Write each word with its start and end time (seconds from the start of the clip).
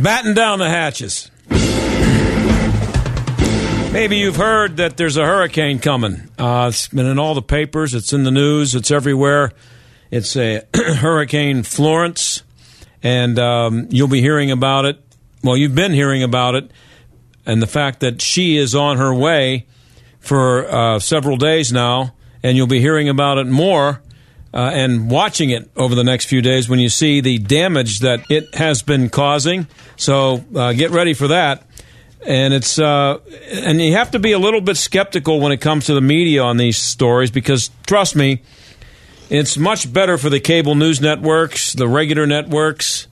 Batten 0.00 0.32
down 0.34 0.60
the 0.60 0.68
hatches. 0.68 1.30
Maybe 3.92 4.18
you've 4.18 4.36
heard 4.36 4.76
that 4.76 4.96
there's 4.96 5.16
a 5.16 5.24
hurricane 5.24 5.80
coming. 5.80 6.28
Uh, 6.38 6.66
it's 6.68 6.86
been 6.86 7.06
in 7.06 7.18
all 7.18 7.34
the 7.34 7.42
papers, 7.42 7.94
it's 7.94 8.12
in 8.12 8.22
the 8.22 8.30
news, 8.30 8.76
it's 8.76 8.92
everywhere. 8.92 9.52
It's 10.10 10.36
a 10.36 10.62
Hurricane 10.74 11.64
Florence, 11.64 12.44
and 13.02 13.38
um, 13.40 13.88
you'll 13.90 14.06
be 14.06 14.20
hearing 14.20 14.52
about 14.52 14.84
it. 14.84 15.02
Well, 15.42 15.56
you've 15.56 15.74
been 15.74 15.92
hearing 15.92 16.22
about 16.22 16.54
it, 16.54 16.70
and 17.44 17.60
the 17.60 17.66
fact 17.66 18.00
that 18.00 18.22
she 18.22 18.56
is 18.56 18.76
on 18.76 18.98
her 18.98 19.12
way 19.12 19.66
for 20.20 20.70
uh, 20.70 20.98
several 21.00 21.36
days 21.36 21.72
now, 21.72 22.14
and 22.42 22.56
you'll 22.56 22.68
be 22.68 22.80
hearing 22.80 23.08
about 23.08 23.38
it 23.38 23.48
more 23.48 24.00
uh, 24.52 24.70
and 24.72 25.10
watching 25.10 25.50
it 25.50 25.70
over 25.76 25.94
the 25.94 26.04
next 26.04 26.26
few 26.26 26.40
days 26.40 26.68
when 26.68 26.78
you 26.78 26.88
see 26.88 27.20
the 27.20 27.38
damage 27.38 28.00
that 28.00 28.30
it 28.30 28.54
has 28.54 28.82
been 28.82 29.10
causing. 29.10 29.66
So 29.96 30.44
uh, 30.54 30.72
get 30.72 30.90
ready 30.90 31.14
for 31.14 31.28
that. 31.28 31.64
And 32.26 32.52
it's 32.52 32.78
uh, 32.78 33.18
and 33.52 33.80
you 33.80 33.92
have 33.92 34.10
to 34.10 34.18
be 34.18 34.32
a 34.32 34.38
little 34.38 34.60
bit 34.60 34.76
skeptical 34.76 35.40
when 35.40 35.52
it 35.52 35.58
comes 35.58 35.86
to 35.86 35.94
the 35.94 36.00
media 36.00 36.42
on 36.42 36.56
these 36.56 36.76
stories 36.76 37.30
because 37.30 37.70
trust 37.86 38.16
me, 38.16 38.42
it's 39.30 39.56
much 39.56 39.92
better 39.92 40.18
for 40.18 40.28
the 40.28 40.40
cable 40.40 40.74
news 40.74 41.00
networks, 41.00 41.74
the 41.74 41.86
regular 41.86 42.26
networks, 42.26 43.06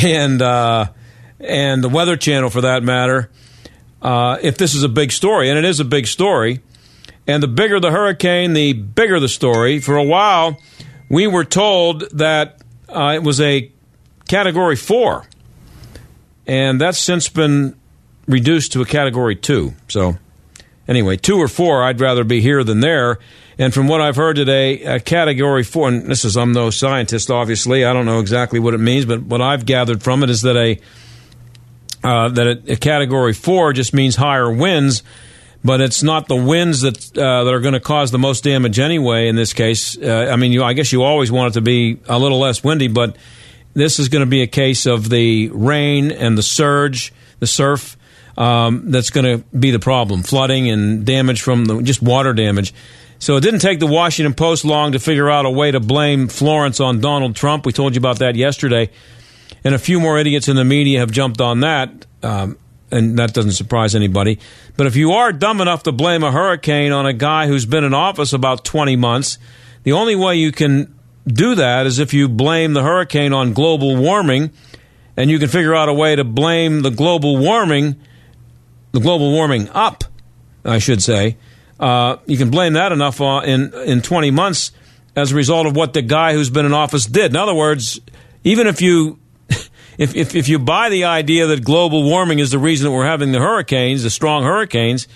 and 0.00 0.40
uh, 0.40 0.86
and 1.40 1.82
the 1.82 1.88
Weather 1.88 2.16
Channel 2.16 2.50
for 2.50 2.60
that 2.60 2.84
matter. 2.84 3.30
Uh, 4.00 4.38
if 4.42 4.56
this 4.58 4.74
is 4.74 4.84
a 4.84 4.88
big 4.88 5.10
story, 5.10 5.48
and 5.50 5.58
it 5.58 5.64
is 5.64 5.80
a 5.80 5.84
big 5.84 6.06
story, 6.06 6.60
and 7.26 7.42
the 7.42 7.48
bigger 7.48 7.80
the 7.80 7.90
hurricane, 7.90 8.52
the 8.52 8.72
bigger 8.72 9.20
the 9.20 9.28
story. 9.28 9.80
For 9.80 9.96
a 9.96 10.04
while, 10.04 10.60
we 11.08 11.26
were 11.26 11.44
told 11.44 12.02
that 12.12 12.62
uh, 12.88 13.12
it 13.14 13.22
was 13.22 13.40
a 13.40 13.70
category 14.28 14.76
four, 14.76 15.26
and 16.46 16.80
that's 16.80 16.98
since 16.98 17.28
been 17.28 17.76
reduced 18.26 18.72
to 18.72 18.82
a 18.82 18.86
category 18.86 19.36
two. 19.36 19.74
So, 19.88 20.18
anyway, 20.88 21.16
two 21.16 21.38
or 21.38 21.48
four, 21.48 21.82
I'd 21.82 22.00
rather 22.00 22.24
be 22.24 22.40
here 22.40 22.64
than 22.64 22.80
there. 22.80 23.18
And 23.58 23.72
from 23.72 23.88
what 23.88 24.02
I've 24.02 24.16
heard 24.16 24.36
today, 24.36 24.82
a 24.82 25.00
category 25.00 25.62
four, 25.62 25.88
and 25.88 26.10
this 26.10 26.24
is, 26.24 26.36
I'm 26.36 26.52
no 26.52 26.68
scientist, 26.70 27.30
obviously. 27.30 27.84
I 27.84 27.92
don't 27.94 28.04
know 28.04 28.20
exactly 28.20 28.58
what 28.58 28.74
it 28.74 28.78
means, 28.78 29.06
but 29.06 29.22
what 29.22 29.40
I've 29.40 29.64
gathered 29.64 30.02
from 30.02 30.22
it 30.22 30.30
is 30.30 30.42
that 30.42 30.56
a 30.56 30.78
uh, 32.04 32.28
that 32.28 32.46
a, 32.46 32.72
a, 32.72 32.76
category 32.76 33.32
four 33.32 33.72
just 33.72 33.92
means 33.92 34.14
higher 34.14 34.52
winds, 34.52 35.02
but 35.64 35.80
it's 35.80 36.02
not 36.02 36.28
the 36.28 36.36
winds 36.36 36.82
that 36.82 37.18
uh, 37.18 37.44
that 37.44 37.52
are 37.52 37.60
going 37.60 37.74
to 37.74 37.80
cause 37.80 38.10
the 38.10 38.18
most 38.18 38.44
damage 38.44 38.78
anyway. 38.78 39.28
In 39.28 39.36
this 39.36 39.52
case, 39.52 39.96
uh, 39.98 40.28
I 40.30 40.36
mean, 40.36 40.52
you, 40.52 40.62
I 40.62 40.72
guess 40.72 40.92
you 40.92 41.02
always 41.02 41.30
want 41.32 41.52
it 41.52 41.54
to 41.54 41.60
be 41.60 41.98
a 42.08 42.18
little 42.18 42.38
less 42.38 42.62
windy, 42.62 42.88
but 42.88 43.16
this 43.74 43.98
is 43.98 44.08
going 44.08 44.20
to 44.20 44.30
be 44.30 44.42
a 44.42 44.46
case 44.46 44.86
of 44.86 45.08
the 45.08 45.48
rain 45.50 46.10
and 46.10 46.36
the 46.36 46.42
surge, 46.42 47.12
the 47.40 47.46
surf. 47.46 47.96
Um, 48.38 48.90
that's 48.90 49.08
going 49.08 49.24
to 49.24 49.44
be 49.56 49.70
the 49.70 49.78
problem: 49.78 50.22
flooding 50.22 50.68
and 50.68 51.06
damage 51.06 51.40
from 51.40 51.64
the 51.64 51.80
just 51.82 52.02
water 52.02 52.34
damage. 52.34 52.74
So 53.18 53.36
it 53.36 53.40
didn't 53.40 53.60
take 53.60 53.80
the 53.80 53.86
Washington 53.86 54.34
Post 54.34 54.66
long 54.66 54.92
to 54.92 54.98
figure 54.98 55.30
out 55.30 55.46
a 55.46 55.50
way 55.50 55.70
to 55.70 55.80
blame 55.80 56.28
Florence 56.28 56.80
on 56.80 57.00
Donald 57.00 57.34
Trump. 57.34 57.64
We 57.64 57.72
told 57.72 57.94
you 57.94 57.98
about 57.98 58.18
that 58.18 58.36
yesterday 58.36 58.90
and 59.66 59.74
a 59.74 59.78
few 59.78 59.98
more 59.98 60.16
idiots 60.16 60.46
in 60.46 60.54
the 60.54 60.64
media 60.64 61.00
have 61.00 61.10
jumped 61.10 61.40
on 61.40 61.60
that, 61.60 62.06
um, 62.22 62.56
and 62.90 63.18
that 63.18 63.32
doesn't 63.34 63.52
surprise 63.52 63.94
anybody. 63.94 64.38
But 64.76 64.86
if 64.86 64.96
you 64.96 65.12
are 65.12 65.32
dumb 65.32 65.60
enough 65.60 65.82
to 65.84 65.92
blame 65.92 66.22
a 66.22 66.32
hurricane 66.32 66.92
on 66.92 67.06
a 67.06 67.12
guy 67.12 67.46
who's 67.46 67.66
been 67.66 67.84
in 67.84 67.94
office 67.94 68.32
about 68.32 68.64
20 68.64 68.96
months, 68.96 69.38
the 69.82 69.92
only 69.92 70.16
way 70.16 70.36
you 70.36 70.52
can 70.52 70.94
do 71.26 71.54
that 71.56 71.86
is 71.86 71.98
if 71.98 72.14
you 72.14 72.28
blame 72.28 72.72
the 72.72 72.82
hurricane 72.82 73.32
on 73.32 73.52
global 73.52 73.96
warming, 73.96 74.52
and 75.16 75.30
you 75.30 75.38
can 75.38 75.48
figure 75.48 75.74
out 75.74 75.88
a 75.88 75.94
way 75.94 76.14
to 76.14 76.24
blame 76.24 76.82
the 76.82 76.90
global 76.90 77.38
warming, 77.38 77.96
the 78.92 79.00
global 79.00 79.32
warming 79.32 79.68
up, 79.70 80.04
I 80.64 80.78
should 80.78 81.02
say. 81.02 81.36
Uh, 81.80 82.16
you 82.26 82.36
can 82.36 82.50
blame 82.50 82.74
that 82.74 82.92
enough 82.92 83.20
uh, 83.20 83.42
in 83.44 83.72
in 83.74 84.02
20 84.02 84.30
months 84.30 84.72
as 85.14 85.32
a 85.32 85.34
result 85.34 85.66
of 85.66 85.74
what 85.74 85.92
the 85.94 86.02
guy 86.02 86.32
who's 86.32 86.50
been 86.50 86.66
in 86.66 86.72
office 86.72 87.06
did. 87.06 87.32
In 87.32 87.36
other 87.36 87.54
words, 87.54 88.00
even 88.44 88.66
if 88.66 88.80
you 88.80 89.18
if, 89.98 90.14
if, 90.14 90.34
if 90.34 90.48
you 90.48 90.58
buy 90.58 90.88
the 90.88 91.04
idea 91.04 91.46
that 91.46 91.64
global 91.64 92.02
warming 92.02 92.38
is 92.38 92.50
the 92.50 92.58
reason 92.58 92.86
that 92.86 92.92
we're 92.92 93.06
having 93.06 93.32
the 93.32 93.38
hurricanes, 93.38 94.02
the 94.02 94.10
strong 94.10 94.42
hurricanes, 94.42 95.08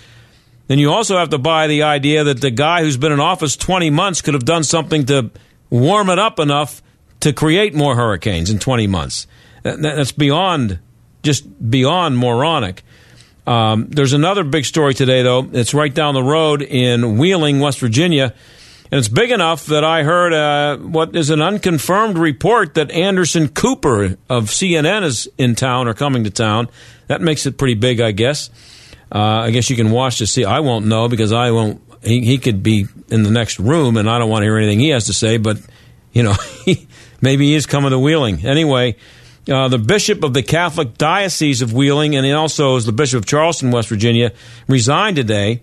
then 0.67 0.79
you 0.79 0.91
also 0.91 1.17
have 1.17 1.29
to 1.29 1.37
buy 1.37 1.67
the 1.67 1.83
idea 1.83 2.23
that 2.23 2.41
the 2.41 2.51
guy 2.51 2.81
who's 2.81 2.97
been 2.97 3.11
in 3.11 3.19
office 3.19 3.55
20 3.57 3.89
months 3.89 4.21
could 4.21 4.33
have 4.33 4.45
done 4.45 4.63
something 4.63 5.05
to 5.07 5.29
warm 5.69 6.09
it 6.09 6.19
up 6.19 6.39
enough 6.39 6.81
to 7.19 7.33
create 7.33 7.73
more 7.73 7.95
hurricanes 7.95 8.49
in 8.49 8.59
20 8.59 8.87
months. 8.87 9.27
That's 9.63 10.11
beyond, 10.11 10.79
just 11.23 11.69
beyond 11.69 12.17
moronic. 12.17 12.83
Um, 13.45 13.87
there's 13.89 14.13
another 14.13 14.43
big 14.43 14.65
story 14.65 14.93
today, 14.93 15.23
though. 15.23 15.47
It's 15.51 15.73
right 15.73 15.93
down 15.93 16.13
the 16.13 16.23
road 16.23 16.61
in 16.61 17.17
Wheeling, 17.17 17.59
West 17.59 17.79
Virginia. 17.79 18.33
And 18.91 18.99
it's 18.99 19.07
big 19.07 19.31
enough 19.31 19.67
that 19.67 19.85
I 19.85 20.03
heard 20.03 20.33
uh, 20.33 20.77
what 20.77 21.15
is 21.15 21.29
an 21.29 21.41
unconfirmed 21.41 22.17
report 22.17 22.73
that 22.73 22.91
Anderson 22.91 23.47
Cooper 23.47 24.17
of 24.29 24.45
CNN 24.45 25.03
is 25.03 25.29
in 25.37 25.55
town 25.55 25.87
or 25.87 25.93
coming 25.93 26.25
to 26.25 26.29
town. 26.29 26.67
That 27.07 27.21
makes 27.21 27.45
it 27.45 27.57
pretty 27.57 27.75
big, 27.75 28.01
I 28.01 28.11
guess. 28.11 28.49
Uh, 29.09 29.19
I 29.19 29.51
guess 29.51 29.69
you 29.69 29.77
can 29.77 29.91
watch 29.91 30.17
to 30.17 30.27
see. 30.27 30.43
I 30.43 30.59
won't 30.59 30.87
know 30.87 31.07
because 31.07 31.31
I 31.31 31.51
won't. 31.51 31.81
He, 32.03 32.19
he 32.25 32.37
could 32.37 32.63
be 32.63 32.87
in 33.07 33.23
the 33.23 33.31
next 33.31 33.59
room, 33.59 33.95
and 33.95 34.09
I 34.09 34.19
don't 34.19 34.29
want 34.29 34.41
to 34.41 34.45
hear 34.45 34.57
anything 34.57 34.79
he 34.79 34.89
has 34.89 35.05
to 35.05 35.13
say. 35.13 35.37
But 35.37 35.61
you 36.11 36.23
know, 36.23 36.35
maybe 37.21 37.47
he 37.47 37.55
is 37.55 37.65
coming 37.65 37.91
to 37.91 37.99
Wheeling 37.99 38.45
anyway. 38.45 38.97
Uh, 39.49 39.69
the 39.69 39.79
bishop 39.79 40.23
of 40.23 40.33
the 40.33 40.43
Catholic 40.43 40.97
Diocese 40.97 41.61
of 41.61 41.71
Wheeling, 41.71 42.15
and 42.15 42.25
he 42.25 42.31
also 42.33 42.75
is 42.75 42.85
the 42.85 42.91
bishop 42.91 43.19
of 43.19 43.25
Charleston, 43.25 43.71
West 43.71 43.87
Virginia, 43.87 44.33
resigned 44.67 45.15
today. 45.15 45.61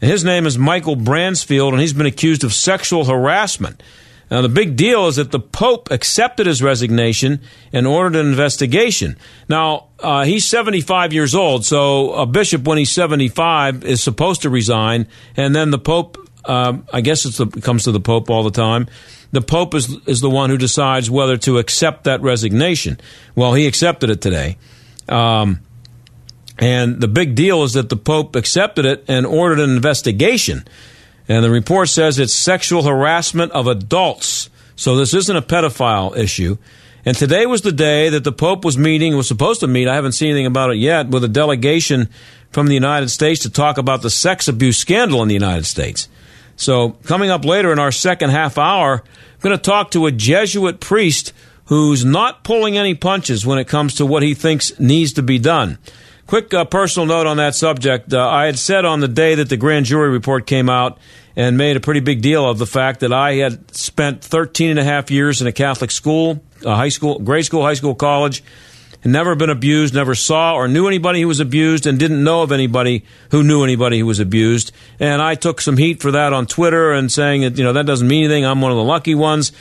His 0.00 0.24
name 0.24 0.46
is 0.46 0.58
Michael 0.58 0.96
Bransfield, 0.96 1.72
and 1.72 1.80
he's 1.80 1.92
been 1.92 2.06
accused 2.06 2.44
of 2.44 2.52
sexual 2.52 3.04
harassment. 3.04 3.82
Now, 4.30 4.42
the 4.42 4.48
big 4.48 4.76
deal 4.76 5.06
is 5.06 5.16
that 5.16 5.30
the 5.30 5.40
Pope 5.40 5.90
accepted 5.90 6.46
his 6.46 6.62
resignation 6.62 7.40
and 7.72 7.86
ordered 7.86 8.18
an 8.18 8.26
investigation. 8.26 9.16
Now, 9.48 9.88
uh, 10.00 10.24
he's 10.24 10.46
75 10.46 11.12
years 11.12 11.34
old, 11.34 11.64
so 11.64 12.12
a 12.14 12.26
bishop, 12.26 12.64
when 12.64 12.78
he's 12.78 12.90
75, 12.90 13.84
is 13.84 14.02
supposed 14.02 14.42
to 14.42 14.50
resign, 14.50 15.06
and 15.36 15.54
then 15.54 15.70
the 15.70 15.78
Pope, 15.78 16.18
uh, 16.44 16.78
I 16.92 17.00
guess 17.00 17.24
the, 17.24 17.44
it 17.44 17.62
comes 17.62 17.84
to 17.84 17.92
the 17.92 18.00
Pope 18.00 18.30
all 18.30 18.42
the 18.42 18.50
time. 18.50 18.88
The 19.32 19.42
Pope 19.42 19.74
is, 19.74 19.94
is 20.06 20.20
the 20.20 20.30
one 20.30 20.50
who 20.50 20.56
decides 20.56 21.10
whether 21.10 21.36
to 21.38 21.58
accept 21.58 22.04
that 22.04 22.22
resignation. 22.22 22.98
Well, 23.34 23.52
he 23.52 23.66
accepted 23.66 24.10
it 24.10 24.20
today. 24.20 24.56
Um, 25.08 25.60
and 26.58 27.00
the 27.00 27.08
big 27.08 27.34
deal 27.34 27.62
is 27.64 27.72
that 27.72 27.88
the 27.88 27.96
Pope 27.96 28.36
accepted 28.36 28.84
it 28.84 29.04
and 29.08 29.26
ordered 29.26 29.60
an 29.60 29.70
investigation. 29.70 30.64
And 31.28 31.44
the 31.44 31.50
report 31.50 31.88
says 31.88 32.18
it's 32.18 32.34
sexual 32.34 32.82
harassment 32.82 33.52
of 33.52 33.66
adults. 33.66 34.50
So 34.76 34.96
this 34.96 35.14
isn't 35.14 35.36
a 35.36 35.42
pedophile 35.42 36.16
issue. 36.16 36.58
And 37.04 37.16
today 37.16 37.46
was 37.46 37.62
the 37.62 37.72
day 37.72 38.08
that 38.10 38.24
the 38.24 38.32
Pope 38.32 38.64
was 38.64 38.78
meeting, 38.78 39.16
was 39.16 39.28
supposed 39.28 39.60
to 39.60 39.66
meet, 39.66 39.88
I 39.88 39.94
haven't 39.94 40.12
seen 40.12 40.30
anything 40.30 40.46
about 40.46 40.70
it 40.70 40.78
yet, 40.78 41.08
with 41.08 41.24
a 41.24 41.28
delegation 41.28 42.08
from 42.50 42.66
the 42.66 42.74
United 42.74 43.08
States 43.08 43.42
to 43.42 43.50
talk 43.50 43.78
about 43.78 44.02
the 44.02 44.10
sex 44.10 44.48
abuse 44.48 44.78
scandal 44.78 45.22
in 45.22 45.28
the 45.28 45.34
United 45.34 45.66
States. 45.66 46.08
So 46.56 46.90
coming 47.04 47.30
up 47.30 47.44
later 47.44 47.72
in 47.72 47.78
our 47.78 47.92
second 47.92 48.30
half 48.30 48.56
hour, 48.56 49.02
I'm 49.04 49.40
going 49.40 49.56
to 49.56 49.62
talk 49.62 49.90
to 49.90 50.06
a 50.06 50.12
Jesuit 50.12 50.80
priest 50.80 51.32
who's 51.66 52.04
not 52.04 52.44
pulling 52.44 52.78
any 52.78 52.94
punches 52.94 53.44
when 53.44 53.58
it 53.58 53.66
comes 53.66 53.94
to 53.94 54.06
what 54.06 54.22
he 54.22 54.34
thinks 54.34 54.78
needs 54.78 55.14
to 55.14 55.22
be 55.22 55.38
done. 55.38 55.78
Quick 56.26 56.54
uh, 56.54 56.64
personal 56.64 57.06
note 57.06 57.26
on 57.26 57.36
that 57.36 57.54
subject. 57.54 58.14
Uh, 58.14 58.26
I 58.26 58.46
had 58.46 58.58
said 58.58 58.86
on 58.86 59.00
the 59.00 59.08
day 59.08 59.34
that 59.34 59.50
the 59.50 59.58
grand 59.58 59.84
jury 59.84 60.08
report 60.08 60.46
came 60.46 60.70
out 60.70 60.98
and 61.36 61.58
made 61.58 61.76
a 61.76 61.80
pretty 61.80 62.00
big 62.00 62.22
deal 62.22 62.48
of 62.48 62.58
the 62.58 62.66
fact 62.66 63.00
that 63.00 63.12
I 63.12 63.34
had 63.34 63.74
spent 63.76 64.24
13 64.24 64.70
and 64.70 64.78
a 64.78 64.84
half 64.84 65.10
years 65.10 65.42
in 65.42 65.46
a 65.46 65.52
Catholic 65.52 65.90
school, 65.90 66.42
a 66.64 66.76
high 66.76 66.88
school, 66.88 67.18
grade 67.18 67.44
school, 67.44 67.62
high 67.62 67.74
school, 67.74 67.94
college, 67.94 68.42
and 69.02 69.12
never 69.12 69.34
been 69.34 69.50
abused, 69.50 69.92
never 69.92 70.14
saw 70.14 70.54
or 70.54 70.66
knew 70.66 70.88
anybody 70.88 71.20
who 71.20 71.28
was 71.28 71.40
abused, 71.40 71.86
and 71.86 71.98
didn't 71.98 72.24
know 72.24 72.42
of 72.42 72.52
anybody 72.52 73.04
who 73.30 73.42
knew 73.42 73.62
anybody 73.62 73.98
who 73.98 74.06
was 74.06 74.18
abused. 74.18 74.72
And 74.98 75.20
I 75.20 75.34
took 75.34 75.60
some 75.60 75.76
heat 75.76 76.00
for 76.00 76.12
that 76.12 76.32
on 76.32 76.46
Twitter 76.46 76.92
and 76.92 77.12
saying 77.12 77.42
that, 77.42 77.58
you 77.58 77.64
know, 77.64 77.74
that 77.74 77.84
doesn't 77.84 78.08
mean 78.08 78.24
anything. 78.24 78.46
I'm 78.46 78.62
one 78.62 78.72
of 78.72 78.78
the 78.78 78.84
lucky 78.84 79.14
ones. 79.14 79.52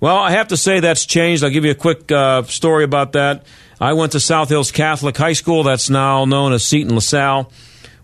Well, 0.00 0.16
I 0.16 0.30
have 0.30 0.48
to 0.48 0.56
say 0.56 0.80
that's 0.80 1.04
changed. 1.04 1.44
I'll 1.44 1.50
give 1.50 1.66
you 1.66 1.72
a 1.72 1.74
quick 1.74 2.10
uh, 2.10 2.42
story 2.44 2.84
about 2.84 3.12
that. 3.12 3.44
I 3.78 3.92
went 3.92 4.12
to 4.12 4.20
South 4.20 4.48
Hills 4.48 4.72
Catholic 4.72 5.16
High 5.16 5.34
School. 5.34 5.62
That's 5.62 5.90
now 5.90 6.24
known 6.24 6.54
as 6.54 6.64
Seton 6.64 6.94
LaSalle. 6.94 7.52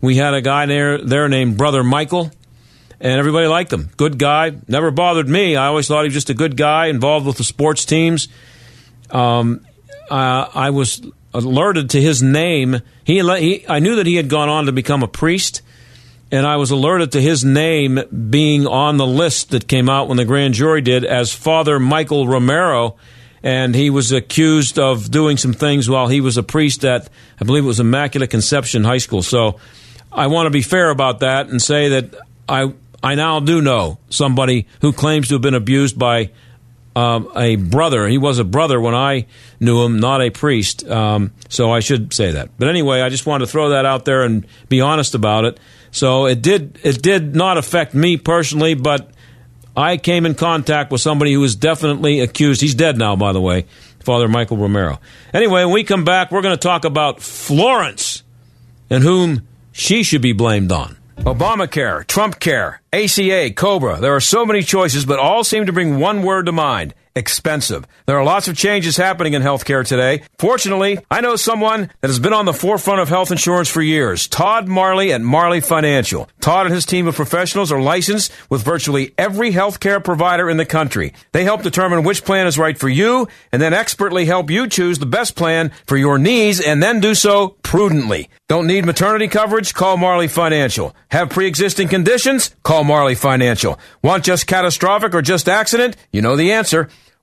We 0.03 0.17
had 0.17 0.35
a 0.35 0.43
guy 0.43 0.67
there, 0.67 0.99
there 0.99 1.29
named 1.29 1.57
Brother 1.57 1.83
Michael, 1.83 2.31
and 3.01 3.19
everybody 3.19 3.47
liked 3.47 3.73
him. 3.73 3.91
Good 3.97 4.19
guy. 4.19 4.53
Never 4.69 4.91
bothered 4.91 5.29
me. 5.29 5.57
I 5.57 5.67
always 5.67 5.89
thought 5.89 6.03
he 6.03 6.09
was 6.09 6.15
just 6.15 6.31
a 6.31 6.35
good 6.35 6.57
guy 6.57 6.87
involved 6.87 7.27
with 7.27 7.39
the 7.39 7.45
sports 7.45 7.87
teams. 7.87 8.29
Um, 9.11 9.67
uh, 10.11 10.49
I 10.55 10.71
was 10.71 11.01
alerted 11.33 11.91
to 11.91 12.01
his 12.01 12.23
name. 12.23 12.81
He, 13.05 13.21
he, 13.21 13.67
I 13.69 13.79
knew 13.79 13.97
that 13.97 14.07
he 14.07 14.17
had 14.17 14.29
gone 14.29 14.49
on 14.49 14.67
to 14.67 14.73
become 14.73 15.03
a 15.03 15.09
priest, 15.09 15.63
and 16.31 16.47
I 16.47 16.57
was 16.57 16.71
alerted 16.71 17.13
to 17.13 17.21
his 17.21 17.45
name 17.45 18.01
being 18.31 18.67
on 18.67 18.97
the 18.97 19.07
list 19.07 19.51
that 19.51 19.69
came 19.69 19.89
out 19.89 20.09
when 20.09 20.17
the 20.17 20.25
grand 20.25 20.55
jury 20.55 20.81
did 20.81 21.05
as 21.05 21.33
Father 21.33 21.79
Michael 21.79 22.27
Romero. 22.27 22.97
And 23.43 23.77
he 23.77 23.91
was 23.91 24.11
accused 24.11 24.77
of 24.77 25.09
doing 25.11 25.37
some 25.37 25.53
things 25.53 25.89
while 25.89 26.09
he 26.09 26.21
was 26.21 26.37
a 26.37 26.43
priest 26.43 26.85
at, 26.85 27.09
I 27.41 27.45
believe 27.45 27.63
it 27.63 27.69
was 27.69 27.79
Immaculate 27.79 28.31
Conception 28.31 28.83
High 28.83 28.99
School. 28.99 29.23
So 29.23 29.61
I 30.11 30.27
want 30.27 30.47
to 30.47 30.51
be 30.51 30.63
fair 30.63 30.91
about 30.91 31.21
that 31.21 31.49
and 31.49 31.63
say 31.63 31.89
that 31.91 32.15
I 32.49 32.73
I 33.03 33.15
now 33.15 33.39
do 33.39 33.63
know 33.63 33.99
somebody 34.09 34.67
who 34.81 34.93
claims 34.93 35.29
to 35.29 35.35
have 35.35 35.43
been 35.43 35.55
abused 35.55 35.97
by 35.97 36.31
um, 36.97 37.31
a 37.37 37.55
brother. 37.57 38.09
He 38.09 38.19
was 38.19 38.39
a 38.39 38.45
brother 38.45 38.81
when 38.81 38.95
I 38.95 39.27
knew 39.61 39.85
him, 39.85 40.01
not 40.01 40.23
a 40.23 40.31
priest. 40.31 40.85
Um, 40.89 41.31
so 41.49 41.71
I 41.71 41.81
should 41.81 42.13
say 42.15 42.33
that. 42.33 42.51
But 42.59 42.69
anyway, 42.69 43.03
I 43.03 43.11
just 43.11 43.27
wanted 43.27 43.47
to 43.47 43.53
throw 43.53 43.69
that 43.69 43.85
out 43.85 44.07
there 44.07 44.23
and 44.23 44.47
be 44.69 44.81
honest 44.81 45.15
about 45.15 45.45
it. 45.45 45.61
So 45.97 46.27
it 46.27 46.43
did 46.43 46.79
it 46.83 47.01
did 47.01 47.35
not 47.35 47.57
affect 47.57 47.95
me 47.95 48.19
personally, 48.19 48.75
but 48.75 49.09
I 49.75 49.97
came 49.97 50.27
in 50.27 50.35
contact 50.35 50.93
with 50.93 51.01
somebody 51.01 51.33
who 51.33 51.41
was 51.41 51.57
definitely 51.57 52.21
accused. 52.21 52.61
He's 52.61 52.75
dead 52.75 52.99
now, 52.99 53.17
by 53.17 53.33
the 53.33 53.41
way, 53.41 53.65
Father 54.01 54.29
Michael 54.29 54.59
Romero. 54.59 55.01
Anyway, 55.33 55.65
when 55.65 55.73
we 55.73 55.85
come 55.85 56.05
back, 56.05 56.31
we're 56.31 56.43
going 56.43 56.55
to 56.55 56.61
talk 56.61 56.85
about 56.85 57.23
Florence 57.23 58.23
and 58.91 59.03
whom 59.03 59.49
she 59.73 60.03
should 60.03 60.21
be 60.21 60.35
blamed 60.35 60.71
on. 60.71 60.99
Obamacare, 61.21 62.07
Trump 62.07 62.41
Care, 62.41 62.83
ACA, 62.93 63.51
Cobra. 63.57 63.99
There 63.99 64.15
are 64.15 64.21
so 64.21 64.45
many 64.45 64.63
choices, 64.63 65.07
but 65.07 65.19
all 65.19 65.45
seem 65.45 65.65
to 65.65 65.73
bring 65.73 65.99
one 65.99 66.23
word 66.23 66.45
to 66.45 66.53
mind 66.53 66.93
expensive. 67.17 67.87
There 68.07 68.19
are 68.19 68.25
lots 68.25 68.47
of 68.47 68.57
changes 68.57 68.97
happening 68.97 69.33
in 69.33 69.43
healthcare 69.43 69.85
today. 69.85 70.23
Fortunately, 70.39 70.99
I 71.11 71.21
know 71.21 71.35
someone 71.35 71.91
that 72.01 72.09
has 72.09 72.21
been 72.21 72.33
on 72.33 72.45
the 72.45 72.53
forefront 72.53 73.01
of 73.01 73.09
health 73.09 73.33
insurance 73.33 73.69
for 73.69 73.83
years 73.83 74.29
Todd 74.29 74.69
Marley 74.69 75.13
at 75.13 75.23
Marley 75.23 75.61
Financial. 75.61 76.29
Todd 76.41 76.67
and 76.67 76.75
his 76.75 76.87
team 76.87 77.09
of 77.09 77.17
professionals 77.17 77.73
are 77.73 77.81
licensed 77.81 78.31
with 78.51 78.63
virtually 78.63 79.15
every 79.19 79.51
healthcare 79.51 80.03
provider 80.03 80.49
in 80.49 80.59
the 80.59 80.67
country. 80.67 81.15
They 81.33 81.43
help 81.45 81.63
determine 81.63 82.05
which 82.05 82.25
plan 82.25 82.47
is 82.47 82.59
right 82.59 82.79
for 82.79 82.89
you 82.89 83.27
and 83.51 83.61
then 83.61 83.73
expertly 83.75 84.27
help 84.27 84.51
you 84.51 84.69
choose 84.69 84.99
the 84.99 85.07
best 85.07 85.35
plan 85.35 85.73
for 85.87 85.97
your 85.97 86.19
needs 86.19 86.61
and 86.61 86.83
then 86.83 87.01
do 87.01 87.15
so 87.15 87.57
prudently. 87.63 88.29
Don't 88.49 88.69
need 88.69 88.85
maternity 88.85 89.27
coverage? 89.27 89.75
Call 89.75 89.97
Marley 89.97 90.29
Financial. 90.29 90.95
Have 91.11 91.31
pre 91.31 91.47
existing 91.47 91.89
conditions? 91.89 92.55
Call 92.63 92.85
Marley 92.85 93.17
Financial. 93.17 93.79
Want 94.03 94.25
just 94.25 94.47
catastrophic 94.47 95.15
or 95.15 95.23
just 95.23 95.49
accident? 95.49 95.97
You 96.13 96.23
know 96.23 96.37
the 96.37 96.53
answer. 96.53 96.89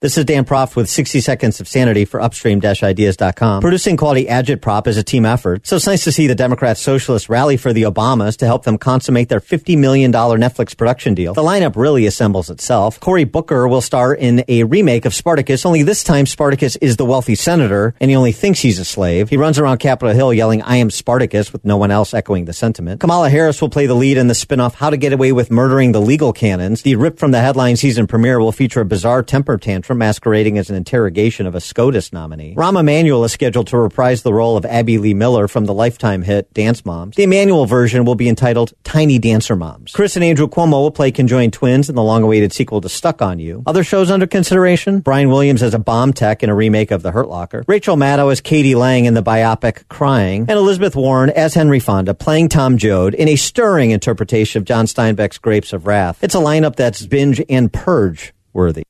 This 0.00 0.16
is 0.16 0.26
Dan 0.26 0.44
Proft 0.44 0.76
with 0.76 0.88
60 0.88 1.20
Seconds 1.20 1.58
of 1.60 1.66
Sanity 1.66 2.04
for 2.04 2.20
Upstream-Ideas.com. 2.20 3.60
Producing 3.60 3.96
quality 3.96 4.26
agitprop 4.26 4.86
is 4.86 4.96
a 4.96 5.02
team 5.02 5.26
effort, 5.26 5.66
so 5.66 5.74
it's 5.74 5.88
nice 5.88 6.04
to 6.04 6.12
see 6.12 6.28
the 6.28 6.36
Democrat 6.36 6.78
Socialists 6.78 7.28
rally 7.28 7.56
for 7.56 7.72
the 7.72 7.82
Obamas 7.82 8.36
to 8.36 8.46
help 8.46 8.62
them 8.62 8.78
consummate 8.78 9.28
their 9.28 9.40
$50 9.40 9.76
million 9.76 10.12
Netflix 10.12 10.76
production 10.76 11.14
deal. 11.14 11.34
The 11.34 11.42
lineup 11.42 11.74
really 11.74 12.06
assembles 12.06 12.48
itself. 12.48 13.00
Cory 13.00 13.24
Booker 13.24 13.66
will 13.66 13.80
star 13.80 14.14
in 14.14 14.44
a 14.46 14.62
remake 14.62 15.04
of 15.04 15.14
Spartacus, 15.14 15.66
only 15.66 15.82
this 15.82 16.04
time 16.04 16.26
Spartacus 16.26 16.76
is 16.76 16.96
the 16.96 17.04
wealthy 17.04 17.34
senator, 17.34 17.92
and 17.98 18.08
he 18.08 18.16
only 18.16 18.30
thinks 18.30 18.60
he's 18.60 18.78
a 18.78 18.84
slave. 18.84 19.30
He 19.30 19.36
runs 19.36 19.58
around 19.58 19.78
Capitol 19.78 20.14
Hill 20.14 20.32
yelling, 20.32 20.62
I 20.62 20.76
am 20.76 20.90
Spartacus, 20.90 21.52
with 21.52 21.64
no 21.64 21.76
one 21.76 21.90
else 21.90 22.14
echoing 22.14 22.44
the 22.44 22.52
sentiment. 22.52 23.00
Kamala 23.00 23.30
Harris 23.30 23.60
will 23.60 23.68
play 23.68 23.86
the 23.86 23.94
lead 23.94 24.16
in 24.16 24.28
the 24.28 24.36
spin-off 24.36 24.76
How 24.76 24.90
to 24.90 24.96
Get 24.96 25.12
Away 25.12 25.32
with 25.32 25.50
Murdering 25.50 25.90
the 25.90 26.00
Legal 26.00 26.32
Canons. 26.32 26.82
The 26.82 26.94
rip 26.94 27.18
from 27.18 27.32
the 27.32 27.40
headline 27.40 27.74
season 27.74 28.06
premiere 28.06 28.38
will 28.38 28.52
feature 28.52 28.82
a 28.82 28.84
bizarre 28.84 29.24
temper 29.24 29.58
tantrum 29.58 29.87
masquerading 29.94 30.58
as 30.58 30.70
an 30.70 30.76
interrogation 30.76 31.46
of 31.46 31.54
a 31.54 31.60
SCOTUS 31.60 32.12
nominee. 32.12 32.54
Rahm 32.54 32.78
Emanuel 32.78 33.24
is 33.24 33.32
scheduled 33.32 33.66
to 33.68 33.78
reprise 33.78 34.22
the 34.22 34.32
role 34.32 34.56
of 34.56 34.64
Abby 34.64 34.98
Lee 34.98 35.14
Miller 35.14 35.48
from 35.48 35.64
the 35.64 35.74
Lifetime 35.74 36.22
hit 36.22 36.52
Dance 36.52 36.84
Moms. 36.84 37.16
The 37.16 37.22
Emanuel 37.24 37.66
version 37.66 38.04
will 38.04 38.14
be 38.14 38.28
entitled 38.28 38.72
Tiny 38.84 39.18
Dancer 39.18 39.56
Moms. 39.56 39.92
Chris 39.92 40.16
and 40.16 40.24
Andrew 40.24 40.48
Cuomo 40.48 40.72
will 40.72 40.90
play 40.90 41.10
conjoined 41.10 41.52
twins 41.52 41.88
in 41.88 41.94
the 41.94 42.02
long-awaited 42.02 42.52
sequel 42.52 42.80
to 42.80 42.88
Stuck 42.88 43.22
on 43.22 43.38
You. 43.38 43.62
Other 43.66 43.84
shows 43.84 44.10
under 44.10 44.26
consideration: 44.26 45.00
Brian 45.00 45.28
Williams 45.28 45.62
as 45.62 45.74
a 45.74 45.78
bomb 45.78 46.12
tech 46.12 46.42
in 46.42 46.50
a 46.50 46.54
remake 46.54 46.90
of 46.90 47.02
The 47.02 47.12
Hurt 47.12 47.28
Locker, 47.28 47.64
Rachel 47.66 47.96
Maddow 47.96 48.30
as 48.32 48.40
k.d. 48.40 48.74
lang 48.74 49.04
in 49.04 49.14
the 49.14 49.22
biopic 49.22 49.88
Crying, 49.88 50.42
and 50.42 50.58
Elizabeth 50.58 50.96
Warren 50.96 51.30
as 51.30 51.54
Henry 51.54 51.80
Fonda 51.80 52.14
playing 52.14 52.48
Tom 52.48 52.78
Joad 52.78 53.14
in 53.14 53.28
a 53.28 53.36
stirring 53.36 53.90
interpretation 53.90 54.60
of 54.60 54.64
John 54.64 54.86
Steinbeck's 54.86 55.38
Grapes 55.38 55.72
of 55.72 55.86
Wrath. 55.86 56.22
It's 56.22 56.34
a 56.34 56.38
lineup 56.38 56.76
that's 56.76 57.06
binge 57.06 57.42
and 57.48 57.72
purge 57.72 58.32
worthy. 58.52 58.82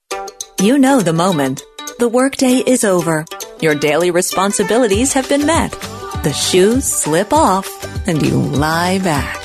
You 0.60 0.78
know 0.78 1.00
the 1.00 1.12
moment. 1.12 1.64
The 1.98 2.08
workday 2.08 2.62
is 2.66 2.84
over. 2.84 3.24
Your 3.60 3.74
daily 3.74 4.10
responsibilities 4.10 5.12
have 5.12 5.28
been 5.28 5.46
met. 5.46 5.72
The 6.22 6.32
shoes 6.32 6.84
slip 6.84 7.32
off 7.32 7.68
and 8.06 8.20
you 8.24 8.40
lie 8.40 8.98
back. 8.98 9.36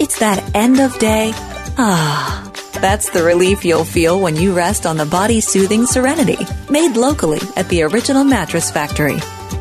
It's 0.00 0.18
that 0.20 0.54
end 0.54 0.80
of 0.80 0.98
day. 0.98 1.32
Ah, 1.78 2.50
that's 2.80 3.10
the 3.10 3.22
relief 3.22 3.64
you'll 3.64 3.84
feel 3.84 4.20
when 4.20 4.36
you 4.36 4.52
rest 4.54 4.86
on 4.86 4.96
the 4.96 5.06
body 5.06 5.40
soothing 5.40 5.86
Serenity, 5.86 6.38
made 6.70 6.96
locally 6.96 7.40
at 7.56 7.68
the 7.68 7.82
original 7.82 8.24
mattress 8.24 8.70
factory. 8.70 9.18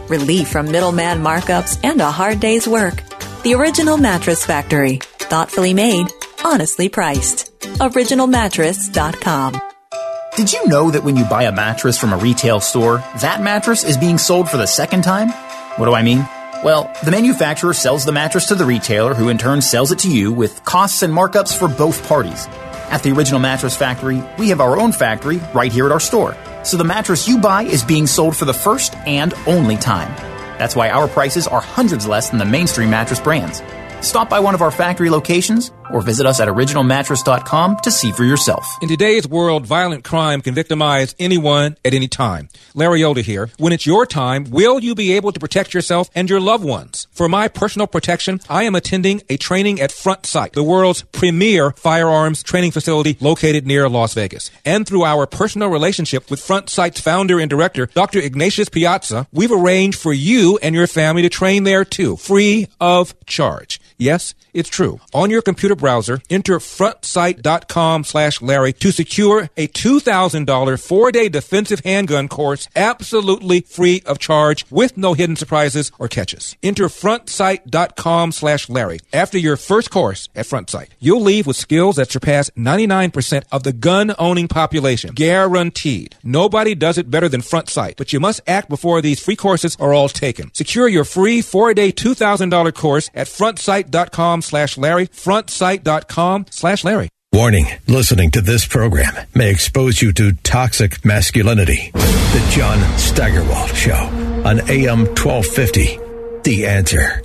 Relief 0.07 0.49
from 0.49 0.71
middleman 0.71 1.21
markups 1.21 1.79
and 1.83 1.99
a 2.01 2.11
hard 2.11 2.39
day's 2.39 2.67
work. 2.67 3.01
The 3.43 3.53
original 3.55 3.97
mattress 3.97 4.45
factory. 4.45 4.97
Thoughtfully 5.19 5.73
made, 5.73 6.07
honestly 6.43 6.89
priced. 6.89 7.51
OriginalMattress.com. 7.79 9.66
Did 10.37 10.53
you 10.53 10.67
know 10.67 10.91
that 10.91 11.03
when 11.03 11.17
you 11.17 11.25
buy 11.25 11.45
a 11.45 11.51
mattress 11.51 11.97
from 11.97 12.13
a 12.13 12.17
retail 12.17 12.59
store, 12.59 12.99
that 13.21 13.41
mattress 13.41 13.83
is 13.83 13.97
being 13.97 14.19
sold 14.19 14.47
for 14.47 14.57
the 14.57 14.67
second 14.67 15.03
time? 15.03 15.29
What 15.79 15.87
do 15.87 15.95
I 15.95 16.03
mean? 16.03 16.19
Well, 16.63 16.93
the 17.03 17.09
manufacturer 17.09 17.73
sells 17.73 18.05
the 18.05 18.11
mattress 18.11 18.45
to 18.49 18.55
the 18.55 18.63
retailer, 18.63 19.15
who 19.15 19.29
in 19.29 19.39
turn 19.39 19.63
sells 19.63 19.91
it 19.91 19.97
to 19.99 20.11
you 20.11 20.31
with 20.31 20.63
costs 20.63 21.01
and 21.01 21.11
markups 21.11 21.57
for 21.57 21.67
both 21.67 22.07
parties. 22.07 22.45
At 22.91 23.01
the 23.01 23.13
Original 23.13 23.39
Mattress 23.39 23.75
Factory, 23.75 24.23
we 24.37 24.49
have 24.49 24.61
our 24.61 24.79
own 24.79 24.91
factory 24.91 25.41
right 25.55 25.71
here 25.71 25.87
at 25.87 25.91
our 25.91 25.99
store. 25.99 26.37
So 26.63 26.77
the 26.77 26.83
mattress 26.83 27.27
you 27.27 27.39
buy 27.39 27.63
is 27.63 27.83
being 27.83 28.05
sold 28.05 28.37
for 28.37 28.45
the 28.45 28.53
first 28.53 28.95
and 29.07 29.33
only 29.47 29.75
time. 29.75 30.15
That's 30.59 30.75
why 30.75 30.91
our 30.91 31.07
prices 31.07 31.47
are 31.47 31.61
hundreds 31.61 32.05
less 32.05 32.29
than 32.29 32.37
the 32.37 32.45
mainstream 32.45 32.91
mattress 32.91 33.19
brands. 33.19 33.63
Stop 34.01 34.29
by 34.29 34.39
one 34.39 34.53
of 34.53 34.61
our 34.61 34.69
factory 34.69 35.09
locations 35.09 35.71
or 35.91 36.01
visit 36.01 36.25
us 36.25 36.39
at 36.39 36.47
originalmattress.com 36.47 37.77
to 37.77 37.91
see 37.91 38.11
for 38.11 38.23
yourself. 38.23 38.65
In 38.81 38.87
today's 38.87 39.27
world, 39.27 39.65
violent 39.65 40.03
crime 40.03 40.41
can 40.41 40.53
victimize 40.53 41.15
anyone 41.19 41.77
at 41.83 41.93
any 41.93 42.07
time. 42.07 42.49
Larry 42.73 43.03
Elder 43.03 43.21
here. 43.21 43.49
When 43.57 43.73
it's 43.73 43.85
your 43.85 44.05
time, 44.05 44.45
will 44.49 44.79
you 44.79 44.95
be 44.95 45.13
able 45.13 45.31
to 45.31 45.39
protect 45.39 45.73
yourself 45.73 46.09
and 46.15 46.29
your 46.29 46.39
loved 46.39 46.63
ones? 46.63 47.07
For 47.11 47.27
my 47.29 47.47
personal 47.47 47.87
protection, 47.87 48.39
I 48.49 48.63
am 48.63 48.75
attending 48.75 49.21
a 49.29 49.37
training 49.37 49.81
at 49.81 49.91
Front 49.91 50.25
Sight, 50.25 50.53
the 50.53 50.63
world's 50.63 51.03
premier 51.03 51.71
firearms 51.71 52.43
training 52.43 52.71
facility 52.71 53.17
located 53.19 53.65
near 53.65 53.89
Las 53.89 54.13
Vegas. 54.13 54.51
And 54.65 54.87
through 54.87 55.03
our 55.03 55.25
personal 55.25 55.69
relationship 55.69 56.29
with 56.29 56.39
Front 56.39 56.69
Sight's 56.69 57.01
founder 57.01 57.39
and 57.39 57.49
director, 57.49 57.87
Dr. 57.87 58.19
Ignatius 58.19 58.69
Piazza, 58.69 59.27
we've 59.31 59.51
arranged 59.51 59.99
for 59.99 60.13
you 60.13 60.59
and 60.61 60.75
your 60.75 60.87
family 60.87 61.21
to 61.23 61.29
train 61.29 61.63
there 61.63 61.85
too, 61.85 62.15
free 62.15 62.67
of 62.79 63.13
charge. 63.25 63.79
Yes, 63.97 64.35
it's 64.53 64.69
true. 64.69 64.99
On 65.11 65.31
your 65.31 65.41
computer 65.41 65.75
browser, 65.75 66.21
enter 66.29 66.59
frontsight.com 66.59 68.03
slash 68.03 68.41
Larry 68.43 68.73
to 68.73 68.91
secure 68.91 69.49
a 69.57 69.67
$2,000 69.67 70.87
four-day 70.87 71.29
defensive 71.29 71.81
handgun 71.83 72.27
course 72.27 72.67
absolutely 72.75 73.61
free 73.61 74.03
of 74.05 74.19
charge 74.19 74.65
with 74.69 74.97
no 74.97 75.13
hidden 75.13 75.35
surprises 75.35 75.91
or 75.97 76.07
catches. 76.07 76.55
Enter 76.61 76.85
frontsight.com 76.85 78.31
slash 78.31 78.69
Larry. 78.69 78.99
After 79.11 79.37
your 79.37 79.57
first 79.57 79.89
course 79.89 80.29
at 80.35 80.45
FrontSight, 80.45 80.89
you'll 80.99 81.21
leave 81.21 81.47
with 81.47 81.57
skills 81.57 81.95
that 81.95 82.11
surpass 82.11 82.51
99% 82.51 83.45
of 83.51 83.63
the 83.63 83.73
gun-owning 83.73 84.47
population. 84.47 85.15
Guaranteed. 85.15 86.15
Nobody 86.23 86.75
does 86.75 86.99
it 86.99 87.09
better 87.09 87.29
than 87.29 87.41
FrontSight, 87.41 87.95
but 87.97 88.13
you 88.13 88.19
must 88.19 88.41
act 88.45 88.69
before 88.69 89.01
these 89.01 89.23
free 89.23 89.35
courses 89.35 89.75
are 89.79 89.93
all 89.93 90.07
taken. 90.07 90.53
Secure 90.53 90.87
your 90.87 91.03
free 91.03 91.41
four-day 91.41 91.91
$2,000 91.91 92.73
course 92.75 93.09
at 93.15 93.25
frontsight.com 93.25 93.86
slash 94.41 94.77
Larry, 94.77 95.07
frontsight.com 95.07 96.45
slash 96.49 96.83
Larry. 96.83 97.09
Warning 97.33 97.67
listening 97.87 98.31
to 98.31 98.41
this 98.41 98.65
program 98.65 99.13
may 99.35 99.51
expose 99.51 100.01
you 100.01 100.13
to 100.13 100.31
toxic 100.43 101.03
masculinity. 101.05 101.91
The 101.93 102.47
John 102.49 102.97
Steigerwald 102.97 103.75
Show 103.75 103.93
on 104.45 104.61
AM 104.69 105.05
1250. 105.05 105.99
The 106.43 106.65
answer. 106.65 107.21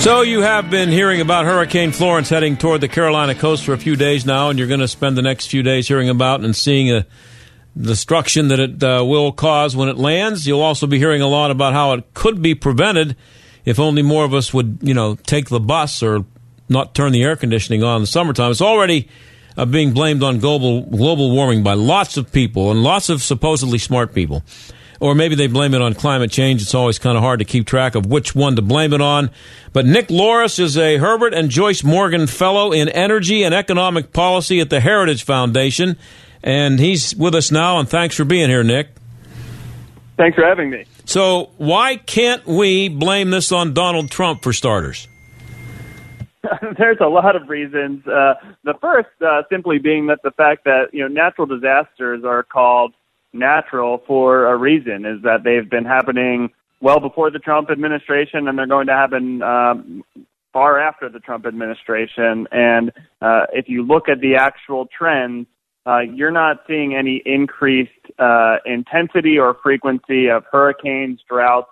So 0.00 0.22
you 0.22 0.42
have 0.42 0.68
been 0.68 0.88
hearing 0.88 1.20
about 1.20 1.44
Hurricane 1.44 1.92
Florence 1.92 2.28
heading 2.28 2.56
toward 2.56 2.80
the 2.80 2.88
Carolina 2.88 3.36
coast 3.36 3.64
for 3.64 3.72
a 3.72 3.78
few 3.78 3.94
days 3.94 4.26
now, 4.26 4.50
and 4.50 4.58
you're 4.58 4.66
going 4.66 4.80
to 4.80 4.88
spend 4.88 5.16
the 5.16 5.22
next 5.22 5.46
few 5.46 5.62
days 5.62 5.86
hearing 5.86 6.08
about 6.08 6.44
and 6.44 6.56
seeing 6.56 6.90
a 6.90 7.06
destruction 7.80 8.48
that 8.48 8.58
it 8.58 8.82
uh, 8.82 9.04
will 9.04 9.30
cause 9.30 9.76
when 9.76 9.88
it 9.88 9.96
lands. 9.96 10.44
You'll 10.44 10.60
also 10.60 10.88
be 10.88 10.98
hearing 10.98 11.22
a 11.22 11.28
lot 11.28 11.52
about 11.52 11.72
how 11.72 11.92
it 11.92 12.14
could 12.14 12.42
be 12.42 12.56
prevented 12.56 13.16
if 13.64 13.78
only 13.78 14.02
more 14.02 14.24
of 14.24 14.34
us 14.34 14.52
would, 14.52 14.78
you 14.82 14.94
know, 14.94 15.14
take 15.14 15.48
the 15.48 15.60
bus 15.60 16.02
or 16.02 16.24
not 16.68 16.94
turn 16.94 17.12
the 17.12 17.22
air 17.22 17.36
conditioning 17.36 17.82
on 17.82 17.96
in 17.96 18.02
the 18.02 18.06
summertime. 18.06 18.50
It's 18.50 18.62
already 18.62 19.08
uh, 19.56 19.66
being 19.66 19.92
blamed 19.92 20.22
on 20.22 20.38
global 20.38 20.82
global 20.82 21.30
warming 21.30 21.62
by 21.62 21.74
lots 21.74 22.16
of 22.16 22.32
people 22.32 22.70
and 22.70 22.82
lots 22.82 23.08
of 23.08 23.22
supposedly 23.22 23.78
smart 23.78 24.14
people. 24.14 24.42
Or 25.00 25.16
maybe 25.16 25.34
they 25.34 25.48
blame 25.48 25.74
it 25.74 25.82
on 25.82 25.94
climate 25.94 26.30
change. 26.30 26.62
It's 26.62 26.76
always 26.76 27.00
kind 27.00 27.16
of 27.16 27.24
hard 27.24 27.40
to 27.40 27.44
keep 27.44 27.66
track 27.66 27.96
of 27.96 28.06
which 28.06 28.36
one 28.36 28.54
to 28.54 28.62
blame 28.62 28.92
it 28.92 29.00
on. 29.00 29.30
But 29.72 29.84
Nick 29.84 30.10
Loris 30.10 30.60
is 30.60 30.78
a 30.78 30.96
Herbert 30.96 31.34
and 31.34 31.50
Joyce 31.50 31.82
Morgan 31.82 32.28
Fellow 32.28 32.70
in 32.70 32.88
Energy 32.88 33.42
and 33.42 33.52
Economic 33.52 34.12
Policy 34.12 34.60
at 34.60 34.70
the 34.70 34.78
Heritage 34.78 35.24
Foundation. 35.24 35.98
And 36.44 36.78
he's 36.78 37.16
with 37.16 37.34
us 37.34 37.50
now, 37.50 37.78
and 37.78 37.88
thanks 37.88 38.14
for 38.14 38.24
being 38.24 38.48
here, 38.48 38.62
Nick. 38.62 38.90
Thanks 40.16 40.36
for 40.36 40.44
having 40.44 40.70
me. 40.70 40.84
So, 41.04 41.50
why 41.58 41.96
can't 41.96 42.46
we 42.46 42.88
blame 42.88 43.30
this 43.30 43.52
on 43.52 43.74
Donald 43.74 44.10
Trump 44.10 44.42
for 44.42 44.52
starters? 44.52 45.08
There's 46.78 46.98
a 47.00 47.08
lot 47.08 47.36
of 47.36 47.48
reasons. 47.48 48.06
Uh, 48.06 48.34
the 48.64 48.74
first, 48.80 49.08
uh, 49.24 49.42
simply 49.50 49.78
being 49.78 50.06
that 50.06 50.20
the 50.22 50.30
fact 50.32 50.64
that 50.64 50.86
you 50.92 51.00
know 51.00 51.08
natural 51.08 51.46
disasters 51.46 52.24
are 52.24 52.42
called 52.42 52.94
natural 53.32 54.02
for 54.06 54.46
a 54.46 54.56
reason, 54.56 55.04
is 55.04 55.22
that 55.22 55.44
they've 55.44 55.68
been 55.68 55.84
happening 55.84 56.50
well 56.80 57.00
before 57.00 57.30
the 57.30 57.38
Trump 57.38 57.70
administration, 57.70 58.48
and 58.48 58.58
they're 58.58 58.66
going 58.66 58.88
to 58.88 58.92
happen 58.92 59.42
um, 59.42 60.04
far 60.52 60.78
after 60.78 61.08
the 61.08 61.20
Trump 61.20 61.46
administration. 61.46 62.46
And 62.50 62.92
uh, 63.20 63.46
if 63.52 63.68
you 63.68 63.82
look 63.84 64.08
at 64.08 64.20
the 64.20 64.36
actual 64.36 64.86
trends, 64.86 65.46
uh, 65.86 66.00
you're 66.00 66.30
not 66.30 66.62
seeing 66.66 66.94
any 66.94 67.22
increased 67.24 67.90
uh, 68.18 68.56
intensity 68.64 69.38
or 69.38 69.56
frequency 69.62 70.28
of 70.28 70.44
hurricanes, 70.50 71.20
droughts, 71.28 71.70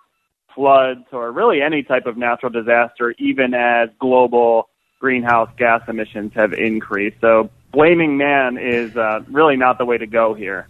floods, 0.54 1.04
or 1.12 1.30
really 1.30 1.62
any 1.62 1.82
type 1.82 2.06
of 2.06 2.16
natural 2.16 2.50
disaster, 2.50 3.14
even 3.18 3.54
as 3.54 3.88
global 4.00 4.68
greenhouse 4.98 5.48
gas 5.56 5.80
emissions 5.88 6.32
have 6.34 6.52
increased. 6.52 7.16
So 7.20 7.50
blaming 7.72 8.16
man 8.16 8.58
is 8.58 8.96
uh, 8.96 9.20
really 9.28 9.56
not 9.56 9.78
the 9.78 9.84
way 9.84 9.96
to 9.96 10.06
go 10.06 10.34
here. 10.34 10.66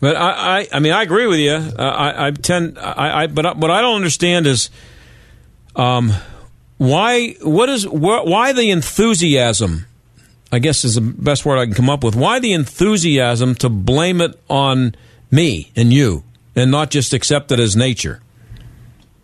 But 0.00 0.16
I, 0.16 0.60
I, 0.60 0.68
I 0.74 0.80
mean, 0.80 0.92
I 0.92 1.02
agree 1.02 1.26
with 1.26 1.38
you. 1.38 1.54
I, 1.54 2.28
I 2.28 2.30
tend, 2.30 2.78
I, 2.78 3.22
I, 3.22 3.26
but 3.26 3.56
what 3.56 3.70
I 3.70 3.80
don't 3.80 3.96
understand 3.96 4.46
is, 4.46 4.70
um, 5.74 6.12
why, 6.76 7.34
what 7.42 7.68
is, 7.68 7.84
wh- 7.84 8.24
why 8.24 8.52
the 8.52 8.70
enthusiasm? 8.70 9.86
I 10.52 10.58
guess 10.58 10.84
is 10.84 10.94
the 10.94 11.00
best 11.00 11.44
word 11.44 11.58
I 11.58 11.64
can 11.66 11.74
come 11.74 11.90
up 11.90 12.04
with. 12.04 12.14
Why 12.14 12.38
the 12.38 12.52
enthusiasm 12.52 13.54
to 13.56 13.68
blame 13.68 14.20
it 14.20 14.38
on 14.48 14.94
me 15.30 15.72
and 15.74 15.92
you, 15.92 16.24
and 16.54 16.70
not 16.70 16.90
just 16.90 17.12
accept 17.12 17.50
it 17.52 17.58
as 17.58 17.76
nature? 17.76 18.20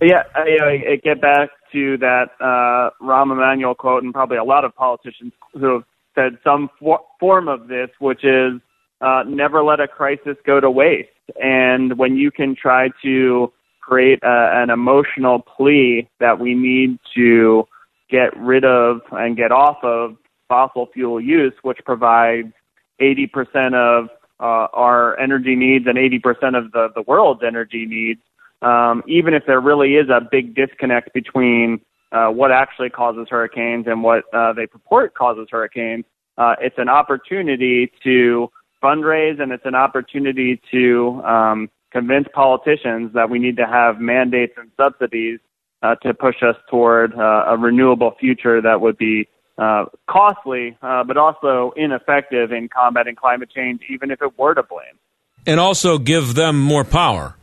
Yeah, 0.01 0.25
I, 0.35 0.41
I, 0.41 0.93
I 0.93 0.97
get 0.97 1.21
back 1.21 1.51
to 1.73 1.97
that 1.99 2.31
uh, 2.41 2.91
Rahm 3.05 3.31
Emanuel 3.31 3.75
quote, 3.75 4.03
and 4.03 4.13
probably 4.13 4.37
a 4.37 4.45
lot 4.45 4.65
of 4.65 4.75
politicians 4.75 5.33
who 5.53 5.75
have 5.75 5.85
said 6.15 6.39
some 6.45 6.69
for- 6.79 7.05
form 7.21 7.49
of 7.49 7.69
this, 7.69 7.89
which 7.99 8.25
is 8.25 8.61
uh, 9.01 9.23
never 9.27 9.63
let 9.63 9.81
a 9.81 9.89
crisis 9.89 10.37
go 10.45 10.61
to 10.61 10.71
waste. 10.71 11.09
And 11.41 11.99
when 11.99 12.17
you 12.17 12.31
can 12.31 12.57
try 12.61 12.89
to 13.03 13.53
create 13.81 14.19
a, 14.23 14.51
an 14.55 14.71
emotional 14.71 15.41
plea 15.41 16.09
that 16.21 16.39
we 16.41 16.55
need 16.55 16.99
to 17.15 17.67
get 18.11 18.37
rid 18.37 18.65
of 18.65 19.01
and 19.11 19.37
get 19.37 19.53
off 19.53 19.79
of 19.83 20.17
fossil 20.53 20.87
fuel 20.93 21.19
use, 21.19 21.55
which 21.63 21.79
provides 21.87 22.53
80% 23.01 23.73
of 23.73 24.11
uh, 24.39 24.69
our 24.75 25.19
energy 25.19 25.57
needs 25.57 25.87
and 25.87 25.97
80% 25.97 26.59
of 26.59 26.73
the, 26.73 26.89
the 26.95 27.01
world's 27.07 27.41
energy 27.43 27.87
needs, 27.87 28.21
um, 28.61 29.03
even 29.09 29.33
if 29.33 29.45
there 29.47 29.63
really 29.63 29.95
is 29.95 30.11
a 30.11 30.21
big 30.21 30.55
disconnect 30.55 31.15
between 31.15 31.81
uh, 32.13 32.29
what 32.29 32.53
actually 32.53 32.91
causes 32.91 33.29
hurricanes 33.31 33.87
and 33.87 34.03
what 34.03 34.25
uh, 34.35 34.53
they 34.53 34.67
purport 34.67 35.15
causes 35.15 35.49
hurricanes, 35.51 36.05
uh, 36.37 36.55
it's 36.61 36.77
an 36.77 36.91
opportunity 36.91 37.91
to 38.05 38.51
fundraise 38.85 39.41
and 39.41 39.53
it's 39.53 39.65
an 39.65 39.75
opportunity 39.75 40.61
to 40.71 41.23
um, 41.25 41.71
convince 41.93 42.29
politicians 42.35 43.11
that 43.15 43.31
we 43.31 43.39
need 43.39 43.57
to 43.57 43.67
have 43.67 44.01
mandates 44.01 44.53
and 44.59 44.71
subsidies 44.77 45.41
uh, 45.83 45.95
to 46.03 46.13
push 46.13 46.43
us 46.43 46.57
toward 46.69 47.15
uh, 47.15 47.45
a 47.49 47.57
renewable 47.57 48.15
future 48.21 48.61
that 48.61 48.83
would 48.83 48.99
be 48.99 49.27
uh, 49.59 49.87
costly, 50.09 50.77
uh, 50.83 51.05
but 51.05 51.17
also 51.17 51.73
ineffective 51.77 52.53
in 52.53 52.69
combating 52.69 53.15
climate 53.15 53.51
change, 53.51 53.83
even 53.91 54.11
if 54.11 54.23
it 54.23 54.39
were 54.39 54.55
to 54.55 54.63
blame. 54.63 54.99
And 55.47 55.59
also 55.61 55.99
give 55.99 56.35
them 56.35 56.59
more 56.61 56.85
power. 56.85 57.37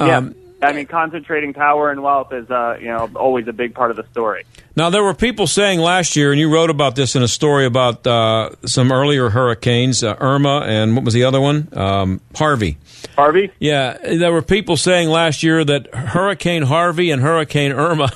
Yeah. 0.00 0.18
Um, 0.18 0.34
I 0.62 0.72
mean, 0.72 0.86
concentrating 0.86 1.54
power 1.54 1.90
and 1.90 2.02
wealth 2.04 2.32
is, 2.32 2.48
uh, 2.48 2.76
you 2.80 2.86
know, 2.86 3.10
always 3.16 3.48
a 3.48 3.52
big 3.52 3.74
part 3.74 3.90
of 3.90 3.96
the 3.96 4.06
story. 4.12 4.44
Now, 4.76 4.90
there 4.90 5.02
were 5.02 5.14
people 5.14 5.48
saying 5.48 5.80
last 5.80 6.14
year, 6.14 6.30
and 6.30 6.38
you 6.38 6.48
wrote 6.52 6.70
about 6.70 6.94
this 6.94 7.16
in 7.16 7.22
a 7.22 7.28
story 7.28 7.66
about 7.66 8.06
uh, 8.06 8.50
some 8.64 8.92
earlier 8.92 9.28
hurricanes, 9.28 10.04
uh, 10.04 10.16
Irma, 10.20 10.60
and 10.60 10.94
what 10.94 11.04
was 11.04 11.14
the 11.14 11.24
other 11.24 11.40
one? 11.40 11.68
Um, 11.72 12.20
Harvey. 12.36 12.78
Harvey? 13.16 13.50
Yeah, 13.58 13.98
there 13.98 14.32
were 14.32 14.42
people 14.42 14.76
saying 14.76 15.08
last 15.08 15.42
year 15.42 15.64
that 15.64 15.92
Hurricane 15.92 16.62
Harvey 16.62 17.10
and 17.10 17.20
Hurricane 17.20 17.72
Irma 17.72 18.12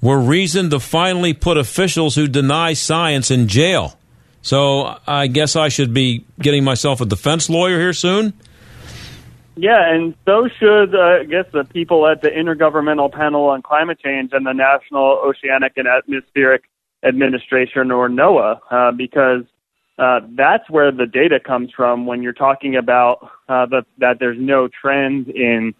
were 0.00 0.18
reason 0.18 0.70
to 0.70 0.80
finally 0.80 1.32
put 1.32 1.56
officials 1.56 2.14
who 2.14 2.28
deny 2.28 2.72
science 2.72 3.30
in 3.30 3.48
jail. 3.48 3.98
So 4.42 4.96
I 5.06 5.26
guess 5.26 5.56
I 5.56 5.68
should 5.68 5.92
be 5.92 6.24
getting 6.38 6.62
myself 6.62 7.00
a 7.00 7.06
defense 7.06 7.50
lawyer 7.50 7.78
here 7.78 7.92
soon. 7.92 8.32
Yeah, 9.56 9.92
and 9.92 10.14
so 10.26 10.48
should, 10.58 10.94
uh, 10.94 11.20
I 11.20 11.24
guess, 11.24 11.46
the 11.50 11.64
people 11.64 12.06
at 12.06 12.20
the 12.20 12.28
Intergovernmental 12.28 13.10
Panel 13.10 13.46
on 13.46 13.62
Climate 13.62 13.98
Change 13.98 14.30
and 14.32 14.46
the 14.46 14.52
National 14.52 15.18
Oceanic 15.24 15.72
and 15.76 15.88
Atmospheric 15.88 16.64
Administration, 17.02 17.90
or 17.90 18.08
NOAA, 18.08 18.60
uh, 18.70 18.92
because 18.92 19.44
uh, 19.98 20.20
that's 20.36 20.68
where 20.68 20.92
the 20.92 21.06
data 21.06 21.40
comes 21.40 21.70
from 21.74 22.04
when 22.04 22.22
you're 22.22 22.34
talking 22.34 22.76
about 22.76 23.30
uh, 23.48 23.64
the, 23.66 23.86
that 23.98 24.18
there's 24.20 24.38
no 24.38 24.68
trend 24.68 25.28
in 25.28 25.74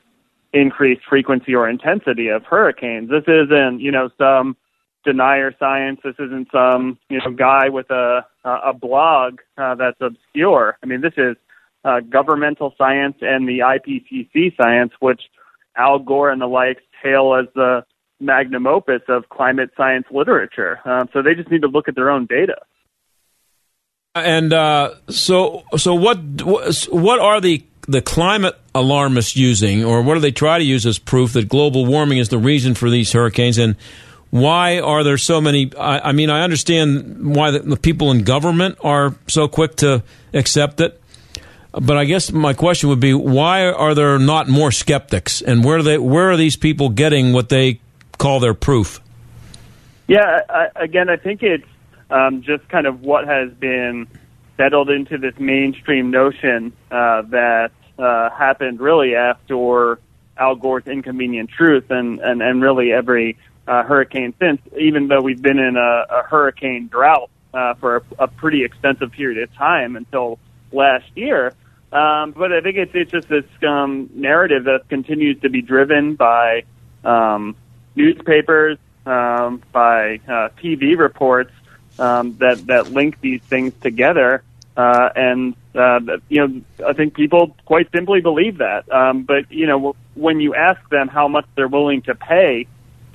increased 0.52 1.02
frequency 1.08 1.54
or 1.54 1.68
intensity 1.68 2.28
of 2.28 2.44
hurricanes. 2.44 3.10
This 3.10 3.24
isn't, 3.26 3.80
you 3.80 3.90
know, 3.90 4.08
some 4.18 4.56
denier 5.04 5.54
science. 5.58 6.00
This 6.04 6.16
isn't 6.18 6.48
some, 6.52 6.98
you 7.08 7.18
know, 7.18 7.30
guy 7.30 7.68
with 7.68 7.90
a 7.90 8.26
a 8.44 8.72
blog 8.72 9.40
uh, 9.58 9.74
that's 9.74 10.00
obscure. 10.00 10.78
I 10.82 10.86
mean, 10.86 11.00
this 11.00 11.14
is 11.16 11.36
uh, 11.84 12.00
governmental 12.00 12.74
science 12.76 13.16
and 13.20 13.48
the 13.48 13.60
IPCC 13.60 14.56
science, 14.56 14.92
which 15.00 15.22
Al 15.76 15.98
Gore 15.98 16.30
and 16.30 16.40
the 16.40 16.46
likes 16.46 16.82
hail 17.02 17.34
as 17.34 17.46
the 17.54 17.84
magnum 18.18 18.66
opus 18.66 19.02
of 19.08 19.28
climate 19.28 19.70
science 19.76 20.06
literature. 20.10 20.80
Uh, 20.84 21.04
so 21.12 21.22
they 21.22 21.34
just 21.34 21.50
need 21.50 21.62
to 21.62 21.68
look 21.68 21.88
at 21.88 21.94
their 21.94 22.10
own 22.10 22.26
data. 22.26 22.56
And 24.16 24.52
uh, 24.52 24.94
so, 25.10 25.64
so 25.76 25.94
what? 25.94 26.18
What 26.42 27.20
are 27.20 27.40
the 27.40 27.62
the 27.86 28.00
climate 28.00 28.58
alarmists 28.74 29.36
using, 29.36 29.84
or 29.84 30.00
what 30.00 30.14
do 30.14 30.20
they 30.20 30.32
try 30.32 30.58
to 30.58 30.64
use 30.64 30.86
as 30.86 30.98
proof 30.98 31.34
that 31.34 31.48
global 31.48 31.84
warming 31.84 32.18
is 32.18 32.30
the 32.30 32.38
reason 32.38 32.74
for 32.74 32.88
these 32.88 33.12
hurricanes? 33.12 33.58
And 33.58 33.76
why 34.30 34.80
are 34.80 35.04
there 35.04 35.18
so 35.18 35.40
many? 35.42 35.70
I, 35.78 36.08
I 36.08 36.12
mean, 36.12 36.30
I 36.30 36.42
understand 36.42 37.36
why 37.36 37.50
the, 37.50 37.58
the 37.60 37.76
people 37.76 38.10
in 38.10 38.24
government 38.24 38.78
are 38.82 39.14
so 39.28 39.48
quick 39.48 39.76
to 39.76 40.02
accept 40.32 40.80
it. 40.80 41.00
But 41.72 41.98
I 41.98 42.06
guess 42.06 42.32
my 42.32 42.54
question 42.54 42.88
would 42.88 43.00
be, 43.00 43.12
why 43.12 43.66
are 43.66 43.94
there 43.94 44.18
not 44.18 44.48
more 44.48 44.72
skeptics? 44.72 45.42
And 45.42 45.62
where 45.62 45.78
are 45.78 45.82
they? 45.82 45.98
Where 45.98 46.30
are 46.30 46.36
these 46.38 46.56
people 46.56 46.88
getting 46.88 47.34
what 47.34 47.50
they 47.50 47.80
call 48.16 48.40
their 48.40 48.54
proof? 48.54 49.00
Yeah, 50.08 50.40
I, 50.48 50.68
again, 50.74 51.10
I 51.10 51.16
think 51.16 51.42
it's 51.42 51.66
um, 52.10 52.42
just 52.42 52.68
kind 52.68 52.86
of 52.86 53.02
what 53.02 53.26
has 53.26 53.52
been 53.52 54.06
settled 54.56 54.90
into 54.90 55.18
this 55.18 55.34
mainstream 55.38 56.10
notion 56.10 56.72
uh, 56.90 57.22
that 57.22 57.72
uh, 57.98 58.30
happened 58.30 58.80
really 58.80 59.14
after 59.14 59.98
Al 60.36 60.54
Gore's 60.56 60.86
Inconvenient 60.86 61.50
Truth 61.50 61.90
and, 61.90 62.20
and, 62.20 62.42
and 62.42 62.62
really 62.62 62.92
every 62.92 63.36
uh, 63.66 63.82
hurricane 63.82 64.34
since, 64.38 64.60
even 64.78 65.08
though 65.08 65.20
we've 65.20 65.42
been 65.42 65.58
in 65.58 65.76
a, 65.76 66.06
a 66.10 66.22
hurricane 66.22 66.88
drought 66.88 67.30
uh, 67.52 67.74
for 67.74 67.96
a, 67.96 68.24
a 68.24 68.28
pretty 68.28 68.64
extensive 68.64 69.12
period 69.12 69.42
of 69.42 69.54
time 69.54 69.96
until 69.96 70.38
last 70.72 71.06
year. 71.14 71.52
Um, 71.92 72.32
but 72.32 72.52
I 72.52 72.60
think 72.60 72.76
it's, 72.76 72.92
it's 72.94 73.10
just 73.10 73.28
this 73.28 73.44
um, 73.66 74.10
narrative 74.14 74.64
that 74.64 74.88
continues 74.88 75.40
to 75.42 75.48
be 75.48 75.62
driven 75.62 76.14
by 76.14 76.64
um, 77.04 77.56
newspapers, 77.94 78.78
um, 79.06 79.62
by 79.72 80.20
uh, 80.28 80.48
TV 80.62 80.98
reports 80.98 81.52
um, 81.98 82.36
that 82.38 82.66
that 82.66 82.90
link 82.90 83.20
these 83.20 83.40
things 83.42 83.72
together. 83.80 84.42
Uh, 84.76 85.08
and 85.16 85.54
uh, 85.74 86.00
you 86.28 86.46
know, 86.46 86.86
I 86.86 86.92
think 86.92 87.14
people 87.14 87.56
quite 87.64 87.90
simply 87.92 88.20
believe 88.20 88.58
that. 88.58 88.90
Um, 88.92 89.22
but 89.22 89.50
you 89.50 89.66
know, 89.66 89.96
when 90.14 90.40
you 90.40 90.54
ask 90.54 90.86
them 90.90 91.08
how 91.08 91.28
much 91.28 91.46
they're 91.54 91.68
willing 91.68 92.02
to 92.02 92.14
pay 92.14 92.66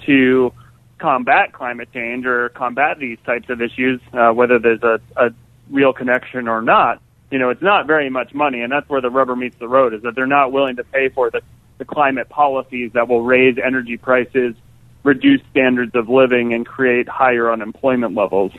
to 0.06 0.54
combat 0.98 1.52
climate 1.54 1.90
change 1.94 2.26
or 2.26 2.50
combat 2.50 3.00
these 3.00 3.18
types 3.26 3.50
of 3.50 3.62
issues, 3.62 4.02
uh, 4.14 4.32
whether 4.32 4.60
there's 4.60 4.84
a, 4.84 5.00
a 5.16 5.30
real 5.70 5.94
connection 5.94 6.48
or 6.48 6.62
not, 6.62 7.02
you 7.32 7.40
know, 7.40 7.50
it's 7.50 7.62
not 7.62 7.88
very 7.88 8.10
much 8.10 8.34
money, 8.34 8.62
and 8.62 8.72
that's 8.72 8.88
where 8.90 9.02
the 9.02 9.10
rubber 9.10 9.36
meets 9.36 9.58
the 9.58 9.68
road. 9.68 9.94
Is 9.94 10.02
that 10.04 10.16
they're 10.16 10.28
not 10.28 10.52
willing 10.52 10.76
to 10.76 10.84
pay 10.84 11.10
for 11.10 11.30
the, 11.30 11.42
the 11.78 11.86
climate 11.86 12.30
policies 12.30 12.92
that 12.94 13.08
will 13.08 13.24
raise 13.24 13.58
energy 13.58 13.98
prices, 13.98 14.56
reduce 15.04 15.42
standards 15.52 15.96
of 15.96 16.10
living, 16.10 16.54
and 16.54 16.66
create 16.66 17.08
higher 17.08 17.52
unemployment 17.52 18.16
levels. 18.16 18.52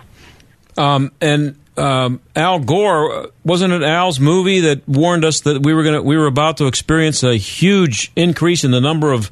Um, 0.77 1.13
and 1.21 1.59
um, 1.77 2.21
Al 2.37 2.61
Gore 2.61 3.31
wasn't 3.45 3.73
it 3.73 3.83
Al's 3.83 4.21
movie 4.21 4.61
that 4.61 4.87
warned 4.89 5.25
us 5.25 5.41
that 5.43 5.63
we 5.63 5.75
were 5.75 5.83
going 5.83 6.05
we 6.05 6.17
were 6.17 6.27
about 6.27 6.59
to 6.59 6.67
experience 6.67 7.23
a 7.23 7.37
huge 7.37 8.13
increase 8.17 8.65
in 8.65 8.71
the 8.71 8.81
number 8.81 9.13
of 9.13 9.31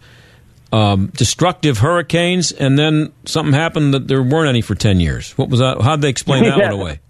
um, 0.72 1.08
destructive 1.08 1.78
hurricanes, 1.78 2.52
and 2.52 2.78
then 2.78 3.12
something 3.24 3.52
happened 3.52 3.94
that 3.94 4.08
there 4.08 4.22
weren't 4.22 4.48
any 4.48 4.60
for 4.60 4.74
ten 4.74 5.00
years. 5.00 5.36
What 5.36 5.48
was 5.48 5.60
that? 5.60 5.80
How'd 5.80 6.00
they 6.00 6.08
explain 6.08 6.44
that 6.44 6.56
yeah. 6.56 6.64
one 6.72 6.80
away? 6.80 7.00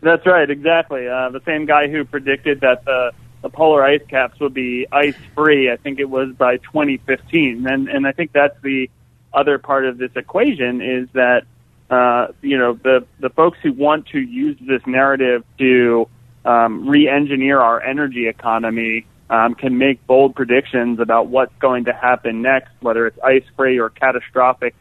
That's 0.00 0.24
right, 0.26 0.48
exactly. 0.48 1.08
Uh, 1.08 1.30
the 1.30 1.40
same 1.44 1.66
guy 1.66 1.88
who 1.88 2.04
predicted 2.04 2.60
that 2.60 2.84
the, 2.84 3.10
the 3.42 3.48
polar 3.48 3.82
ice 3.82 4.02
caps 4.08 4.38
would 4.38 4.54
be 4.54 4.86
ice 4.92 5.16
free, 5.34 5.72
I 5.72 5.76
think 5.76 5.98
it 5.98 6.08
was 6.08 6.32
by 6.34 6.58
2015, 6.58 7.66
and 7.66 7.88
and 7.88 8.06
I 8.06 8.12
think 8.12 8.32
that's 8.32 8.60
the 8.62 8.90
other 9.32 9.58
part 9.58 9.84
of 9.86 9.98
this 9.98 10.10
equation 10.16 10.80
is 10.80 11.08
that 11.12 11.44
uh, 11.90 12.28
you 12.42 12.58
know 12.58 12.74
the 12.74 13.06
the 13.20 13.30
folks 13.30 13.58
who 13.62 13.72
want 13.72 14.06
to 14.08 14.18
use 14.18 14.56
this 14.60 14.82
narrative 14.86 15.44
to 15.58 16.08
um, 16.44 16.88
re-engineer 16.88 17.60
our 17.60 17.82
energy 17.82 18.28
economy 18.28 19.06
um, 19.30 19.54
can 19.54 19.76
make 19.78 20.06
bold 20.06 20.34
predictions 20.34 21.00
about 21.00 21.28
what's 21.28 21.54
going 21.58 21.84
to 21.84 21.92
happen 21.92 22.42
next, 22.42 22.70
whether 22.80 23.06
it's 23.06 23.18
ice 23.22 23.44
free 23.56 23.78
or 23.78 23.90
catastrophic 23.90 24.74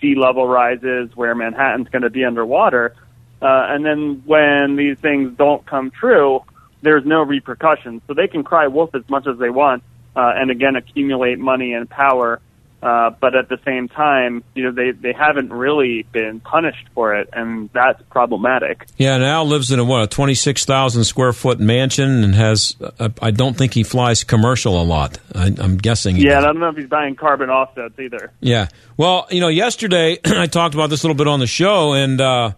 sea 0.00 0.14
level 0.14 0.48
rises 0.48 1.14
where 1.14 1.34
Manhattan's 1.34 1.88
going 1.88 2.02
to 2.02 2.10
be 2.10 2.24
underwater. 2.24 2.94
Uh, 3.42 3.66
and 3.68 3.84
then 3.84 4.22
when 4.24 4.76
these 4.76 4.98
things 4.98 5.36
don't 5.36 5.64
come 5.66 5.90
true, 5.90 6.40
there's 6.82 7.04
no 7.04 7.22
repercussions. 7.22 8.02
So 8.06 8.14
they 8.14 8.28
can 8.28 8.42
cry 8.42 8.66
wolf 8.66 8.94
as 8.94 9.08
much 9.08 9.26
as 9.26 9.38
they 9.38 9.50
want, 9.50 9.82
uh, 10.16 10.32
and 10.34 10.50
again 10.50 10.76
accumulate 10.76 11.38
money 11.38 11.72
and 11.74 11.88
power. 11.88 12.40
Uh, 12.82 13.10
but 13.20 13.34
at 13.34 13.48
the 13.50 13.58
same 13.66 13.88
time, 13.88 14.42
you 14.54 14.64
know, 14.64 14.72
they, 14.72 14.92
they 14.92 15.12
haven't 15.12 15.52
really 15.52 16.02
been 16.12 16.40
punished 16.40 16.88
for 16.94 17.14
it, 17.14 17.28
and 17.32 17.68
that's 17.74 18.00
problematic. 18.08 18.86
Yeah, 18.96 19.16
and 19.16 19.24
Al 19.24 19.44
lives 19.44 19.70
in 19.70 19.78
a 19.78 19.84
what 19.84 20.02
a 20.02 20.06
twenty 20.06 20.32
six 20.34 20.64
thousand 20.64 21.04
square 21.04 21.34
foot 21.34 21.60
mansion 21.60 22.24
and 22.24 22.34
has. 22.34 22.74
Uh, 22.98 23.10
I 23.20 23.32
don't 23.32 23.54
think 23.54 23.74
he 23.74 23.82
flies 23.82 24.24
commercial 24.24 24.80
a 24.80 24.84
lot. 24.84 25.18
I, 25.34 25.48
am 25.58 25.76
guessing. 25.76 26.16
yeah. 26.16 26.38
I 26.38 26.40
don't 26.40 26.58
know 26.58 26.70
if 26.70 26.76
he's 26.76 26.88
buying 26.88 27.16
carbon 27.16 27.50
offsets 27.50 27.98
either. 27.98 28.32
Yeah. 28.40 28.68
Well, 28.96 29.26
you 29.30 29.40
know, 29.40 29.48
yesterday 29.48 30.18
I 30.24 30.46
talked 30.46 30.74
about 30.74 30.88
this 30.88 31.02
a 31.02 31.06
little 31.06 31.18
bit 31.18 31.28
on 31.28 31.38
the 31.40 31.46
show, 31.46 31.92
and 31.92 32.18
uh, 32.18 32.52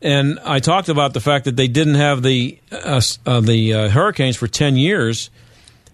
and 0.00 0.38
I 0.42 0.60
talked 0.60 0.88
about 0.88 1.12
the 1.12 1.20
fact 1.20 1.44
that 1.44 1.56
they 1.56 1.68
didn't 1.68 1.96
have 1.96 2.22
the 2.22 2.58
uh, 2.72 3.02
uh, 3.26 3.40
the 3.40 3.74
uh, 3.74 3.88
hurricanes 3.90 4.36
for 4.36 4.46
ten 4.46 4.76
years, 4.76 5.28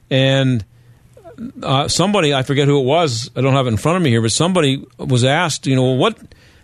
and 0.08 0.64
uh, 1.62 1.88
somebody 1.88 2.34
I 2.34 2.42
forget 2.42 2.68
who 2.68 2.80
it 2.80 2.84
was. 2.84 3.30
I 3.36 3.40
don't 3.40 3.54
have 3.54 3.66
it 3.66 3.70
in 3.70 3.76
front 3.76 3.96
of 3.96 4.02
me 4.02 4.10
here, 4.10 4.22
but 4.22 4.32
somebody 4.32 4.84
was 4.98 5.24
asked, 5.24 5.66
you 5.66 5.76
know, 5.76 5.92
what, 5.92 6.18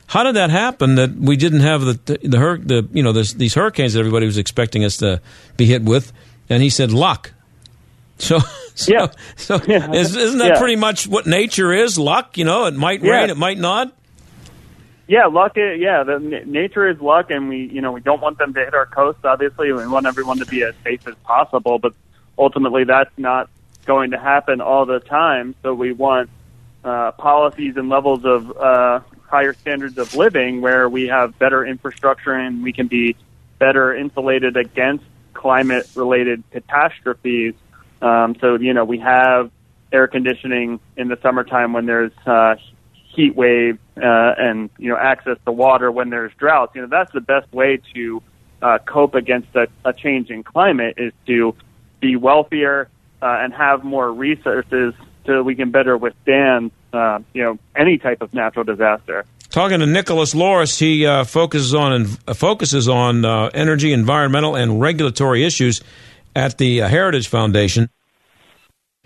how 0.06 0.22
did 0.22 0.36
that 0.36 0.50
happen 0.50 0.96
that 0.96 1.14
we 1.14 1.36
didn't 1.36 1.60
have 1.60 1.82
the 1.82 1.92
the, 2.04 2.18
the, 2.22 2.38
the 2.64 2.88
you 2.92 3.02
know 3.02 3.12
this, 3.12 3.32
these 3.34 3.54
hurricanes 3.54 3.94
that 3.94 4.00
everybody 4.00 4.26
was 4.26 4.38
expecting 4.38 4.84
us 4.84 4.98
to 4.98 5.20
be 5.56 5.66
hit 5.66 5.82
with, 5.82 6.12
and 6.48 6.62
he 6.62 6.70
said 6.70 6.92
luck. 6.92 7.32
So, 8.18 8.38
so, 8.76 8.92
yeah. 8.92 9.06
so 9.34 9.60
yeah. 9.66 9.90
Is, 9.90 10.14
not 10.14 10.38
that 10.38 10.48
yeah. 10.52 10.58
pretty 10.58 10.76
much 10.76 11.08
what 11.08 11.26
nature 11.26 11.72
is? 11.72 11.98
Luck, 11.98 12.38
you 12.38 12.44
know, 12.44 12.66
it 12.66 12.74
might 12.74 13.02
rain, 13.02 13.30
it 13.30 13.36
might 13.36 13.58
not. 13.58 13.92
Yeah, 15.08 15.26
luck. 15.26 15.56
Is, 15.56 15.80
yeah, 15.80 16.04
the 16.04 16.20
nature 16.46 16.88
is 16.88 17.00
luck, 17.00 17.30
and 17.30 17.48
we, 17.48 17.66
you 17.66 17.80
know, 17.80 17.90
we 17.90 18.00
don't 18.00 18.22
want 18.22 18.38
them 18.38 18.54
to 18.54 18.60
hit 18.60 18.74
our 18.74 18.86
coast. 18.86 19.18
Obviously, 19.24 19.72
we 19.72 19.86
want 19.88 20.06
everyone 20.06 20.38
to 20.38 20.46
be 20.46 20.62
as 20.62 20.74
safe 20.84 21.06
as 21.08 21.16
possible, 21.24 21.78
but 21.80 21.94
ultimately, 22.38 22.84
that's 22.84 23.10
not 23.18 23.50
going 23.84 24.12
to 24.12 24.18
happen 24.18 24.60
all 24.60 24.86
the 24.86 25.00
time. 25.00 25.54
So 25.62 25.74
we 25.74 25.92
want 25.92 26.30
uh, 26.84 27.12
policies 27.12 27.76
and 27.76 27.88
levels 27.88 28.24
of 28.24 28.50
uh, 28.56 29.00
higher 29.28 29.54
standards 29.54 29.98
of 29.98 30.14
living 30.14 30.60
where 30.60 30.88
we 30.88 31.08
have 31.08 31.38
better 31.38 31.64
infrastructure 31.64 32.32
and 32.32 32.62
we 32.62 32.72
can 32.72 32.86
be 32.86 33.16
better 33.58 33.94
insulated 33.94 34.56
against 34.56 35.04
climate 35.32 35.88
related 35.94 36.42
catastrophes. 36.50 37.54
Um, 38.00 38.36
so, 38.40 38.56
you 38.56 38.74
know, 38.74 38.84
we 38.84 38.98
have 38.98 39.50
air 39.92 40.06
conditioning 40.06 40.80
in 40.96 41.08
the 41.08 41.18
summertime 41.22 41.72
when 41.72 41.86
there's 41.86 42.12
uh, 42.26 42.56
heat 43.14 43.36
wave 43.36 43.78
uh, 43.96 44.34
and, 44.38 44.70
you 44.78 44.88
know, 44.88 44.96
access 44.96 45.38
to 45.44 45.52
water 45.52 45.90
when 45.90 46.10
there's 46.10 46.32
droughts. 46.34 46.74
You 46.74 46.82
know, 46.82 46.88
that's 46.88 47.12
the 47.12 47.20
best 47.20 47.52
way 47.52 47.80
to 47.94 48.22
uh, 48.60 48.78
cope 48.84 49.14
against 49.14 49.48
a, 49.54 49.68
a 49.84 49.92
changing 49.92 50.42
climate 50.42 50.94
is 50.96 51.12
to 51.26 51.54
be 52.00 52.16
wealthier, 52.16 52.88
uh, 53.22 53.38
and 53.40 53.54
have 53.54 53.84
more 53.84 54.12
resources 54.12 54.94
so 55.24 55.42
we 55.42 55.54
can 55.54 55.70
better 55.70 55.96
withstand, 55.96 56.72
uh, 56.92 57.20
you 57.32 57.42
know, 57.42 57.58
any 57.76 57.98
type 57.98 58.20
of 58.20 58.34
natural 58.34 58.64
disaster. 58.64 59.24
Talking 59.50 59.80
to 59.80 59.86
Nicholas 59.86 60.34
Loris, 60.34 60.78
he 60.78 61.06
uh, 61.06 61.24
focuses 61.24 61.74
on 61.74 62.06
uh, 62.26 62.34
focuses 62.34 62.88
on 62.88 63.24
uh, 63.24 63.50
energy, 63.52 63.92
environmental, 63.92 64.56
and 64.56 64.80
regulatory 64.80 65.44
issues 65.44 65.82
at 66.34 66.58
the 66.58 66.82
uh, 66.82 66.88
Heritage 66.88 67.28
Foundation. 67.28 67.90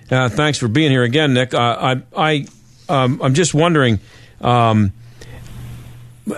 thanks 0.08 0.56
for 0.56 0.68
being 0.68 0.92
here 0.92 1.02
again, 1.02 1.34
Nick. 1.34 1.52
I, 1.52 2.00
I, 2.16 2.46
um, 2.88 3.20
I'm 3.22 3.34
just 3.34 3.54
wondering. 3.54 4.00
Um, 4.40 4.92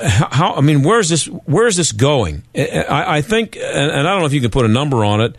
how 0.01 0.55
I 0.55 0.61
mean, 0.61 0.83
where's 0.83 1.11
this? 1.11 1.27
Where's 1.27 1.77
this 1.77 1.93
going? 1.93 2.45
I, 2.55 3.19
I 3.19 3.23
think, 3.23 3.57
and, 3.57 3.91
and 3.91 4.09
I 4.09 4.13
don't 4.13 4.21
know 4.21 4.27
if 4.27 4.33
you 4.33 4.41
can 4.41 4.51
put 4.51 4.65
a 4.65 4.69
number 4.69 5.05
on 5.05 5.21
it, 5.21 5.37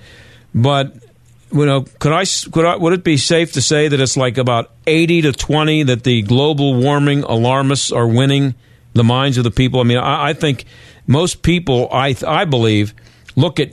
but 0.53 0.93
you 1.51 1.65
know, 1.65 1.81
could 1.99 2.11
I, 2.11 2.25
could 2.25 2.65
I, 2.65 2.75
would 2.75 2.93
it 2.93 3.03
be 3.03 3.17
safe 3.17 3.53
to 3.53 3.61
say 3.61 3.87
that 3.87 3.99
it's 3.99 4.17
like 4.17 4.37
about 4.37 4.71
80 4.87 5.23
to 5.23 5.31
20 5.31 5.83
that 5.83 6.03
the 6.03 6.21
global 6.21 6.75
warming 6.75 7.23
alarmists 7.23 7.91
are 7.91 8.07
winning 8.07 8.55
the 8.93 9.03
minds 9.03 9.37
of 9.37 9.43
the 9.43 9.51
people? 9.51 9.79
I 9.79 9.83
mean, 9.83 9.97
I, 9.97 10.29
I 10.29 10.33
think 10.33 10.65
most 11.07 11.41
people, 11.41 11.89
I, 11.91 12.15
I 12.27 12.45
believe, 12.45 12.93
look 13.35 13.59
at 13.59 13.71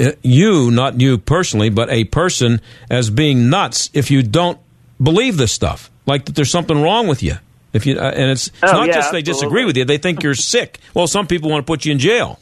uh, 0.00 0.12
you, 0.22 0.70
not 0.70 1.00
you 1.00 1.18
personally, 1.18 1.70
but 1.70 1.88
a 1.90 2.04
person 2.04 2.60
as 2.90 3.10
being 3.10 3.48
nuts 3.48 3.90
if 3.94 4.10
you 4.10 4.22
don't 4.22 4.58
believe 5.02 5.36
this 5.36 5.52
stuff. 5.52 5.90
Like 6.06 6.26
that 6.26 6.34
there's 6.34 6.50
something 6.50 6.82
wrong 6.82 7.06
with 7.06 7.22
you. 7.22 7.36
If 7.72 7.86
you, 7.86 7.98
uh, 7.98 8.10
and 8.10 8.30
it's, 8.30 8.48
it's 8.48 8.62
oh, 8.62 8.72
not 8.72 8.88
yeah, 8.88 8.94
just 8.94 9.12
they 9.12 9.22
disagree 9.22 9.64
with 9.64 9.76
you, 9.76 9.84
they 9.84 9.98
think 9.98 10.22
you're 10.22 10.34
sick. 10.34 10.78
Well, 10.94 11.06
some 11.06 11.26
people 11.26 11.50
want 11.50 11.66
to 11.66 11.70
put 11.70 11.84
you 11.84 11.92
in 11.92 11.98
jail. 11.98 12.38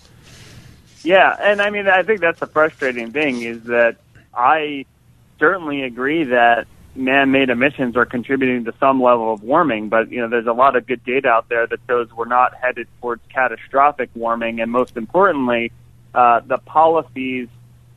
Yeah, 1.05 1.37
and 1.41 1.61
I 1.61 1.71
mean, 1.71 1.89
I 1.89 2.03
think 2.03 2.21
that's 2.21 2.41
the 2.41 2.47
frustrating 2.47 3.13
thing 3.13 3.43
is 3.43 3.63
that 3.65 3.97
I 4.35 4.87
certainly 5.39 5.83
agree 5.83 6.25
that 6.25 6.67
man-made 6.95 7.49
emissions 7.49 7.97
are 7.97 8.05
contributing 8.05 8.65
to 8.65 8.75
some 8.79 9.03
level 9.03 9.33
of 9.33 9.43
warming, 9.43 9.89
but 9.89 10.11
you 10.11 10.21
know 10.21 10.29
there's 10.29 10.47
a 10.47 10.53
lot 10.53 10.77
of 10.77 10.87
good 10.87 11.05
data 11.05 11.29
out 11.29 11.49
there 11.49 11.67
that 11.67 11.79
shows 11.89 12.09
we're 12.13 12.27
not 12.27 12.55
headed 12.55 12.87
towards 13.01 13.23
catastrophic 13.33 14.11
warming, 14.15 14.61
and 14.61 14.71
most 14.71 14.97
importantly, 14.97 15.73
uh, 16.15 16.41
the 16.47 16.59
policies 16.59 17.49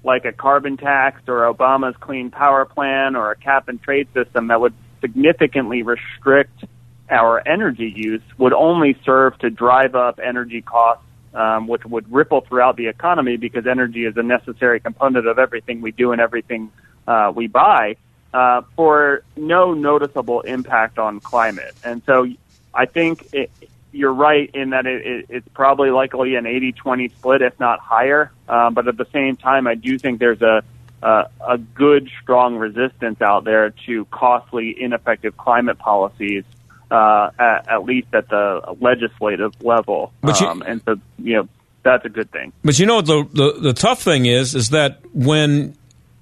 like 0.04 0.24
a 0.26 0.32
carbon 0.32 0.78
tax 0.78 1.22
or 1.28 1.52
Obama's 1.52 1.96
clean 2.00 2.30
power 2.30 2.64
plan 2.66 3.16
or 3.16 3.32
a 3.32 3.36
cap 3.36 3.68
and 3.68 3.82
trade 3.82 4.08
system 4.14 4.48
that 4.48 4.62
would 4.62 4.74
significantly 5.02 5.82
restrict 5.82 6.64
our 7.10 7.46
energy 7.48 7.92
use 7.96 8.22
would 8.38 8.54
only 8.54 8.98
serve 9.04 9.38
to 9.40 9.50
drive 9.50 9.96
up 9.96 10.20
energy 10.24 10.62
costs 10.62 11.04
um, 11.36 11.68
which 11.68 11.86
would 11.86 12.12
ripple 12.12 12.42
throughout 12.42 12.78
the 12.78 12.88
economy 12.88 13.38
because 13.38 13.68
energy 13.68 14.06
is 14.06 14.18
a 14.18 14.24
necessary 14.24 14.80
component 14.80 15.28
of 15.28 15.38
everything 15.38 15.82
we 15.82 15.92
do 15.92 16.12
and 16.12 16.22
everything 16.22 16.72
uh, 17.08 17.32
we 17.36 17.48
buy, 17.48 17.98
uh, 18.34 18.62
for 18.76 19.24
no 19.36 19.74
noticeable 19.74 20.42
impact 20.42 20.98
on 20.98 21.20
climate. 21.20 21.76
And 21.84 22.02
so 22.06 22.28
I 22.74 22.86
think 22.86 23.28
it, 23.34 23.52
you're 23.92 24.14
right 24.14 24.50
in 24.54 24.72
that 24.72 24.86
it, 24.86 25.06
it, 25.06 25.26
it's 25.30 25.48
probably 25.54 25.90
likely 25.90 26.36
an 26.36 26.46
80-20 26.46 27.12
split, 27.12 27.42
if 27.42 27.60
not 27.60 27.80
higher. 27.80 28.32
Um, 28.50 28.74
but 28.74 28.88
at 28.88 28.98
the 28.98 29.08
same 29.14 29.36
time, 29.36 29.68
I 29.68 29.76
do 29.76 29.98
think 30.00 30.20
there's 30.20 30.42
a 30.42 30.64
uh, 31.04 31.28
a 31.48 31.58
good, 31.60 32.10
strong 32.24 32.56
resistance 32.56 33.22
out 33.22 33.44
there 33.44 33.70
to 33.86 34.06
costly, 34.06 34.76
ineffective 34.82 35.38
climate 35.38 35.78
policies, 35.78 36.44
uh, 36.92 37.30
at, 37.40 37.68
at 37.70 37.84
least 37.86 38.08
at 38.14 38.30
the 38.30 38.76
legislative 38.80 39.54
level. 39.64 40.12
But 40.22 40.40
you- 40.42 40.48
um, 40.48 40.62
and 40.62 40.82
so, 40.86 40.98
you 41.20 41.36
know, 41.36 41.50
that's 41.84 42.06
a 42.06 42.10
good 42.10 42.32
thing. 42.32 42.52
But 42.64 42.80
you 42.80 42.86
know 42.88 42.96
what 42.96 43.06
the, 43.06 43.28
the 43.32 43.60
the 43.60 43.74
tough 43.74 44.02
thing 44.02 44.26
is 44.26 44.56
is 44.56 44.70
that 44.70 45.00
when 45.14 45.76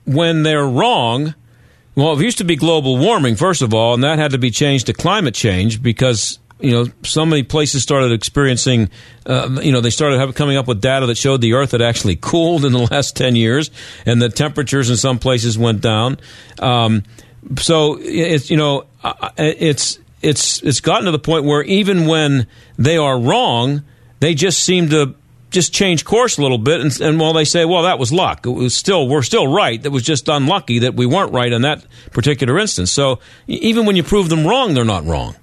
when 0.06 0.44
they're 0.44 0.66
wrong, 0.68 1.34
well, 1.96 2.20
it 2.20 2.24
used 2.24 2.40
to 2.40 2.44
be 2.44 2.56
global 2.58 2.98
warming 2.98 3.36
first 3.38 3.62
of 3.62 3.74
all, 3.74 3.94
and 3.94 4.04
that 4.04 4.20
had 4.20 4.32
to 4.32 4.38
be 4.38 4.52
changed 4.52 4.88
to 4.88 4.94
climate 4.94 5.34
change 5.34 5.82
because 5.82 6.40
you 6.60 6.72
know 6.72 6.88
so 7.04 7.26
many 7.26 7.44
places 7.44 7.82
started 7.82 8.12
experiencing, 8.12 8.90
uh, 9.26 9.58
you 9.62 9.72
know, 9.72 9.80
they 9.80 9.90
started 9.90 10.20
have, 10.20 10.36
coming 10.36 10.58
up 10.58 10.68
with 10.68 10.82
data 10.82 11.06
that 11.06 11.18
showed 11.18 11.40
the 11.40 11.54
Earth 11.54 11.72
had 11.72 11.82
actually 11.82 12.16
cooled 12.22 12.66
in 12.66 12.74
the 12.74 12.86
last 12.92 13.16
ten 13.16 13.36
years, 13.38 13.72
and 14.06 14.22
the 14.22 14.28
temperatures 14.30 14.90
in 14.90 14.98
some 14.98 15.18
places 15.18 15.58
went 15.58 15.80
down. 15.80 16.18
Um, 16.60 17.04
so 17.58 17.98
it's 18.02 18.50
you 18.50 18.58
know 18.58 18.86
it's 19.38 20.00
it's 20.24 20.64
it's 20.64 20.80
gotten 20.80 21.06
to 21.06 21.12
the 21.12 21.20
point 21.20 21.46
where 21.46 21.62
even 21.64 22.08
when 22.08 22.48
they 22.78 22.98
are 22.98 23.20
wrong, 23.20 23.84
they 24.20 24.34
just 24.34 24.64
seem 24.64 24.90
to 24.90 25.16
just 25.52 25.72
change 25.72 26.04
course 26.04 26.38
a 26.38 26.42
little 26.42 26.58
bit, 26.58 26.82
and, 26.82 27.00
and 27.02 27.20
while 27.20 27.34
they 27.34 27.46
say, 27.46 27.66
"Well, 27.66 27.84
that 27.84 28.00
was 28.00 28.12
luck," 28.12 28.46
it 28.46 28.50
was 28.50 28.74
still 28.74 29.08
we're 29.08 29.22
still 29.22 29.48
right. 29.48 29.82
That 29.82 29.92
was 29.92 30.04
just 30.04 30.28
unlucky 30.28 30.80
that 30.80 30.96
we 30.96 31.06
weren't 31.06 31.32
right 31.32 31.52
in 31.52 31.62
that 31.62 31.86
particular 32.12 32.58
instance. 32.58 32.92
So 32.92 33.20
even 33.48 33.86
when 33.86 33.96
you 33.96 34.04
prove 34.04 34.30
them 34.30 34.48
wrong, 34.48 34.74
they're 34.74 34.86
not 34.86 35.06
wrong. 35.06 35.36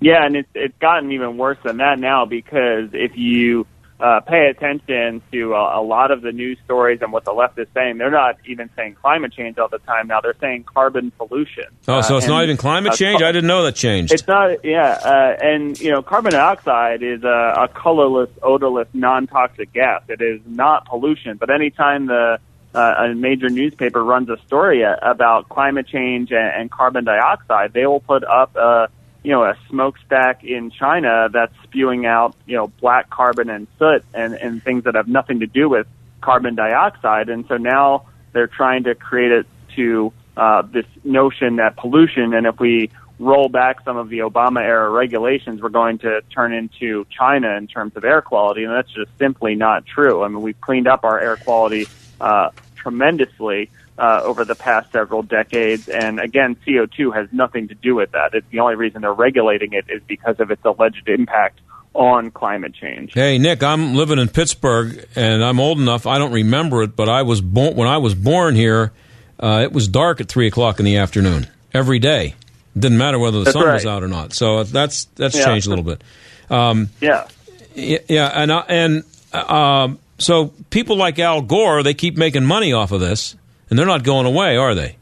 Yeah, 0.00 0.24
and 0.24 0.36
it's 0.36 0.48
it's 0.54 0.78
gotten 0.78 1.10
even 1.12 1.38
worse 1.38 1.58
than 1.64 1.78
that 1.78 1.98
now 1.98 2.26
because 2.26 2.90
if 2.92 3.16
you 3.16 3.66
uh, 4.00 4.20
pay 4.20 4.48
attention 4.48 5.22
to 5.32 5.54
a, 5.54 5.80
a 5.80 5.82
lot 5.82 6.10
of 6.10 6.20
the 6.20 6.32
news 6.32 6.58
stories 6.64 7.00
and 7.00 7.12
what 7.12 7.24
the 7.24 7.32
left 7.32 7.58
is 7.58 7.68
saying, 7.74 7.98
they're 7.98 8.10
not 8.10 8.36
even 8.46 8.68
saying 8.76 8.96
climate 9.00 9.32
change 9.32 9.56
all 9.58 9.68
the 9.68 9.78
time 9.78 10.08
now. 10.08 10.20
They're 10.20 10.34
saying 10.40 10.64
carbon 10.64 11.12
pollution. 11.12 11.64
Oh, 11.86 12.00
so 12.00 12.14
Uh, 12.14 12.18
it's 12.18 12.26
not 12.26 12.42
even 12.42 12.56
climate 12.56 12.92
uh, 12.92 12.96
change. 12.96 13.22
I 13.22 13.30
didn't 13.30 13.46
know 13.46 13.62
that 13.64 13.76
changed. 13.76 14.12
It's 14.12 14.26
not, 14.26 14.64
yeah, 14.64 14.98
uh, 15.02 15.36
and 15.40 15.78
you 15.80 15.92
know, 15.92 16.02
carbon 16.02 16.32
dioxide 16.32 17.02
is 17.02 17.22
a, 17.22 17.54
a 17.56 17.68
colorless, 17.68 18.30
odorless, 18.42 18.88
non-toxic 18.92 19.72
gas. 19.72 20.02
It 20.08 20.20
is 20.20 20.40
not 20.44 20.86
pollution. 20.86 21.36
But 21.36 21.50
anytime 21.50 22.06
the 22.06 22.38
uh, 22.74 22.94
a 22.98 23.14
major 23.14 23.48
newspaper 23.48 24.02
runs 24.02 24.28
a 24.28 24.36
story 24.46 24.82
about 24.82 25.48
climate 25.48 25.86
change 25.86 26.32
and, 26.32 26.60
and 26.60 26.70
carbon 26.70 27.04
dioxide, 27.04 27.72
they 27.72 27.86
will 27.86 28.00
put 28.00 28.24
up 28.24 28.56
a 28.56 28.88
you 29.24 29.32
know 29.32 29.42
a 29.42 29.56
smokestack 29.68 30.44
in 30.44 30.70
China 30.70 31.28
that's 31.32 31.54
spewing 31.64 32.06
out 32.06 32.36
you 32.46 32.56
know 32.56 32.68
black 32.80 33.10
carbon 33.10 33.50
and 33.50 33.66
soot 33.78 34.04
and, 34.14 34.34
and 34.34 34.62
things 34.62 34.84
that 34.84 34.94
have 34.94 35.08
nothing 35.08 35.40
to 35.40 35.46
do 35.46 35.68
with 35.68 35.86
carbon 36.20 36.54
dioxide. 36.54 37.28
And 37.28 37.44
so 37.48 37.56
now 37.56 38.06
they're 38.32 38.46
trying 38.46 38.84
to 38.84 38.94
create 38.94 39.32
it 39.32 39.46
to 39.76 40.12
uh, 40.36 40.62
this 40.62 40.86
notion 41.02 41.56
that 41.56 41.76
pollution, 41.76 42.34
and 42.34 42.46
if 42.46 42.60
we 42.60 42.90
roll 43.18 43.48
back 43.48 43.82
some 43.84 43.96
of 43.96 44.08
the 44.08 44.18
Obama 44.18 44.60
era 44.60 44.90
regulations, 44.90 45.62
we're 45.62 45.68
going 45.68 45.98
to 45.98 46.20
turn 46.34 46.52
into 46.52 47.06
China 47.16 47.56
in 47.56 47.66
terms 47.66 47.96
of 47.96 48.04
air 48.04 48.20
quality, 48.20 48.64
and 48.64 48.72
that's 48.72 48.92
just 48.92 49.10
simply 49.18 49.54
not 49.54 49.86
true. 49.86 50.22
I 50.22 50.28
mean, 50.28 50.42
we've 50.42 50.60
cleaned 50.60 50.88
up 50.88 51.04
our 51.04 51.20
air 51.20 51.36
quality 51.36 51.86
uh, 52.20 52.50
tremendously 52.74 53.70
uh, 53.98 54.20
over 54.24 54.44
the 54.44 54.54
past 54.54 54.90
several 54.92 55.22
decades, 55.22 55.88
and 55.88 56.18
again, 56.20 56.56
CO2 56.66 57.14
has 57.14 57.28
nothing 57.32 57.68
to 57.68 57.74
do 57.74 57.94
with 57.94 58.10
that. 58.12 58.34
It's 58.34 58.46
the 58.50 58.60
only 58.60 58.74
reason 58.74 59.02
they're 59.02 59.12
regulating 59.12 59.72
it 59.72 59.84
is 59.88 60.02
because 60.06 60.40
of 60.40 60.50
its 60.50 60.64
alleged 60.64 61.08
impact 61.08 61.60
on 61.94 62.32
climate 62.32 62.74
change. 62.74 63.12
Hey 63.14 63.38
Nick, 63.38 63.62
I'm 63.62 63.94
living 63.94 64.18
in 64.18 64.28
Pittsburgh, 64.28 65.06
and 65.14 65.44
I'm 65.44 65.60
old 65.60 65.78
enough. 65.80 66.06
I 66.06 66.18
don't 66.18 66.32
remember 66.32 66.82
it, 66.82 66.96
but 66.96 67.08
I 67.08 67.22
was 67.22 67.40
born 67.40 67.76
when 67.76 67.86
I 67.86 67.98
was 67.98 68.14
born 68.16 68.56
here. 68.56 68.90
Uh, 69.38 69.60
it 69.62 69.72
was 69.72 69.86
dark 69.88 70.20
at 70.20 70.28
three 70.28 70.48
o'clock 70.48 70.78
in 70.80 70.84
the 70.84 70.96
afternoon 70.96 71.46
every 71.72 72.00
day. 72.00 72.34
It 72.74 72.80
Didn't 72.80 72.98
matter 72.98 73.18
whether 73.20 73.38
the 73.38 73.44
That's 73.44 73.56
sun 73.56 73.72
was 73.72 73.86
out 73.86 74.02
or 74.02 74.08
not. 74.08 74.32
So 74.32 74.64
that's 74.64 75.04
that's 75.14 75.36
Yeah. 75.38 75.44
changed 75.44 75.66
a 75.66 75.70
little 75.70 75.84
bit. 75.84 76.02
Um, 76.50 76.88
Yeah. 77.00 77.28
yeah, 77.76 78.30
and 78.34 78.50
uh, 78.50 78.64
and 78.68 79.04
uh, 79.32 79.54
um, 79.84 79.98
so 80.18 80.52
people 80.70 80.96
like 80.96 81.20
Al 81.20 81.42
Gore, 81.42 81.84
they 81.84 81.94
keep 81.94 82.16
making 82.16 82.44
money 82.44 82.72
off 82.72 82.90
of 82.90 83.00
this, 83.00 83.36
and 83.70 83.78
they're 83.78 83.86
not 83.86 84.02
going 84.02 84.26
away, 84.26 84.56
are 84.56 84.74
they? 84.74 84.96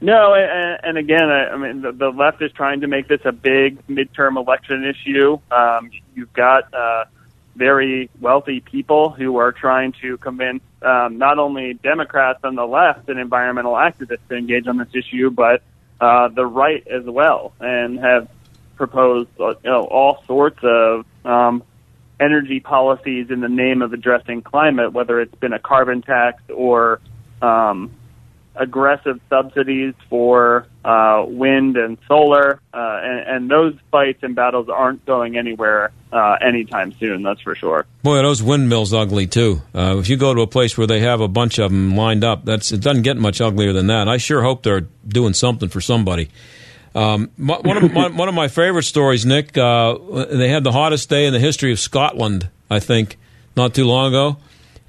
No, 0.00 0.34
and, 0.34 0.80
and 0.82 0.98
again, 0.98 1.28
I, 1.28 1.48
I 1.48 1.56
mean, 1.58 1.82
the, 1.82 1.92
the 1.92 2.08
left 2.08 2.40
is 2.40 2.50
trying 2.52 2.80
to 2.80 2.86
make 2.86 3.06
this 3.08 3.20
a 3.24 3.32
big 3.32 3.86
midterm 3.86 4.36
election 4.36 4.84
issue. 4.84 5.38
Um, 5.50 5.90
you've 6.14 6.32
got 6.32 6.72
uh, 6.72 7.04
very 7.54 8.08
wealthy 8.18 8.60
people 8.60 9.10
who 9.10 9.36
are 9.36 9.52
trying 9.52 9.92
to 10.00 10.16
convince 10.18 10.62
um, 10.80 11.18
not 11.18 11.38
only 11.38 11.74
Democrats 11.74 12.40
on 12.44 12.54
the 12.54 12.66
left 12.66 13.10
and 13.10 13.18
environmental 13.18 13.74
activists 13.74 14.26
to 14.30 14.36
engage 14.36 14.66
on 14.66 14.78
this 14.78 14.88
issue, 14.94 15.30
but 15.30 15.62
uh, 16.00 16.28
the 16.28 16.46
right 16.46 16.86
as 16.86 17.04
well, 17.04 17.52
and 17.60 17.98
have 17.98 18.28
proposed 18.76 19.28
uh, 19.38 19.48
you 19.48 19.70
know, 19.70 19.82
all 19.82 20.24
sorts 20.26 20.58
of 20.62 21.04
um, 21.26 21.62
energy 22.18 22.60
policies 22.60 23.30
in 23.30 23.40
the 23.40 23.48
name 23.48 23.82
of 23.82 23.92
addressing 23.92 24.40
climate, 24.40 24.94
whether 24.94 25.20
it's 25.20 25.34
been 25.34 25.52
a 25.52 25.58
carbon 25.58 26.00
tax 26.00 26.42
or 26.48 27.00
um, 27.42 27.90
aggressive 28.56 29.20
subsidies 29.28 29.94
for 30.08 30.66
uh, 30.84 31.24
wind 31.26 31.76
and 31.76 31.98
solar, 32.06 32.60
uh, 32.74 33.00
and, 33.02 33.28
and 33.28 33.50
those 33.50 33.74
fights 33.90 34.22
and 34.22 34.34
battles 34.34 34.68
aren't 34.68 35.04
going 35.06 35.36
anywhere 35.36 35.92
uh, 36.12 36.36
anytime 36.40 36.92
soon. 36.98 37.22
That's 37.22 37.40
for 37.40 37.54
sure. 37.54 37.86
Boy, 38.02 38.16
those 38.16 38.42
windmills 38.42 38.92
ugly 38.92 39.26
too. 39.26 39.62
Uh, 39.74 39.96
if 39.98 40.08
you 40.08 40.16
go 40.16 40.34
to 40.34 40.42
a 40.42 40.46
place 40.46 40.76
where 40.76 40.86
they 40.86 41.00
have 41.00 41.20
a 41.20 41.28
bunch 41.28 41.58
of 41.58 41.70
them 41.70 41.96
lined 41.96 42.24
up, 42.24 42.44
that's 42.44 42.72
it 42.72 42.80
doesn't 42.80 43.02
get 43.02 43.16
much 43.16 43.40
uglier 43.40 43.72
than 43.72 43.86
that. 43.86 44.08
I 44.08 44.16
sure 44.16 44.42
hope 44.42 44.62
they're 44.62 44.86
doing 45.06 45.32
something 45.32 45.68
for 45.68 45.80
somebody. 45.80 46.28
Um, 46.94 47.30
my, 47.36 47.58
one 47.58 47.76
of 47.76 47.92
my, 47.92 48.08
one 48.08 48.28
of 48.28 48.34
my 48.34 48.48
favorite 48.48 48.82
stories, 48.82 49.24
Nick. 49.24 49.56
Uh, 49.56 49.96
they 50.30 50.48
had 50.48 50.64
the 50.64 50.72
hottest 50.72 51.08
day 51.08 51.26
in 51.26 51.32
the 51.32 51.38
history 51.38 51.70
of 51.72 51.78
Scotland, 51.78 52.48
I 52.68 52.80
think, 52.80 53.16
not 53.56 53.74
too 53.74 53.84
long 53.84 54.08
ago, 54.08 54.38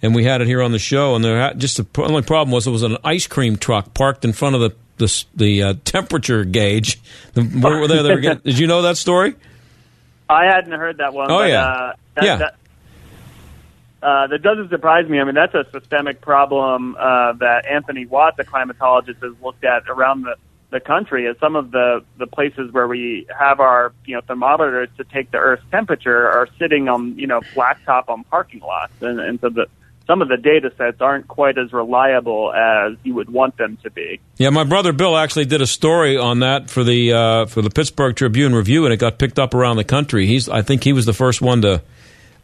and 0.02 0.16
we 0.16 0.24
had 0.24 0.42
it 0.42 0.48
here 0.48 0.62
on 0.62 0.72
the 0.72 0.80
show. 0.80 1.16
And 1.16 1.24
there 1.24 1.54
just 1.54 1.78
the 1.78 2.04
only 2.04 2.22
problem 2.22 2.52
was 2.52 2.68
it 2.68 2.72
was 2.72 2.84
an 2.84 2.98
ice 3.04 3.28
cream 3.28 3.58
truck 3.58 3.94
parked 3.94 4.26
in 4.26 4.34
front 4.34 4.56
of 4.56 4.62
the 4.62 4.76
the, 4.98 5.26
the 5.36 5.64
uh, 5.64 5.74
temperature 5.86 6.46
gauge. 6.46 7.00
The, 7.34 7.44
where, 7.44 7.80
where 7.80 7.88
they, 7.88 8.02
they 8.02 8.16
were 8.16 8.22
getting, 8.22 8.44
did 8.44 8.60
you 8.60 8.68
know 8.68 8.84
that 8.84 8.98
story? 8.98 9.36
I 10.30 10.46
hadn't 10.46 10.72
heard 10.72 10.98
that 10.98 11.14
one. 11.14 11.30
Oh, 11.30 11.40
but, 11.40 11.50
yeah. 11.50 11.66
uh, 11.66 11.94
that, 12.16 12.24
Yeah. 12.24 12.38
That, 12.38 12.56
uh, 14.04 14.28
that 14.28 14.42
doesn't 14.42 14.70
surprise 14.70 15.08
me. 15.08 15.20
I 15.20 15.24
mean, 15.24 15.36
that's 15.36 15.54
a 15.54 15.66
systemic 15.72 16.22
problem 16.22 16.96
uh, 16.98 17.34
that 17.34 17.68
Anthony 17.68 18.08
Watt, 18.08 18.36
the 18.36 18.44
climatologist, 18.44 19.22
has 19.22 19.40
looked 19.44 19.64
at 19.64 19.84
around 19.88 20.24
the, 20.24 20.38
the 20.72 20.80
country. 20.80 21.28
As 21.28 21.38
some 21.38 21.56
of 21.56 21.70
the, 21.70 22.04
the 22.18 22.26
places 22.26 22.72
where 22.72 22.88
we 22.88 23.28
have 23.38 23.60
our 23.60 23.94
you 24.06 24.16
know 24.16 24.22
thermometers 24.22 24.90
to 24.98 25.04
take 25.04 25.30
the 25.30 25.38
Earth's 25.38 25.64
temperature 25.70 26.28
are 26.28 26.48
sitting 26.58 26.90
on 26.90 27.16
you 27.20 27.28
know 27.28 27.42
blacktop 27.54 28.10
on 28.10 28.24
parking 28.24 28.62
lots, 28.62 28.94
and, 29.02 29.20
and 29.20 29.40
so 29.40 29.50
the 29.50 29.68
some 30.08 30.22
of 30.22 30.28
the 30.28 30.38
data 30.38 30.72
sets 30.78 31.00
aren't 31.00 31.28
quite 31.28 31.58
as 31.58 31.72
reliable 31.72 32.52
as 32.54 32.98
you 33.04 33.14
would 33.16 33.30
want 33.30 33.56
them 33.58 33.78
to 33.84 33.90
be. 33.92 34.20
Yeah, 34.38 34.50
my 34.50 34.64
brother 34.64 34.92
Bill 34.94 35.16
actually 35.18 35.46
did 35.46 35.62
a 35.62 35.68
story 35.68 36.18
on 36.18 36.40
that 36.40 36.70
for 36.70 36.84
the 36.84 37.14
uh, 37.14 37.46
for 37.46 37.62
the 37.62 37.70
Pittsburgh 37.70 38.16
Tribune 38.16 38.54
Review, 38.56 38.86
and 38.86 38.94
it 38.94 38.98
got 38.98 39.18
picked 39.20 39.40
up 39.40 39.54
around 39.54 39.78
the 39.78 39.84
country. 39.84 40.26
He's 40.28 40.50
I 40.50 40.62
think 40.64 40.84
he 40.84 40.94
was 40.94 41.06
the 41.06 41.14
first 41.14 41.42
one 41.42 41.62
to. 41.62 41.82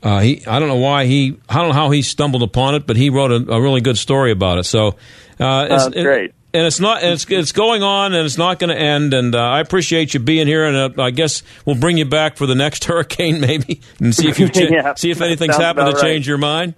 Uh, 0.04 0.20
he 0.20 0.46
I 0.46 0.60
don't 0.60 0.68
know 0.68 0.76
why 0.76 1.06
he 1.06 1.38
I 1.50 1.56
don't 1.56 1.70
know 1.70 1.74
how 1.74 1.90
he 1.90 2.04
stumbled 2.04 2.44
upon 2.44 2.76
it, 2.76 2.86
but 2.86 2.96
he 2.96 3.10
wrote 3.10 3.32
a, 3.32 3.52
a 3.52 3.60
really 3.62 3.82
good 3.82 3.98
story 3.98 4.32
about 4.32 4.60
it. 4.60 4.66
So 4.66 4.90
uh, 5.40 5.68
it's, 5.72 5.86
that's 5.86 5.90
great. 5.96 6.34
and 6.54 6.68
it's 6.68 6.80
not 6.80 7.02
and 7.02 7.14
it's 7.14 7.26
it's 7.28 7.52
going 7.52 7.82
on 7.82 8.14
and 8.14 8.24
it's 8.24 8.38
not 8.38 8.60
going 8.60 8.70
to 8.70 8.80
end. 8.80 9.16
And 9.16 9.34
uh, 9.34 9.40
I 9.40 9.60
appreciate 9.60 10.14
you 10.14 10.20
being 10.20 10.46
here, 10.46 10.66
and 10.66 11.00
uh, 11.00 11.02
I 11.02 11.10
guess 11.10 11.42
we'll 11.66 11.78
bring 11.80 11.98
you 11.98 12.06
back 12.06 12.38
for 12.38 12.46
the 12.46 12.54
next 12.54 12.84
hurricane 12.86 13.42
maybe 13.42 13.82
and 14.00 14.14
see 14.16 14.30
if 14.30 14.40
you 14.40 14.48
cha- 14.54 14.68
Yeah, 14.70 14.94
see 14.94 15.10
if 15.10 15.20
anything's 15.22 15.56
sounds 15.56 15.64
happened 15.66 15.88
to 15.88 15.94
right. 15.94 16.02
change 16.02 16.28
your 16.28 16.38
mind. 16.38 16.76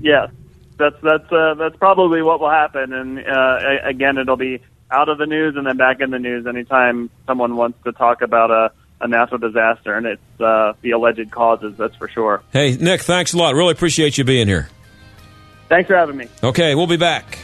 Yes, 0.00 0.30
that's 0.78 0.96
that's 1.02 1.30
uh, 1.32 1.54
that's 1.54 1.76
probably 1.76 2.22
what 2.22 2.40
will 2.40 2.50
happen. 2.50 2.92
And 2.92 3.18
uh, 3.18 3.58
again, 3.84 4.18
it'll 4.18 4.36
be 4.36 4.60
out 4.90 5.08
of 5.08 5.18
the 5.18 5.26
news 5.26 5.54
and 5.56 5.66
then 5.66 5.76
back 5.76 6.00
in 6.00 6.10
the 6.10 6.18
news 6.18 6.46
anytime 6.46 7.10
someone 7.26 7.56
wants 7.56 7.78
to 7.84 7.92
talk 7.92 8.22
about 8.22 8.50
a, 8.50 8.72
a 9.00 9.08
natural 9.08 9.38
disaster 9.38 9.94
and 9.94 10.06
it's 10.06 10.40
uh, 10.40 10.72
the 10.82 10.92
alleged 10.92 11.30
causes. 11.30 11.74
That's 11.76 11.94
for 11.96 12.08
sure. 12.08 12.42
Hey 12.52 12.76
Nick, 12.76 13.02
thanks 13.02 13.32
a 13.32 13.38
lot. 13.38 13.54
Really 13.54 13.72
appreciate 13.72 14.18
you 14.18 14.24
being 14.24 14.48
here. 14.48 14.68
Thanks 15.68 15.86
for 15.86 15.96
having 15.96 16.16
me. 16.16 16.28
Okay, 16.42 16.74
we'll 16.74 16.88
be 16.88 16.96
back. 16.96 17.38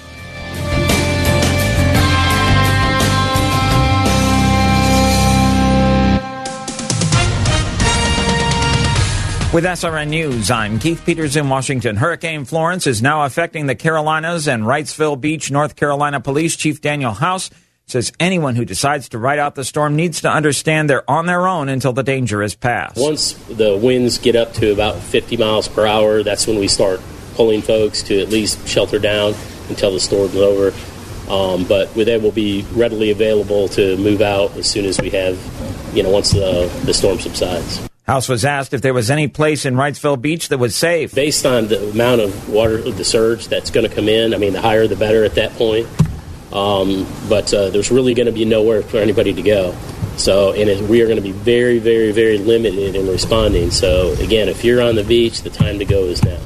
With 9.57 9.65
SRN 9.65 10.09
News, 10.09 10.51
I'm 10.51 10.79
Keith 10.79 11.03
Peters 11.07 11.35
in 11.35 11.49
Washington. 11.49 11.97
Hurricane 11.97 12.45
Florence 12.45 12.87
is 12.87 13.01
now 13.01 13.25
affecting 13.25 13.65
the 13.65 13.75
Carolinas 13.75 14.49
and 14.49 14.65
Wrightsville 14.65 15.19
Beach, 15.19 15.51
North 15.51 15.77
Carolina 15.77 16.21
Police 16.21 16.57
Chief 16.57 16.83
Daniel 16.83 17.13
House 17.13 17.49
says 17.87 18.13
anyone 18.21 18.55
who 18.55 18.67
decides 18.67 19.09
to 19.09 19.19
ride 19.19 19.39
out 19.39 19.55
the 19.55 19.65
storm 19.65 19.97
needs 19.97 20.21
to 20.21 20.29
understand 20.29 20.91
they're 20.91 21.11
on 21.11 21.25
their 21.25 21.49
own 21.49 21.71
until 21.71 21.95
the 21.95 22.03
danger 22.03 22.43
is 22.43 22.55
past. 22.55 22.99
Once 22.99 23.33
the 23.49 23.75
winds 23.79 24.19
get 24.19 24.37
up 24.37 24.53
to 24.53 24.73
about 24.73 24.97
50 24.97 25.39
miles 25.39 25.69
per 25.69 25.87
hour, 25.87 26.23
that's 26.23 26.47
when 26.47 26.59
we 26.59 26.69
start 26.69 27.01
pulling 27.33 27.63
folks 27.63 28.03
to 28.03 28.21
at 28.21 28.29
least 28.29 28.69
shelter 28.69 28.99
down 28.99 29.33
until 29.71 29.91
the 29.91 30.01
storm's 30.01 30.37
over. 30.37 30.75
Um, 31.31 31.65
but 31.65 31.95
they 31.95 32.19
will 32.19 32.31
be 32.31 32.67
readily 32.73 33.11
available 33.11 33.69
to 33.69 33.97
move 33.97 34.21
out 34.21 34.55
as 34.59 34.67
soon 34.69 34.85
as 34.85 35.01
we 35.01 35.09
have, 35.09 35.39
you 35.97 36.03
know, 36.03 36.11
once 36.11 36.33
the, 36.33 36.71
the 36.85 36.93
storm 36.93 37.19
subsides. 37.21 37.89
House 38.07 38.29
was 38.29 38.45
asked 38.45 38.73
if 38.73 38.83
there 38.83 38.95
was 38.95 39.11
any 39.11 39.27
place 39.27 39.65
in 39.65 39.75
Wrightsville 39.75 40.21
Beach 40.21 40.49
that 40.51 40.59
was 40.59 40.77
safe. 40.77 41.13
Based 41.13 41.45
on 41.45 41.67
the 41.67 41.91
amount 41.91 42.21
of 42.21 42.49
water, 42.49 42.79
the 42.79 43.05
surge 43.05 43.49
that's 43.49 43.71
going 43.71 43.89
to 43.89 43.93
come 43.93 44.09
in, 44.09 44.33
I 44.33 44.39
mean, 44.39 44.53
the 44.53 44.61
higher 44.61 44.87
the 44.87 44.95
better 44.95 45.25
at 45.25 45.35
that 45.35 45.53
point. 45.55 45.89
Um, 46.53 47.05
but 47.29 47.53
uh, 47.53 47.71
there's 47.71 47.91
really 47.91 48.15
going 48.15 48.27
to 48.27 48.33
be 48.33 48.45
nowhere 48.45 48.83
for 48.83 48.99
anybody 48.99 49.33
to 49.33 49.43
go. 49.43 49.77
So, 50.17 50.53
and 50.53 50.71
it, 50.71 50.89
we 50.89 51.03
are 51.03 51.07
going 51.07 51.17
to 51.17 51.23
be 51.23 51.33
very, 51.33 51.81
very, 51.81 52.13
very 52.13 52.39
limited 52.39 52.95
in 52.95 53.09
responding. 53.09 53.73
So, 53.73 54.13
again, 54.21 54.49
if 54.49 54.65
you're 54.65 54.81
on 54.81 54.95
the 54.95 55.05
beach, 55.05 55.43
the 55.43 55.51
time 55.51 55.81
to 55.81 55.85
go 55.85 56.05
is 56.05 56.25
now. 56.25 56.39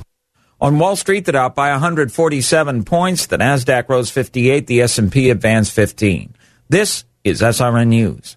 On 0.63 0.79
Wall 0.79 0.97
Street, 0.97 1.27
the 1.27 1.33
Dow 1.33 1.51
by 1.51 1.71
147 1.71 2.85
points, 2.85 3.27
the 3.27 3.37
Nasdaq 3.37 3.89
rose 3.89 4.11
58, 4.11 4.67
the 4.67 4.81
S&P 4.81 5.29
advanced 5.29 5.73
15. 5.73 6.35
This 6.71 7.05
is 7.23 7.43
SRN 7.43 7.89
News. 7.89 8.37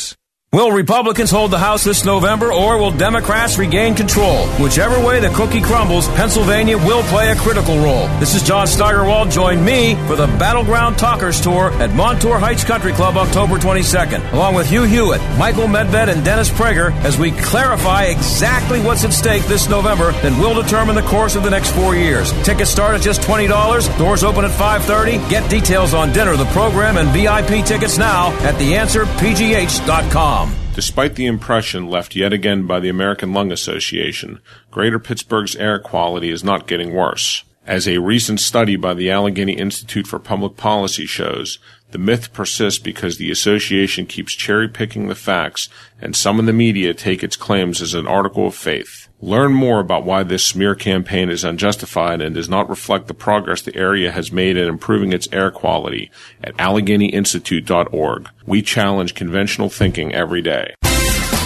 Will 0.53 0.73
Republicans 0.73 1.31
hold 1.31 1.51
the 1.51 1.57
House 1.57 1.85
this 1.85 2.03
November 2.03 2.51
or 2.51 2.77
will 2.77 2.91
Democrats 2.91 3.57
regain 3.57 3.95
control? 3.95 4.47
Whichever 4.59 4.99
way 5.01 5.21
the 5.21 5.29
cookie 5.29 5.61
crumbles, 5.61 6.09
Pennsylvania 6.09 6.77
will 6.77 7.03
play 7.03 7.31
a 7.31 7.37
critical 7.37 7.77
role. 7.77 8.09
This 8.19 8.35
is 8.35 8.43
John 8.43 8.67
Steigerwald. 8.67 9.31
Join 9.31 9.63
me 9.63 9.95
for 10.07 10.17
the 10.17 10.27
Battleground 10.27 10.97
Talkers 10.97 11.39
Tour 11.39 11.71
at 11.81 11.93
Montour 11.93 12.37
Heights 12.37 12.65
Country 12.65 12.91
Club 12.91 13.15
October 13.15 13.59
22nd, 13.59 14.33
along 14.33 14.55
with 14.55 14.67
Hugh 14.69 14.83
Hewitt, 14.83 15.21
Michael 15.37 15.67
Medved, 15.67 16.11
and 16.11 16.25
Dennis 16.25 16.49
Prager 16.49 16.91
as 17.05 17.17
we 17.17 17.31
clarify 17.31 18.07
exactly 18.07 18.81
what's 18.81 19.05
at 19.05 19.13
stake 19.13 19.43
this 19.43 19.69
November 19.69 20.11
that 20.11 20.37
will 20.37 20.61
determine 20.61 20.95
the 20.95 21.01
course 21.03 21.37
of 21.37 21.43
the 21.43 21.49
next 21.49 21.71
four 21.71 21.95
years. 21.95 22.33
Tickets 22.43 22.69
start 22.69 22.93
at 22.93 23.01
just 23.01 23.21
$20. 23.21 23.97
Doors 23.97 24.25
open 24.25 24.43
at 24.43 24.51
5.30. 24.51 25.29
Get 25.29 25.49
details 25.49 25.93
on 25.93 26.11
dinner, 26.11 26.35
the 26.35 26.43
program, 26.47 26.97
and 26.97 27.07
VIP 27.11 27.65
tickets 27.65 27.97
now 27.97 28.33
at 28.41 28.55
theanswerpgh.com. 28.55 30.40
Despite 30.73 31.15
the 31.15 31.25
impression 31.25 31.87
left 31.87 32.15
yet 32.15 32.31
again 32.31 32.65
by 32.65 32.79
the 32.79 32.89
American 32.89 33.33
Lung 33.33 33.51
Association, 33.51 34.39
Greater 34.71 34.99
Pittsburgh's 34.99 35.55
air 35.55 35.79
quality 35.79 36.29
is 36.29 36.43
not 36.43 36.67
getting 36.67 36.93
worse. 36.93 37.43
As 37.67 37.87
a 37.87 37.99
recent 37.99 38.39
study 38.39 38.75
by 38.75 38.93
the 38.93 39.11
Allegheny 39.11 39.53
Institute 39.53 40.07
for 40.07 40.17
Public 40.17 40.57
Policy 40.57 41.05
shows, 41.05 41.59
the 41.91 41.97
myth 41.97 42.33
persists 42.33 42.79
because 42.79 43.17
the 43.17 43.29
association 43.29 44.05
keeps 44.05 44.33
cherry 44.33 44.67
picking 44.67 45.07
the 45.07 45.15
facts 45.15 45.69
and 45.99 46.15
some 46.15 46.39
in 46.39 46.45
the 46.45 46.53
media 46.53 46.93
take 46.93 47.21
its 47.21 47.35
claims 47.35 47.81
as 47.81 47.93
an 47.93 48.07
article 48.07 48.47
of 48.47 48.55
faith. 48.55 49.09
Learn 49.23 49.53
more 49.53 49.79
about 49.79 50.03
why 50.03 50.23
this 50.23 50.43
smear 50.43 50.73
campaign 50.73 51.29
is 51.29 51.43
unjustified 51.43 52.21
and 52.21 52.33
does 52.33 52.49
not 52.49 52.67
reflect 52.67 53.07
the 53.07 53.13
progress 53.13 53.61
the 53.61 53.75
area 53.75 54.11
has 54.11 54.31
made 54.31 54.57
in 54.57 54.67
improving 54.67 55.13
its 55.13 55.27
air 55.31 55.51
quality 55.51 56.09
at 56.43 56.57
AlleghenyInstitute.org. 56.57 58.29
We 58.47 58.63
challenge 58.63 59.13
conventional 59.13 59.69
thinking 59.69 60.11
every 60.11 60.41
day. 60.41 60.73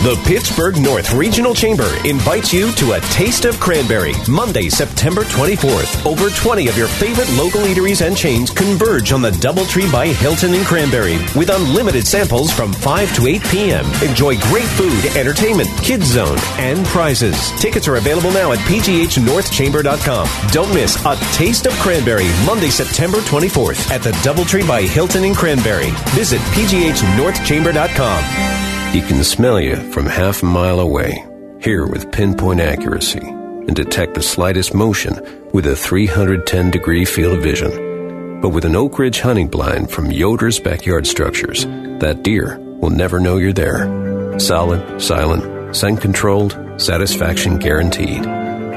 The 0.06 0.22
Pittsburgh 0.24 0.80
North 0.80 1.12
Regional 1.14 1.56
Chamber 1.56 1.90
invites 2.06 2.54
you 2.54 2.72
to 2.74 2.92
a 2.92 3.02
Taste 3.10 3.46
of 3.46 3.60
Cranberry, 3.60 4.14
Monday, 4.30 4.70
September 4.70 5.24
24th. 5.24 6.06
Over 6.06 6.30
20 6.30 6.68
of 6.68 6.78
your 6.78 6.88
favorite 6.88 7.28
local 7.32 7.62
eateries 7.62 8.06
and 8.06 8.16
chains 8.16 8.52
converge 8.52 9.12
on 9.12 9.24
the 9.24 9.32
Doubletree 9.32 9.92
by 9.92 10.10
Hilton 10.10 10.54
in 10.54 10.64
Cranberry 10.64 11.18
with 11.36 11.50
unlimited 11.50 12.06
samples 12.06 12.52
from 12.52 12.72
5 12.72 13.16
to 13.16 13.26
8 13.26 13.44
p.m. 13.46 13.84
Enjoy 14.08 14.38
great 14.42 14.68
food, 14.78 15.18
entertainment, 15.18 15.70
kids 15.82 16.06
zone, 16.06 16.38
and 16.60 16.86
prizes. 16.86 17.50
Tickets 17.60 17.88
are 17.88 17.96
available 17.96 18.30
now 18.30 18.52
at 18.52 18.60
pghnorthchamber.com. 18.60 20.28
Don't 20.52 20.72
miss 20.72 21.04
a 21.04 21.16
Taste 21.34 21.66
of 21.66 21.74
Cranberry, 21.80 22.28
Monday, 22.46 22.70
September 22.70 23.22
24th 23.22 23.90
at 23.90 24.04
the 24.04 24.12
Doubletree 24.22 24.68
by 24.68 24.84
Hilton 24.84 25.24
in 25.24 25.34
Cranberry. 25.34 25.90
Visit 26.14 26.42
pghnorthchamber.com. 26.54 28.75
He 28.96 29.02
can 29.02 29.26
smell 29.26 29.60
you 29.60 29.76
from 29.92 30.06
half 30.06 30.42
a 30.42 30.46
mile 30.46 30.80
away, 30.80 31.22
hear 31.60 31.86
with 31.86 32.14
pinpoint 32.14 32.62
accuracy, 32.62 33.20
and 33.20 33.76
detect 33.76 34.14
the 34.14 34.22
slightest 34.22 34.74
motion 34.74 35.20
with 35.52 35.68
a 35.68 35.76
310 35.76 36.72
degree 36.72 37.04
field 37.04 37.34
of 37.36 37.44
vision. 37.44 38.40
But 38.40 38.52
with 38.52 38.64
an 38.64 38.78
Oak 38.78 38.98
Ridge 38.98 39.20
hunting 39.20 39.50
blind 39.50 39.92
from 39.92 40.14
Yoder's 40.14 40.62
Backyard 40.62 41.06
Structures, 41.08 41.66
that 42.00 42.24
deer 42.24 42.58
will 42.58 42.90
never 42.90 43.20
know 43.20 43.36
you're 43.36 43.52
there. 43.52 44.40
Solid, 44.40 45.02
silent, 45.02 45.76
scent 45.76 46.00
controlled, 46.00 46.58
satisfaction 46.78 47.58
guaranteed. 47.58 48.24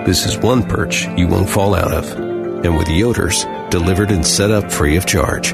This 0.05 0.27
is 0.27 0.37
one 0.37 0.65
perch 0.65 1.07
you 1.17 1.29
won't 1.29 1.49
fall 1.49 1.77
out 1.77 1.93
of. 1.93 2.11
And 2.65 2.77
with 2.77 2.89
Yoder's, 2.89 3.45
delivered 3.71 4.11
and 4.11 4.27
set 4.27 4.51
up 4.51 4.73
free 4.73 4.97
of 4.97 5.07
charge. 5.07 5.53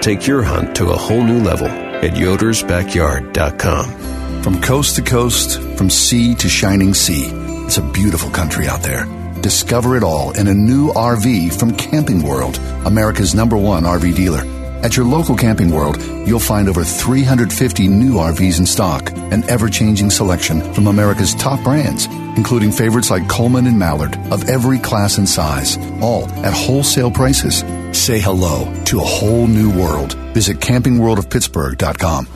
Take 0.00 0.26
your 0.26 0.42
hunt 0.42 0.74
to 0.76 0.88
a 0.88 0.96
whole 0.96 1.22
new 1.22 1.42
level 1.42 1.85
at 2.06 2.12
yodersbackyard.com. 2.12 4.42
From 4.42 4.62
coast 4.62 4.94
to 4.94 5.02
coast, 5.02 5.60
from 5.76 5.90
sea 5.90 6.36
to 6.36 6.48
shining 6.48 6.94
sea, 6.94 7.30
it's 7.66 7.78
a 7.78 7.82
beautiful 7.82 8.30
country 8.30 8.68
out 8.68 8.82
there. 8.82 9.06
Discover 9.40 9.96
it 9.96 10.04
all 10.04 10.30
in 10.38 10.46
a 10.46 10.54
new 10.54 10.92
RV 10.92 11.58
from 11.58 11.76
Camping 11.76 12.22
World, 12.22 12.58
America's 12.84 13.34
number 13.34 13.56
one 13.56 13.82
RV 13.82 14.14
dealer. 14.14 14.42
At 14.84 14.96
your 14.96 15.04
local 15.04 15.36
Camping 15.36 15.70
World, 15.70 16.00
you'll 16.28 16.38
find 16.38 16.68
over 16.68 16.84
350 16.84 17.88
new 17.88 18.14
RVs 18.14 18.60
in 18.60 18.66
stock, 18.66 19.10
an 19.10 19.42
ever 19.50 19.68
changing 19.68 20.10
selection 20.10 20.60
from 20.74 20.86
America's 20.86 21.34
top 21.34 21.60
brands, 21.64 22.06
including 22.36 22.70
favorites 22.70 23.10
like 23.10 23.28
Coleman 23.28 23.66
and 23.66 23.80
Mallard 23.80 24.16
of 24.30 24.48
every 24.48 24.78
class 24.78 25.18
and 25.18 25.28
size, 25.28 25.76
all 26.00 26.28
at 26.44 26.52
wholesale 26.52 27.10
prices. 27.10 27.64
Say 27.96 28.20
hello 28.20 28.72
to 28.84 29.00
a 29.00 29.04
whole 29.04 29.48
new 29.48 29.70
world. 29.70 30.14
Visit 30.32 30.58
campingworldofpittsburgh.com. 30.58 32.28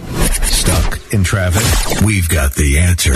Stuck 0.43 1.13
in 1.13 1.23
traffic? 1.23 2.03
We've 2.05 2.29
got 2.29 2.55
the 2.55 2.79
answer. 2.79 3.13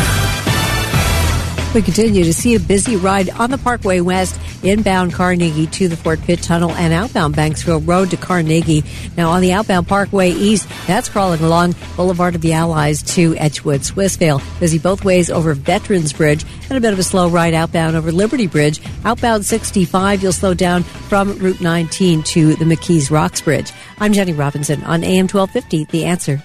We 1.74 1.82
continue 1.82 2.22
to 2.22 2.32
see 2.32 2.54
a 2.54 2.60
busy 2.60 2.94
ride 2.94 3.28
on 3.30 3.50
the 3.50 3.58
Parkway 3.58 3.98
West, 3.98 4.38
inbound 4.62 5.12
Carnegie 5.12 5.66
to 5.66 5.88
the 5.88 5.96
Fort 5.96 6.20
Pitt 6.22 6.40
Tunnel 6.40 6.70
and 6.70 6.92
outbound 6.92 7.34
Banksville 7.34 7.84
Road 7.84 8.12
to 8.12 8.16
Carnegie. 8.16 8.84
Now 9.16 9.30
on 9.30 9.40
the 9.40 9.52
outbound 9.52 9.88
Parkway 9.88 10.30
East, 10.30 10.68
that's 10.86 11.08
crawling 11.08 11.40
along 11.40 11.74
Boulevard 11.96 12.36
of 12.36 12.42
the 12.42 12.52
Allies 12.52 13.02
to 13.14 13.36
Edgewood, 13.38 13.80
Swissvale. 13.80 14.40
Busy 14.60 14.78
both 14.78 15.04
ways 15.04 15.30
over 15.30 15.52
Veterans 15.52 16.12
Bridge 16.12 16.44
and 16.68 16.78
a 16.78 16.80
bit 16.80 16.92
of 16.92 17.00
a 17.00 17.02
slow 17.02 17.28
ride 17.28 17.54
outbound 17.54 17.96
over 17.96 18.12
Liberty 18.12 18.46
Bridge. 18.46 18.80
Outbound 19.04 19.44
65, 19.44 20.22
you'll 20.22 20.32
slow 20.32 20.54
down 20.54 20.84
from 20.84 21.36
Route 21.38 21.60
19 21.60 22.22
to 22.22 22.54
the 22.54 22.64
McKees 22.64 23.10
Rocks 23.10 23.40
Bridge. 23.40 23.72
I'm 23.98 24.12
Jenny 24.12 24.32
Robinson 24.32 24.84
on 24.84 25.02
AM 25.02 25.26
1250, 25.26 25.86
The 25.86 26.04
Answer. 26.04 26.40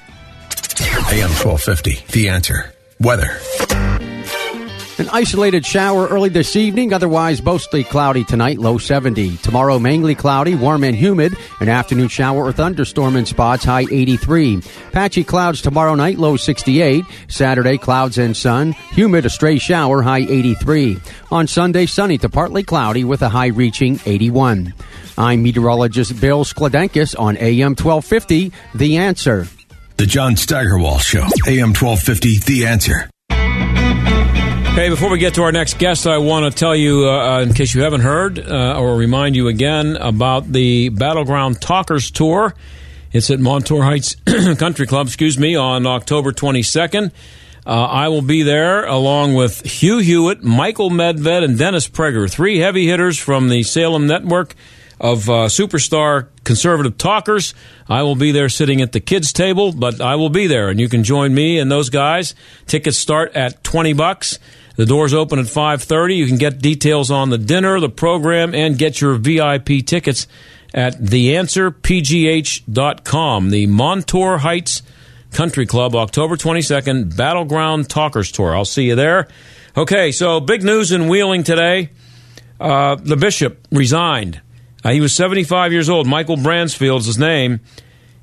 AM 1.12 1.30
1250, 1.30 2.12
The 2.14 2.30
Answer. 2.30 2.74
Weather. 3.00 3.40
An 5.00 5.08
isolated 5.14 5.66
shower 5.66 6.08
early 6.08 6.28
this 6.28 6.58
evening, 6.58 6.92
otherwise 6.92 7.42
mostly 7.42 7.86
cloudy 7.86 8.26
tonight, 8.26 8.58
low 8.58 8.78
70. 8.78 9.38
Tomorrow, 9.38 9.80
mainly 9.80 10.14
cloudy, 10.14 10.56
warm 10.56 10.84
and 10.84 10.94
humid. 10.94 11.38
An 11.62 11.70
afternoon 11.70 12.10
shower 12.10 12.44
or 12.44 12.52
thunderstorm 12.52 13.16
in 13.16 13.26
spots, 13.26 13.64
high 13.64 13.86
83. 13.90 14.62
Patchy 14.92 15.24
clouds 15.24 15.62
tomorrow 15.62 15.96
night, 15.96 16.18
low 16.18 16.36
68. 16.36 17.06
Saturday, 17.30 17.78
clouds 17.78 18.18
and 18.18 18.36
sun. 18.36 18.74
Humid, 18.92 19.26
a 19.26 19.30
stray 19.30 19.58
shower, 19.58 20.02
high 20.02 20.26
83. 20.28 20.98
On 21.32 21.48
Sunday, 21.48 21.86
sunny 21.86 22.18
to 22.18 22.28
partly 22.28 22.64
cloudy 22.64 23.06
with 23.06 23.22
a 23.22 23.30
high 23.30 23.48
reaching 23.48 24.02
81. 24.06 24.74
I'm 25.18 25.42
meteorologist 25.42 26.20
Bill 26.20 26.44
Skladenkis 26.44 27.18
on 27.18 27.38
AM 27.38 27.72
1250, 27.72 28.52
The 28.76 28.98
Answer. 28.98 29.48
The 29.96 30.06
John 30.06 30.36
Steigerwald 30.36 31.02
Show, 31.04 31.24
AM 31.48 31.74
1250, 31.74 32.40
The 32.40 32.68
Answer. 32.68 33.10
Hey, 34.80 34.88
before 34.88 35.10
we 35.10 35.20
get 35.20 35.34
to 35.34 35.44
our 35.44 35.52
next 35.52 35.78
guest, 35.78 36.08
I 36.08 36.20
want 36.20 36.50
to 36.50 36.58
tell 36.58 36.74
you, 36.74 37.10
uh, 37.10 37.42
in 37.42 37.54
case 37.54 37.76
you 37.76 37.82
haven't 37.82 38.00
heard, 38.00 38.40
uh, 38.40 38.80
or 38.80 38.96
remind 38.96 39.36
you 39.36 39.50
again 39.50 39.98
about 39.98 40.50
the 40.50 40.88
Battleground 40.88 41.60
Talkers 41.60 42.10
Tour. 42.10 42.56
It's 43.12 43.30
at 43.30 43.42
Montour 43.42 43.84
Heights 43.84 44.16
Country 44.58 44.88
Club, 44.88 45.08
excuse 45.08 45.38
me, 45.38 45.54
on 45.58 45.86
October 45.86 46.32
22nd. 46.32 47.12
Uh, 47.68 47.70
I 47.70 48.08
will 48.08 48.22
be 48.22 48.44
there 48.44 48.86
along 48.86 49.34
with 49.34 49.66
Hugh 49.66 49.98
Hewitt, 49.98 50.46
Michael 50.46 50.90
Medved, 50.90 51.44
and 51.44 51.58
Dennis 51.58 51.90
Prager, 51.90 52.32
three 52.32 52.60
heavy 52.60 52.88
hitters 52.88 53.20
from 53.20 53.50
the 53.50 53.64
Salem 53.64 54.08
Network 54.08 54.56
of 54.98 55.30
uh, 55.30 55.48
superstar 55.48 56.28
conservative 56.46 56.98
talkers. 56.98 57.54
I 57.90 58.04
will 58.04 58.16
be 58.16 58.32
there 58.32 58.48
sitting 58.48 58.82
at 58.82 58.94
the 58.94 59.02
kids' 59.02 59.34
table, 59.34 59.74
but 59.74 60.00
I 60.00 60.16
will 60.16 60.30
be 60.30 60.48
there, 60.48 60.70
and 60.70 60.80
you 60.80 60.88
can 60.88 61.04
join 61.04 61.34
me 61.34 61.60
and 61.60 61.70
those 61.70 61.90
guys. 61.90 62.34
Tickets 62.66 62.98
start 62.98 63.36
at 63.36 63.62
twenty 63.62 63.92
bucks. 63.92 64.40
The 64.80 64.86
doors 64.86 65.14
open 65.14 65.40
at 65.40 65.48
five 65.48 65.84
thirty. 65.84 66.16
You 66.16 66.26
can 66.26 66.38
get 66.38 66.60
details 66.60 67.12
on 67.12 67.32
the 67.32 67.38
dinner, 67.38 67.82
the 67.82 67.90
program, 67.90 68.56
and 68.56 68.78
get 68.78 69.02
your 69.02 69.16
VIP 69.16 69.86
tickets 69.86 70.26
at 70.74 71.02
theanswerpgh.com. 71.02 73.50
The 73.50 73.68
Montour 73.68 74.38
Heights 74.38 74.82
Country 75.34 75.66
Club, 75.66 75.98
October 75.98 76.38
22nd, 76.38 77.18
Battleground 77.18 77.90
Talkers 77.90 78.32
Tour. 78.32 78.56
I'll 78.56 78.64
see 78.64 78.86
you 78.86 78.96
there. 78.96 79.28
Okay, 79.76 80.14
so 80.14 80.40
big 80.40 80.64
news 80.64 80.94
in 80.94 81.10
Wheeling 81.10 81.44
today. 81.44 81.90
Uh, 82.58 82.96
the 82.96 83.18
bishop 83.18 83.68
resigned. 83.74 84.40
Uh, 84.82 84.92
he 84.92 85.02
was 85.02 85.14
75 85.14 85.74
years 85.74 85.90
old. 85.90 86.08
Michael 86.08 86.38
Bransfield's 86.38 87.06
his 87.06 87.18
name. 87.18 87.60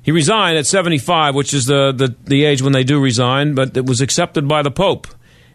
He 0.01 0.11
resigned 0.11 0.57
at 0.57 0.65
75, 0.65 1.35
which 1.35 1.53
is 1.53 1.65
the, 1.65 1.91
the, 1.91 2.15
the 2.23 2.45
age 2.45 2.63
when 2.63 2.73
they 2.73 2.83
do 2.83 2.99
resign, 2.99 3.53
but 3.53 3.77
it 3.77 3.85
was 3.85 4.01
accepted 4.01 4.47
by 4.47 4.63
the 4.63 4.71
Pope. 4.71 5.05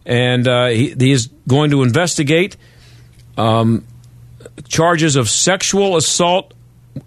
And 0.05 0.49
uh, 0.49 0.67
he, 0.67 0.95
he, 0.99 1.13
is 1.13 1.29
going 1.47 1.71
to 1.71 1.83
investigate 1.83 2.57
um, 3.37 3.87
charges 4.69 5.17
of 5.17 5.29
sexual 5.29 5.97
assault 5.97 6.55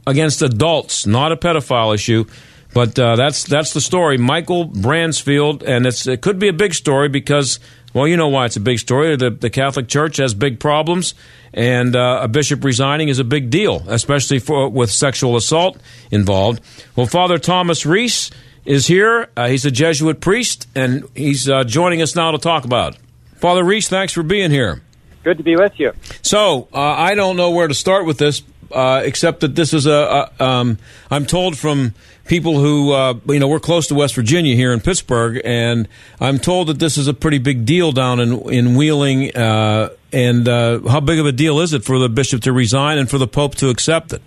against 0.07 0.41
adults, 0.41 1.05
not 1.05 1.31
a 1.31 1.35
pedophile 1.35 1.93
issue. 1.93 2.25
But 2.73 2.99
uh, 2.99 3.15
that's 3.15 3.45
that's 3.45 3.71
the 3.71 3.79
story. 3.79 4.17
Michael 4.17 4.67
Bransfield, 4.67 5.63
and 5.65 5.85
it 5.85 6.21
could 6.21 6.39
be 6.39 6.49
a 6.49 6.53
big 6.53 6.73
story 6.73 7.07
because, 7.07 7.57
well, 7.93 8.05
you 8.05 8.17
know 8.17 8.27
why 8.27 8.45
it's 8.45 8.57
a 8.57 8.61
big 8.61 8.79
story. 8.79 9.15
The, 9.15 9.29
the 9.29 9.49
Catholic 9.49 9.87
Church 9.87 10.17
has 10.17 10.33
big 10.33 10.59
problems, 10.59 11.13
and 11.53 11.95
uh, 11.95 12.19
a 12.23 12.27
bishop 12.27 12.65
resigning 12.65 13.07
is 13.07 13.17
a 13.17 13.23
big 13.23 13.49
deal, 13.49 13.81
especially 13.87 14.39
for 14.39 14.67
with 14.67 14.91
sexual 14.91 15.37
assault 15.37 15.79
involved. 16.11 16.61
Well, 16.97 17.05
Father 17.05 17.37
Thomas 17.37 17.85
Reese 17.85 18.29
is 18.65 18.87
here. 18.87 19.29
Uh, 19.37 19.47
he's 19.47 19.65
a 19.65 19.71
Jesuit 19.71 20.19
priest, 20.19 20.67
and 20.75 21.07
he's 21.15 21.49
uh, 21.49 21.63
joining 21.63 22.01
us 22.01 22.15
now 22.15 22.31
to 22.31 22.37
talk 22.37 22.65
about 22.65 22.95
it. 22.95 23.01
Father 23.35 23.63
Reese, 23.63 23.87
thanks 23.87 24.13
for 24.13 24.23
being 24.23 24.51
here. 24.51 24.81
Good 25.23 25.37
to 25.37 25.43
be 25.43 25.55
with 25.55 25.79
you. 25.79 25.93
So, 26.21 26.67
uh, 26.73 26.79
I 26.79 27.15
don't 27.15 27.35
know 27.35 27.51
where 27.51 27.67
to 27.67 27.73
start 27.73 28.05
with 28.05 28.17
this, 28.17 28.43
uh, 28.71 29.01
except 29.03 29.41
that 29.41 29.55
this 29.55 29.73
is 29.73 29.85
a. 29.85 30.29
a 30.39 30.43
um, 30.43 30.77
I'm 31.09 31.25
told 31.25 31.57
from 31.57 31.93
people 32.25 32.59
who, 32.59 32.91
uh, 32.91 33.15
you 33.27 33.39
know, 33.39 33.47
we're 33.47 33.59
close 33.59 33.87
to 33.87 33.95
West 33.95 34.15
Virginia 34.15 34.55
here 34.55 34.71
in 34.71 34.81
Pittsburgh, 34.81 35.41
and 35.43 35.87
I'm 36.19 36.39
told 36.39 36.67
that 36.67 36.79
this 36.79 36.97
is 36.97 37.07
a 37.07 37.13
pretty 37.13 37.39
big 37.39 37.65
deal 37.65 37.91
down 37.91 38.19
in 38.19 38.39
in 38.51 38.75
Wheeling. 38.75 39.35
Uh, 39.35 39.89
and 40.13 40.47
uh, 40.47 40.79
how 40.87 41.01
big 41.01 41.19
of 41.19 41.25
a 41.25 41.31
deal 41.31 41.59
is 41.59 41.73
it 41.73 41.83
for 41.83 41.99
the 41.99 42.07
bishop 42.07 42.43
to 42.43 42.53
resign 42.53 42.97
and 42.97 43.09
for 43.09 43.17
the 43.17 43.27
pope 43.27 43.55
to 43.55 43.69
accept 43.69 44.13
it? 44.13 44.21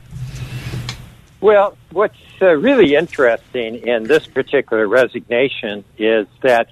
Well, 1.40 1.76
what's 1.92 2.16
uh, 2.42 2.46
really 2.56 2.94
interesting 2.94 3.86
in 3.86 4.04
this 4.04 4.26
particular 4.26 4.88
resignation 4.88 5.84
is 5.96 6.26
that, 6.42 6.68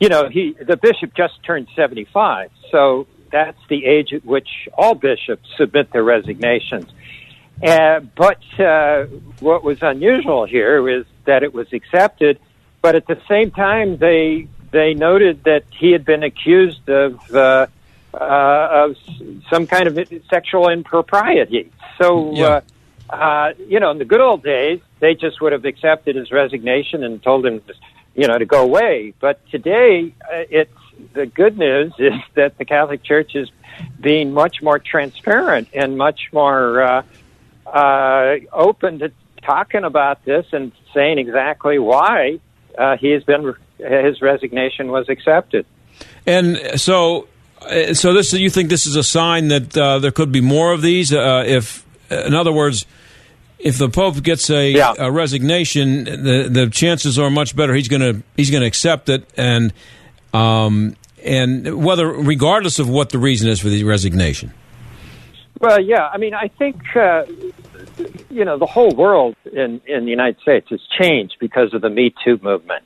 you 0.00 0.08
know, 0.08 0.28
he 0.28 0.52
the 0.52 0.76
bishop 0.76 1.14
just 1.14 1.42
turned 1.44 1.68
75, 1.76 2.50
so 2.70 3.06
that's 3.30 3.58
the 3.68 3.84
age 3.84 4.14
at 4.14 4.24
which 4.24 4.48
all 4.76 4.94
bishops 4.94 5.48
submit 5.58 5.92
their 5.92 6.02
resignations. 6.04 6.90
Uh, 7.62 8.00
but 8.16 8.40
uh, 8.58 9.04
what 9.40 9.62
was 9.62 9.82
unusual 9.82 10.46
here 10.46 10.88
is 10.88 11.04
that 11.26 11.42
it 11.42 11.52
was 11.52 11.70
accepted, 11.72 12.38
but 12.80 12.94
at 12.94 13.06
the 13.06 13.20
same 13.28 13.50
time 13.50 13.98
they 13.98 14.48
they 14.70 14.94
noted 14.94 15.44
that 15.44 15.64
he 15.78 15.92
had 15.92 16.04
been 16.04 16.22
accused 16.22 16.88
of 16.88 17.34
uh, 17.34 17.66
uh, 18.14 18.86
of 18.88 18.96
some 19.50 19.66
kind 19.66 19.86
of 19.86 19.98
sexual 20.30 20.68
impropriety. 20.70 21.70
So, 22.00 22.32
Yeah. 22.34 22.46
uh, 22.46 22.60
uh, 23.10 23.52
you 23.58 23.80
know, 23.80 23.90
in 23.90 23.98
the 23.98 24.04
good 24.04 24.20
old 24.20 24.42
days, 24.42 24.80
they 25.00 25.14
just 25.14 25.40
would 25.40 25.52
have 25.52 25.64
accepted 25.64 26.16
his 26.16 26.30
resignation 26.30 27.02
and 27.02 27.22
told 27.22 27.46
him, 27.46 27.62
you 28.14 28.26
know, 28.26 28.38
to 28.38 28.44
go 28.44 28.62
away. 28.62 29.14
But 29.20 29.46
today, 29.50 30.14
uh, 30.24 30.44
it's 30.50 30.72
the 31.14 31.26
good 31.26 31.56
news 31.58 31.92
is 31.98 32.14
that 32.34 32.58
the 32.58 32.64
Catholic 32.64 33.02
Church 33.02 33.34
is 33.34 33.50
being 34.00 34.32
much 34.32 34.62
more 34.62 34.78
transparent 34.78 35.68
and 35.72 35.96
much 35.96 36.28
more 36.32 36.82
uh, 36.82 37.02
uh, 37.66 38.36
open 38.52 38.98
to 38.98 39.12
talking 39.42 39.84
about 39.84 40.24
this 40.24 40.46
and 40.52 40.72
saying 40.92 41.18
exactly 41.18 41.78
why 41.78 42.40
uh, 42.76 42.96
he 42.96 43.10
has 43.10 43.22
been 43.24 43.54
his 43.78 44.20
resignation 44.20 44.88
was 44.88 45.08
accepted. 45.08 45.64
And 46.26 46.58
so, 46.80 47.28
uh, 47.62 47.94
so 47.94 48.12
this 48.12 48.32
you 48.32 48.50
think 48.50 48.68
this 48.68 48.86
is 48.86 48.96
a 48.96 49.04
sign 49.04 49.48
that 49.48 49.76
uh, 49.76 49.98
there 49.98 50.10
could 50.10 50.32
be 50.32 50.40
more 50.40 50.72
of 50.72 50.82
these? 50.82 51.12
Uh, 51.12 51.44
if, 51.46 51.84
in 52.10 52.34
other 52.34 52.52
words, 52.52 52.86
if 53.58 53.78
the 53.78 53.88
Pope 53.88 54.22
gets 54.22 54.50
a, 54.50 54.74
a 54.98 55.10
resignation, 55.10 56.04
the 56.04 56.48
the 56.50 56.70
chances 56.70 57.18
are 57.18 57.30
much 57.30 57.56
better 57.56 57.74
he's 57.74 57.88
going 57.88 58.02
to 58.02 58.22
he's 58.36 58.50
going 58.50 58.62
to 58.62 58.66
accept 58.66 59.08
it, 59.08 59.28
and 59.36 59.72
um, 60.32 60.96
and 61.24 61.84
whether 61.84 62.06
regardless 62.06 62.78
of 62.78 62.88
what 62.88 63.10
the 63.10 63.18
reason 63.18 63.48
is 63.48 63.60
for 63.60 63.68
the 63.68 63.84
resignation. 63.84 64.52
Well, 65.60 65.82
yeah. 65.82 66.08
I 66.08 66.18
mean, 66.18 66.34
I 66.34 66.48
think 66.48 66.76
uh, 66.94 67.24
you 68.30 68.44
know 68.44 68.58
the 68.58 68.66
whole 68.66 68.90
world 68.90 69.36
in 69.52 69.80
in 69.86 70.04
the 70.04 70.10
United 70.10 70.40
States 70.40 70.68
has 70.70 70.80
changed 71.00 71.36
because 71.40 71.74
of 71.74 71.82
the 71.82 71.90
Me 71.90 72.14
Too 72.24 72.38
movement. 72.42 72.84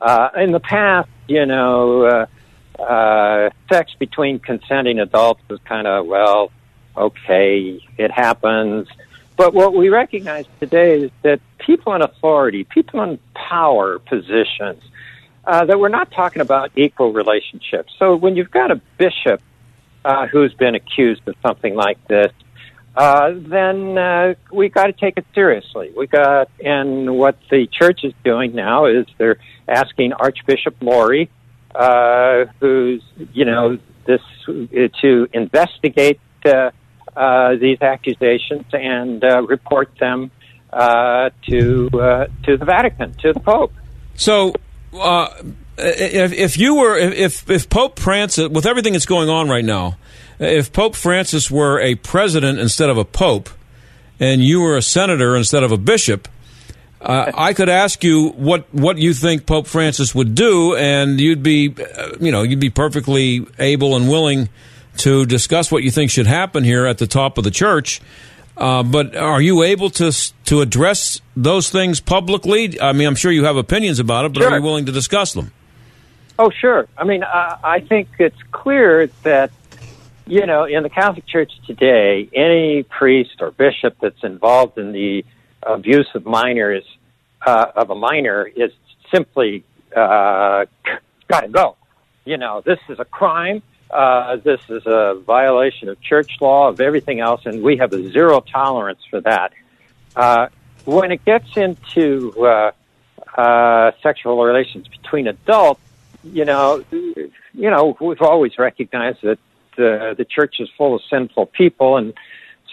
Uh, 0.00 0.28
in 0.36 0.52
the 0.52 0.60
past, 0.60 1.08
you 1.28 1.46
know, 1.46 2.04
uh, 2.78 2.82
uh, 2.82 3.50
sex 3.72 3.92
between 3.98 4.38
consenting 4.38 5.00
adults 5.00 5.40
was 5.48 5.60
kind 5.64 5.86
of 5.86 6.06
well, 6.06 6.52
okay, 6.96 7.80
it 7.98 8.10
happens. 8.10 8.88
But 9.36 9.52
what 9.52 9.74
we 9.74 9.88
recognize 9.88 10.46
today 10.60 11.02
is 11.02 11.10
that 11.22 11.40
people 11.58 11.94
in 11.94 12.02
authority, 12.02 12.64
people 12.64 13.02
in 13.02 13.18
power 13.34 13.98
positions, 13.98 14.82
uh, 15.44 15.64
that 15.66 15.78
we're 15.78 15.88
not 15.88 16.10
talking 16.12 16.40
about 16.40 16.70
equal 16.76 17.12
relationships. 17.12 17.92
So 17.98 18.16
when 18.16 18.36
you've 18.36 18.50
got 18.50 18.70
a 18.70 18.80
bishop 18.96 19.42
uh, 20.04 20.26
who's 20.26 20.54
been 20.54 20.74
accused 20.74 21.26
of 21.26 21.34
something 21.42 21.74
like 21.74 21.98
this, 22.06 22.32
uh, 22.96 23.32
then 23.34 23.98
uh, 23.98 24.34
we 24.52 24.68
got 24.68 24.86
to 24.86 24.92
take 24.92 25.16
it 25.16 25.26
seriously. 25.34 25.92
We 25.96 26.06
got, 26.06 26.48
and 26.64 27.18
what 27.18 27.36
the 27.50 27.66
church 27.66 28.04
is 28.04 28.12
doing 28.24 28.54
now 28.54 28.86
is 28.86 29.06
they're 29.18 29.38
asking 29.66 30.12
Archbishop 30.12 30.76
Lori, 30.80 31.28
uh, 31.74 32.44
who's 32.60 33.02
you 33.32 33.44
know 33.44 33.78
this 34.06 34.20
to 34.46 35.28
investigate 35.32 36.20
uh, 36.44 36.70
uh, 37.16 37.56
these 37.56 37.80
accusations 37.80 38.64
and 38.72 39.22
uh, 39.24 39.42
report 39.42 39.90
them 39.98 40.30
uh, 40.72 41.30
to 41.48 41.88
uh, 41.94 42.26
to 42.44 42.56
the 42.56 42.64
Vatican, 42.64 43.14
to 43.14 43.32
the 43.32 43.40
Pope. 43.40 43.72
So, 44.16 44.54
uh, 44.92 45.28
if, 45.78 46.32
if 46.32 46.58
you 46.58 46.76
were, 46.76 46.96
if 46.96 47.48
if 47.48 47.68
Pope 47.68 47.98
Francis, 47.98 48.48
with 48.48 48.66
everything 48.66 48.92
that's 48.92 49.06
going 49.06 49.28
on 49.28 49.48
right 49.48 49.64
now, 49.64 49.96
if 50.38 50.72
Pope 50.72 50.96
Francis 50.96 51.50
were 51.50 51.80
a 51.80 51.94
president 51.94 52.58
instead 52.58 52.90
of 52.90 52.98
a 52.98 53.04
pope, 53.04 53.48
and 54.18 54.42
you 54.42 54.60
were 54.60 54.76
a 54.76 54.82
senator 54.82 55.36
instead 55.36 55.62
of 55.62 55.72
a 55.72 55.76
bishop, 55.76 56.28
uh, 57.00 57.30
I 57.34 57.52
could 57.52 57.68
ask 57.68 58.02
you 58.02 58.30
what 58.30 58.72
what 58.72 58.98
you 58.98 59.14
think 59.14 59.46
Pope 59.46 59.66
Francis 59.66 60.14
would 60.14 60.34
do, 60.34 60.74
and 60.74 61.20
you'd 61.20 61.42
be, 61.42 61.74
uh, 61.78 62.12
you 62.20 62.32
know, 62.32 62.42
you'd 62.42 62.60
be 62.60 62.70
perfectly 62.70 63.46
able 63.58 63.94
and 63.94 64.08
willing 64.08 64.48
to 64.98 65.26
discuss 65.26 65.70
what 65.70 65.82
you 65.82 65.90
think 65.90 66.10
should 66.10 66.26
happen 66.26 66.64
here 66.64 66.86
at 66.86 66.98
the 66.98 67.06
top 67.06 67.38
of 67.38 67.44
the 67.44 67.50
church. 67.50 68.00
Uh, 68.56 68.82
but 68.82 69.16
are 69.16 69.40
you 69.40 69.62
able 69.64 69.90
to 69.90 70.12
to 70.44 70.60
address 70.60 71.20
those 71.36 71.70
things 71.70 72.00
publicly? 72.00 72.80
I 72.80 72.92
mean, 72.92 73.08
I'm 73.08 73.16
sure 73.16 73.32
you 73.32 73.44
have 73.44 73.56
opinions 73.56 73.98
about 73.98 74.26
it, 74.26 74.32
but 74.32 74.44
are 74.44 74.56
you 74.56 74.62
willing 74.62 74.86
to 74.86 74.92
discuss 74.92 75.32
them? 75.32 75.50
Oh, 76.38 76.50
sure. 76.50 76.88
I 76.96 77.04
mean, 77.04 77.22
uh, 77.22 77.58
I 77.62 77.80
think 77.80 78.08
it's 78.18 78.40
clear 78.50 79.06
that, 79.22 79.50
you 80.26 80.46
know, 80.46 80.64
in 80.64 80.82
the 80.82 80.88
Catholic 80.88 81.26
Church 81.26 81.52
today, 81.66 82.28
any 82.32 82.82
priest 82.82 83.36
or 83.40 83.52
bishop 83.52 83.96
that's 84.00 84.22
involved 84.24 84.76
in 84.78 84.92
the 84.92 85.24
abuse 85.62 86.08
of 86.14 86.26
minors, 86.26 86.84
uh, 87.46 87.66
of 87.76 87.90
a 87.90 87.94
minor, 87.94 88.44
is 88.44 88.72
simply 89.12 89.64
uh, 89.96 90.66
got 91.28 91.40
to 91.40 91.48
go. 91.48 91.76
You 92.24 92.36
know, 92.36 92.62
this 92.64 92.78
is 92.88 92.98
a 92.98 93.04
crime. 93.04 93.62
Uh, 93.94 94.34
this 94.42 94.60
is 94.68 94.82
a 94.86 95.14
violation 95.24 95.88
of 95.88 96.00
church 96.00 96.32
law, 96.40 96.68
of 96.68 96.80
everything 96.80 97.20
else, 97.20 97.42
and 97.46 97.62
we 97.62 97.76
have 97.76 97.92
a 97.92 98.10
zero 98.10 98.40
tolerance 98.40 98.98
for 99.08 99.20
that. 99.20 99.52
Uh, 100.16 100.48
when 100.84 101.12
it 101.12 101.24
gets 101.24 101.56
into 101.56 102.32
uh, 102.44 102.72
uh, 103.38 103.92
sexual 104.02 104.42
relations 104.42 104.88
between 104.88 105.28
adults, 105.28 105.80
you 106.24 106.44
know, 106.44 106.84
you 106.90 107.70
know, 107.70 107.96
we've 108.00 108.20
always 108.20 108.58
recognized 108.58 109.22
that 109.22 109.38
uh, 109.78 110.14
the 110.14 110.26
church 110.28 110.56
is 110.58 110.68
full 110.76 110.96
of 110.96 111.02
sinful 111.08 111.46
people 111.46 111.96
and 111.96 112.14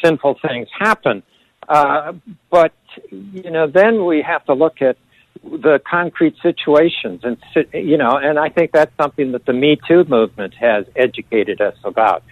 sinful 0.03 0.39
things 0.41 0.69
happen. 0.76 1.22
Uh, 1.69 2.13
but 2.49 2.74
you 3.11 3.51
know, 3.51 3.67
then 3.67 4.05
we 4.05 4.24
have 4.24 4.43
to 4.45 4.53
look 4.53 4.82
at 4.82 4.97
the 5.44 5.82
concrete 5.89 6.36
situations, 6.42 7.22
and 7.24 7.38
you 7.74 7.98
know, 7.98 8.18
and 8.18 8.38
I 8.38 8.50
think 8.50 8.72
that's 8.72 8.96
something 9.02 9.32
that 9.32 9.46
the 9.46 9.54
Me 9.54 9.80
Too 9.88 10.04
movement 10.04 10.54
has 10.56 10.86
educated 10.96 11.62
us 11.62 11.76
about. 11.84 12.24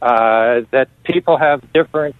Uh, 0.00 0.62
that 0.72 0.88
people 1.04 1.38
have 1.38 1.60
different 1.72 2.16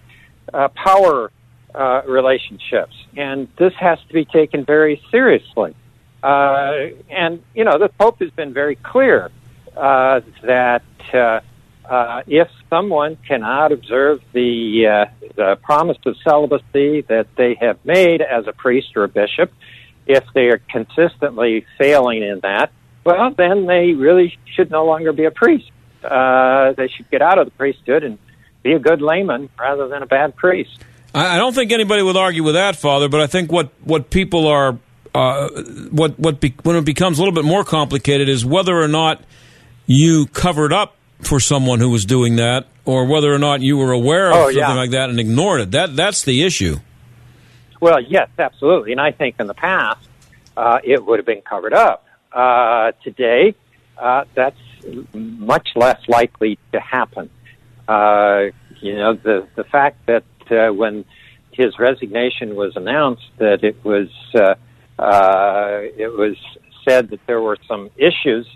uh, 0.55 0.69
power 0.69 1.33
uh, 1.75 2.03
relationships, 2.07 2.95
and 3.17 3.49
this 3.59 3.73
has 3.79 3.99
to 4.09 4.15
be 4.15 4.25
taken 4.25 4.65
very 4.65 5.01
seriously. 5.11 5.75
Uh, 6.23 6.91
and 7.11 7.43
you 7.55 7.65
know, 7.65 7.79
the 7.79 7.89
Pope 7.89 8.21
has 8.21 8.31
been 8.31 8.53
very 8.53 8.77
clear 8.77 9.31
uh, 9.77 10.21
that 10.45 10.83
uh, 11.13 11.41
if 12.27 12.49
someone 12.71 13.17
cannot 13.27 13.73
observe 13.73 14.21
the, 14.33 15.07
the 15.37 15.57
promise 15.63 15.99
of 16.07 16.17
celibacy 16.23 17.03
that 17.03 17.27
they 17.37 17.57
have 17.61 17.79
made 17.85 18.23
as 18.23 18.47
a 18.47 18.53
priest 18.53 18.89
or 18.97 19.05
a 19.05 19.09
bishop, 19.09 19.53
if 20.07 20.25
they 20.35 20.47
are 20.49 20.59
consistently 20.71 21.65
failing 21.79 22.23
in 22.23 22.41
that, 22.43 22.73
well, 23.05 23.31
then 23.37 23.67
they 23.67 23.93
really 23.93 24.37
should 24.55 24.71
no 24.71 24.85
longer 24.85 25.13
be 25.13 25.25
a 25.25 25.31
priest. 25.31 25.71
Uh, 26.03 26.73
they 26.73 26.89
should 26.89 27.11
get 27.11 27.23
out 27.23 27.39
of 27.39 27.47
the 27.47 27.51
priesthood 27.53 28.03
and 28.05 28.19
be 28.63 28.73
a 28.73 28.79
good 28.79 29.01
layman 29.01 29.49
rather 29.59 29.89
than 29.89 30.03
a 30.03 30.07
bad 30.07 30.35
priest. 30.37 30.79
I 31.15 31.37
don't 31.37 31.55
think 31.55 31.73
anybody 31.73 32.03
would 32.03 32.17
argue 32.17 32.43
with 32.43 32.55
that, 32.55 32.75
Father. 32.77 33.09
But 33.09 33.21
I 33.21 33.27
think 33.27 33.53
what 33.53 33.71
what 33.85 34.09
people 34.09 34.47
are 34.47 34.79
uh, 35.15 35.49
what 35.91 36.19
what 36.19 36.41
be, 36.41 36.55
when 36.63 36.77
it 36.77 36.85
becomes 36.87 37.19
a 37.19 37.21
little 37.23 37.35
bit 37.35 37.45
more 37.45 37.65
complicated 37.65 38.29
is 38.31 38.47
whether 38.47 38.81
or 38.81 38.89
not 38.89 39.23
you 39.87 40.27
covered 40.27 40.73
up 40.73 40.97
for 41.21 41.39
someone 41.39 41.81
who 41.81 41.91
was 41.91 42.05
doing 42.07 42.37
that, 42.37 42.67
or 42.87 43.05
whether 43.05 43.33
or 43.33 43.39
not 43.39 43.61
you 43.61 43.77
were 43.77 43.93
aware 43.93 44.31
of 44.31 44.37
Oh, 44.37 44.45
something 44.47 44.59
yeah. 44.59 44.73
like 44.75 44.91
that 44.93 45.11
and 45.11 45.21
ignored 45.21 45.61
it. 45.61 45.71
That 45.73 45.95
that's 45.95 46.23
the 46.23 46.45
issue. 46.45 46.77
Well, 47.83 48.01
yes, 48.01 48.29
absolutely. 48.39 48.93
And 48.93 49.01
I 49.01 49.11
think 49.11 49.41
in 49.41 49.49
the 49.49 49.55
past, 49.55 50.09
uh, 50.57 50.79
it 50.85 51.05
would 51.05 51.19
have 51.19 51.27
been 51.27 51.43
covered 51.43 51.75
up. 51.75 52.07
Uh, 52.31 52.93
today, 53.03 53.57
uh, 53.99 54.25
that's 54.35 54.57
much 55.13 55.71
less 55.75 56.01
likely 56.07 56.61
to 56.71 56.79
happen. 56.79 57.29
Uh, 57.89 58.51
you 58.81 58.95
know, 58.95 59.15
the, 59.15 59.49
the 59.57 59.65
fact 59.65 60.07
that 60.07 60.23
uh, 60.49 60.73
when 60.73 61.05
his 61.51 61.77
resignation 61.81 62.55
was 62.55 62.77
announced, 62.77 63.27
that 63.39 63.65
it 63.65 63.85
was, 63.85 64.11
uh, 64.37 64.55
it 65.01 66.17
was 66.17 66.37
said 66.89 67.11
that 67.11 67.27
there 67.27 67.41
were 67.41 67.57
some 67.67 67.91
issues 67.97 68.47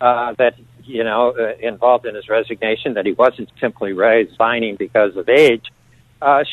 that, 0.00 0.56
you 0.82 1.04
know, 1.04 1.54
involved 1.60 2.04
in 2.04 2.16
his 2.16 2.28
resignation, 2.28 2.94
that 2.94 3.06
he 3.06 3.12
wasn't 3.12 3.48
simply 3.60 3.92
resigning 3.92 4.74
because 4.74 5.16
of 5.16 5.28
age, 5.28 5.66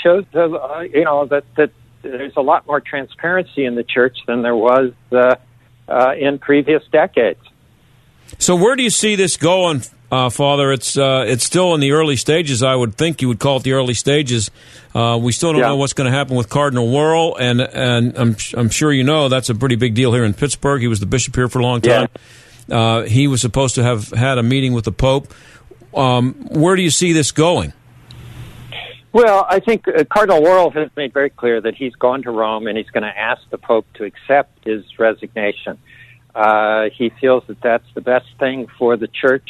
shows, 0.03 0.25
you 0.35 1.03
know, 1.03 1.25
that, 1.25 1.43
that 1.57 1.71
there's 2.01 2.35
a 2.37 2.41
lot 2.41 2.65
more 2.67 2.79
transparency 2.79 3.65
in 3.65 3.75
the 3.75 3.83
church 3.83 4.17
than 4.27 4.41
there 4.41 4.55
was 4.55 4.91
uh, 5.11 5.35
uh, 5.87 6.13
in 6.17 6.39
previous 6.39 6.83
decades. 6.91 7.39
So 8.37 8.55
where 8.55 8.75
do 8.75 8.83
you 8.83 8.89
see 8.91 9.15
this 9.15 9.37
going, 9.37 9.81
uh, 10.11 10.29
Father? 10.29 10.71
It's 10.71 10.97
uh, 10.97 11.25
it's 11.27 11.43
still 11.43 11.73
in 11.73 11.81
the 11.81 11.91
early 11.93 12.15
stages. 12.15 12.61
I 12.61 12.75
would 12.75 12.95
think 12.95 13.21
you 13.21 13.27
would 13.27 13.39
call 13.39 13.57
it 13.57 13.63
the 13.63 13.73
early 13.73 13.95
stages. 13.95 14.51
Uh, 14.93 15.19
we 15.21 15.31
still 15.31 15.51
don't 15.51 15.61
Yeah. 15.61 15.67
know 15.69 15.75
what's 15.77 15.93
going 15.93 16.09
to 16.11 16.15
happen 16.15 16.35
with 16.35 16.47
Cardinal 16.49 16.87
Wuerl, 16.87 17.35
and 17.39 17.59
and 17.59 18.15
I'm 18.17 18.35
I'm 18.55 18.69
sure 18.69 18.91
you 18.93 19.03
know 19.03 19.29
that's 19.29 19.49
a 19.49 19.55
pretty 19.55 19.75
big 19.77 19.95
deal 19.95 20.13
here 20.13 20.23
in 20.23 20.33
Pittsburgh. 20.35 20.79
He 20.81 20.87
was 20.87 20.99
the 20.99 21.05
bishop 21.07 21.35
here 21.35 21.47
for 21.49 21.59
a 21.59 21.63
long 21.63 21.81
time. 21.81 22.07
Uh, 22.71 23.01
he 23.03 23.27
was 23.27 23.41
supposed 23.41 23.73
to 23.75 23.83
have 23.83 24.09
had 24.09 24.37
a 24.37 24.43
meeting 24.43 24.73
with 24.73 24.85
the 24.85 24.91
Pope. 24.91 25.33
Um, 25.95 26.33
where 26.51 26.75
do 26.75 26.83
you 26.83 26.91
see 26.91 27.13
this 27.13 27.31
going? 27.31 27.73
Well, 29.11 29.45
I 29.49 29.59
think 29.59 29.87
uh, 29.87 30.03
Cardinal 30.03 30.41
Wuerl 30.41 30.73
has 30.75 30.89
made 30.95 31.13
very 31.13 31.31
clear 31.31 31.59
that 31.61 31.73
he's 31.75 31.95
gone 31.95 32.21
to 32.23 32.31
Rome 32.31 32.67
and 32.67 32.77
he's 32.77 32.89
going 32.89 33.03
to 33.03 33.17
ask 33.17 33.41
the 33.49 33.57
Pope 33.57 33.87
to 33.95 34.03
accept 34.03 34.65
his 34.65 34.83
resignation. 34.99 35.79
Uh, 36.35 36.89
he 36.95 37.11
feels 37.19 37.43
that 37.47 37.59
that's 37.61 37.87
the 37.95 38.01
best 38.01 38.27
thing 38.37 38.67
for 38.77 38.97
the 38.97 39.07
church 39.07 39.49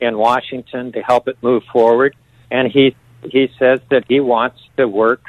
in 0.00 0.16
Washington 0.16 0.92
to 0.92 1.00
help 1.00 1.26
it 1.26 1.36
move 1.42 1.64
forward, 1.72 2.16
and 2.50 2.70
he 2.70 2.96
he 3.22 3.48
says 3.58 3.80
that 3.90 4.04
he 4.08 4.18
wants 4.18 4.58
to 4.76 4.86
work 4.86 5.22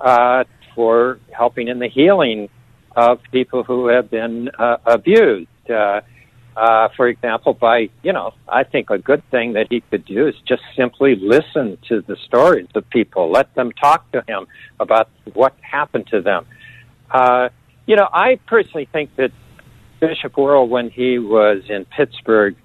uh, 0.00 0.44
for 0.74 1.18
helping 1.30 1.68
in 1.68 1.78
the 1.78 1.88
healing 1.88 2.48
of 2.94 3.20
people 3.30 3.62
who 3.62 3.88
have 3.88 4.10
been 4.10 4.50
uh, 4.58 4.76
abused. 4.84 5.48
Uh, 5.70 6.00
uh, 6.56 6.88
for 6.96 7.08
example, 7.08 7.54
by, 7.54 7.88
you 8.02 8.12
know, 8.12 8.34
I 8.48 8.64
think 8.64 8.90
a 8.90 8.98
good 8.98 9.22
thing 9.30 9.54
that 9.54 9.68
he 9.70 9.80
could 9.80 10.04
do 10.04 10.28
is 10.28 10.34
just 10.46 10.62
simply 10.76 11.16
listen 11.16 11.78
to 11.88 12.02
the 12.02 12.16
stories 12.16 12.68
of 12.74 12.88
people, 12.90 13.30
let 13.30 13.54
them 13.54 13.72
talk 13.72 14.10
to 14.12 14.22
him 14.28 14.46
about 14.78 15.08
what 15.32 15.54
happened 15.60 16.08
to 16.08 16.20
them. 16.20 16.46
Uh, 17.10 17.48
you 17.86 17.96
know, 17.96 18.08
I 18.12 18.38
personally 18.46 18.88
think 18.92 19.16
that 19.16 19.32
Bishop 20.00 20.34
Wuerl, 20.34 20.68
when 20.68 20.90
he 20.90 21.18
was 21.18 21.62
in 21.68 21.84
Pittsburgh, 21.86 22.56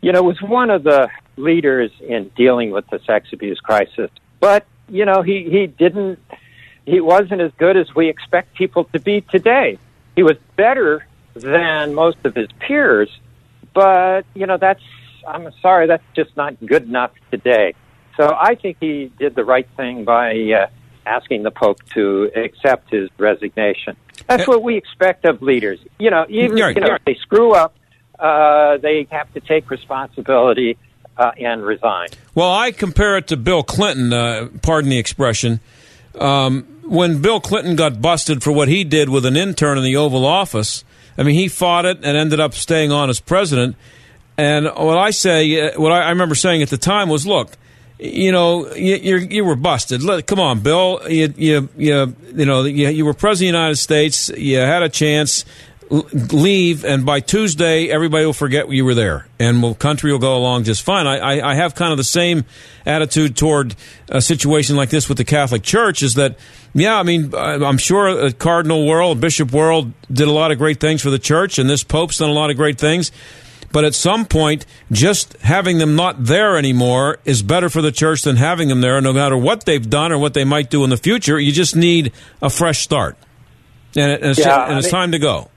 you 0.00 0.12
know, 0.12 0.22
was 0.22 0.40
one 0.40 0.70
of 0.70 0.82
the 0.82 1.08
leaders 1.36 1.90
in 2.00 2.30
dealing 2.36 2.70
with 2.70 2.86
the 2.88 3.00
sex 3.06 3.28
abuse 3.32 3.60
crisis. 3.60 4.10
But, 4.40 4.66
you 4.88 5.04
know, 5.04 5.22
he, 5.22 5.48
he 5.50 5.66
didn't, 5.66 6.18
he 6.86 7.00
wasn't 7.00 7.42
as 7.42 7.52
good 7.58 7.76
as 7.76 7.94
we 7.94 8.08
expect 8.08 8.54
people 8.54 8.84
to 8.84 8.98
be 8.98 9.20
today. 9.20 9.78
He 10.16 10.22
was 10.22 10.36
better 10.56 11.06
than 11.34 11.94
most 11.94 12.18
of 12.24 12.34
his 12.34 12.48
peers, 12.58 13.10
but, 13.74 14.22
you 14.34 14.46
know, 14.46 14.58
that's, 14.58 14.82
I'm 15.26 15.48
sorry, 15.62 15.86
that's 15.86 16.04
just 16.14 16.36
not 16.36 16.54
good 16.64 16.84
enough 16.84 17.12
today. 17.30 17.74
So 18.16 18.34
I 18.38 18.54
think 18.54 18.78
he 18.80 19.12
did 19.18 19.34
the 19.34 19.44
right 19.44 19.68
thing 19.76 20.04
by 20.04 20.34
uh, 20.34 20.66
asking 21.06 21.42
the 21.42 21.50
Pope 21.50 21.78
to 21.94 22.30
accept 22.36 22.90
his 22.90 23.08
resignation. 23.18 23.96
That's 24.26 24.46
what 24.46 24.62
we 24.62 24.76
expect 24.76 25.24
of 25.24 25.42
leaders. 25.42 25.80
You 25.98 26.10
know, 26.10 26.26
even 26.28 26.56
you 26.56 26.74
know, 26.74 26.94
if 26.94 27.04
they 27.04 27.14
screw 27.14 27.54
up, 27.54 27.74
uh, 28.18 28.76
they 28.78 29.06
have 29.10 29.32
to 29.34 29.40
take 29.40 29.70
responsibility 29.70 30.76
uh, 31.16 31.32
and 31.38 31.62
resign. 31.62 32.08
Well, 32.34 32.52
I 32.52 32.72
compare 32.72 33.16
it 33.16 33.28
to 33.28 33.36
Bill 33.36 33.62
Clinton. 33.62 34.12
Uh, 34.12 34.48
pardon 34.62 34.90
the 34.90 34.98
expression. 34.98 35.60
Um, 36.18 36.64
when 36.84 37.22
Bill 37.22 37.40
Clinton 37.40 37.76
got 37.76 38.02
busted 38.02 38.42
for 38.42 38.52
what 38.52 38.68
he 38.68 38.84
did 38.84 39.08
with 39.08 39.24
an 39.24 39.36
intern 39.36 39.78
in 39.78 39.84
the 39.84 39.96
Oval 39.96 40.26
Office, 40.26 40.84
I 41.18 41.22
mean, 41.22 41.34
he 41.34 41.48
fought 41.48 41.84
it 41.84 41.98
and 42.02 42.16
ended 42.16 42.40
up 42.40 42.54
staying 42.54 42.92
on 42.92 43.10
as 43.10 43.20
president. 43.20 43.76
And 44.38 44.66
what 44.66 44.96
I 44.96 45.10
say, 45.10 45.68
uh, 45.68 45.80
what 45.80 45.92
I, 45.92 46.10
remember 46.10 46.34
saying 46.34 46.62
at 46.62 46.70
the 46.70 46.78
time 46.78 47.08
was, 47.08 47.26
look, 47.26 47.52
you 47.98 48.32
know, 48.32 48.72
you, 48.74 49.16
you 49.16 49.44
were 49.44 49.56
busted. 49.56 50.02
Let, 50.02 50.26
come 50.26 50.40
on, 50.40 50.60
Bill. 50.60 51.02
You, 51.06 51.34
you, 51.36 51.68
you, 51.76 52.16
you 52.34 52.46
know, 52.46 52.64
you, 52.64 52.88
you 52.88 53.04
were 53.04 53.12
president 53.12 53.50
of 53.50 53.52
the 53.52 53.58
United 53.58 53.76
States. 53.76 54.30
You 54.30 54.58
had 54.58 54.82
a 54.82 54.88
chance. 54.88 55.44
Leave, 55.90 56.84
and 56.84 57.04
by 57.04 57.18
Tuesday, 57.18 57.88
everybody 57.88 58.24
will 58.24 58.32
forget 58.32 58.70
you 58.70 58.84
were 58.84 58.94
there, 58.94 59.26
and 59.40 59.60
the 59.60 59.74
country 59.74 60.12
will 60.12 60.20
go 60.20 60.36
along 60.36 60.62
just 60.62 60.82
fine. 60.82 61.08
I, 61.08 61.18
I, 61.18 61.50
I 61.50 61.54
have 61.56 61.74
kind 61.74 61.90
of 61.90 61.98
the 61.98 62.04
same 62.04 62.44
attitude 62.86 63.36
toward 63.36 63.74
a 64.08 64.20
situation 64.22 64.76
like 64.76 64.90
this 64.90 65.08
with 65.08 65.18
the 65.18 65.24
Catholic 65.24 65.64
Church. 65.64 66.04
Is 66.04 66.14
that, 66.14 66.38
yeah, 66.74 66.98
I 66.98 67.02
mean, 67.02 67.34
I'm 67.34 67.78
sure 67.78 68.30
Cardinal 68.32 68.84
Wuerl, 68.84 69.18
Bishop 69.18 69.50
Wuerl 69.50 69.92
did 70.12 70.28
a 70.28 70.32
lot 70.32 70.52
of 70.52 70.58
great 70.58 70.80
things 70.80 71.02
for 71.02 71.10
the 71.10 71.18
church, 71.18 71.58
and 71.58 71.68
this 71.68 71.82
Pope's 71.82 72.18
done 72.18 72.30
a 72.30 72.34
lot 72.34 72.50
of 72.50 72.56
great 72.56 72.78
things. 72.78 73.10
But 73.72 73.84
at 73.84 73.94
some 73.94 74.24
point, 74.24 74.66
just 74.90 75.34
having 75.38 75.78
them 75.78 75.94
not 75.94 76.24
there 76.24 76.56
anymore 76.56 77.18
is 77.24 77.40
better 77.42 77.68
for 77.70 77.80
the 77.80 77.92
church 77.92 78.22
than 78.22 78.34
having 78.36 78.68
them 78.68 78.80
there, 78.80 79.00
no 79.00 79.12
matter 79.12 79.36
what 79.36 79.64
they've 79.64 79.88
done 79.88 80.10
or 80.10 80.18
what 80.18 80.34
they 80.34 80.44
might 80.44 80.70
do 80.70 80.82
in 80.82 80.90
the 80.90 80.96
future. 80.96 81.38
You 81.38 81.52
just 81.52 81.76
need 81.76 82.12
a 82.42 82.50
fresh 82.50 82.80
start. 82.80 83.16
And, 83.96 84.24
it's, 84.24 84.40
Yeah, 84.40 84.68
and 84.68 84.78
it's 84.78 84.86
mean- 84.86 84.90
time 84.92 85.12
to 85.12 85.18
go. 85.20 85.50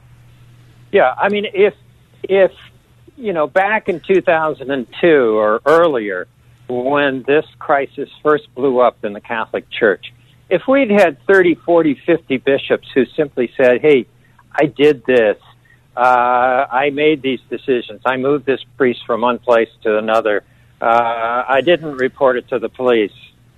Yeah, 0.91 1.11
I 1.18 1.30
mean, 1.30 1.47
if 1.51 1.74
if 2.22 2.51
you 3.18 3.34
know 3.34 3.47
back 3.47 3.89
in 3.89 3.99
2002 3.99 5.07
or 5.38 5.59
earlier, 5.66 6.28
when 6.68 7.24
this 7.26 7.45
crisis 7.57 8.09
first 8.22 8.53
blew 8.53 8.80
up 8.80 9.03
in 9.03 9.14
the 9.14 9.22
Catholic 9.22 9.70
Church, 9.72 10.14
if 10.50 10.68
we'd 10.68 10.91
had 10.91 11.18
30, 11.26 11.56
40, 11.56 11.96
50 12.06 12.38
bishops 12.38 12.88
who 12.94 13.06
simply 13.06 13.52
said, 13.58 13.82
"Hey, 13.82 14.06
I 14.52 14.66
did 14.66 15.06
this," 15.06 15.38
uh, 15.96 16.66
I 16.72 16.89
made 16.91 17.22
these 17.22 17.41
decisions. 17.50 18.02
I 18.06 18.18
moved 18.18 18.46
this 18.46 18.64
priest 18.78 19.06
from 19.06 19.22
one 19.22 19.39
place 19.39 19.70
to 19.84 19.98
another. 19.98 20.44
Uh, 20.82 21.44
I 21.48 21.62
didn't 21.62 21.96
report 21.98 22.38
it 22.38 22.48
to 22.50 22.60
the 22.60 22.70
police. 22.70 23.14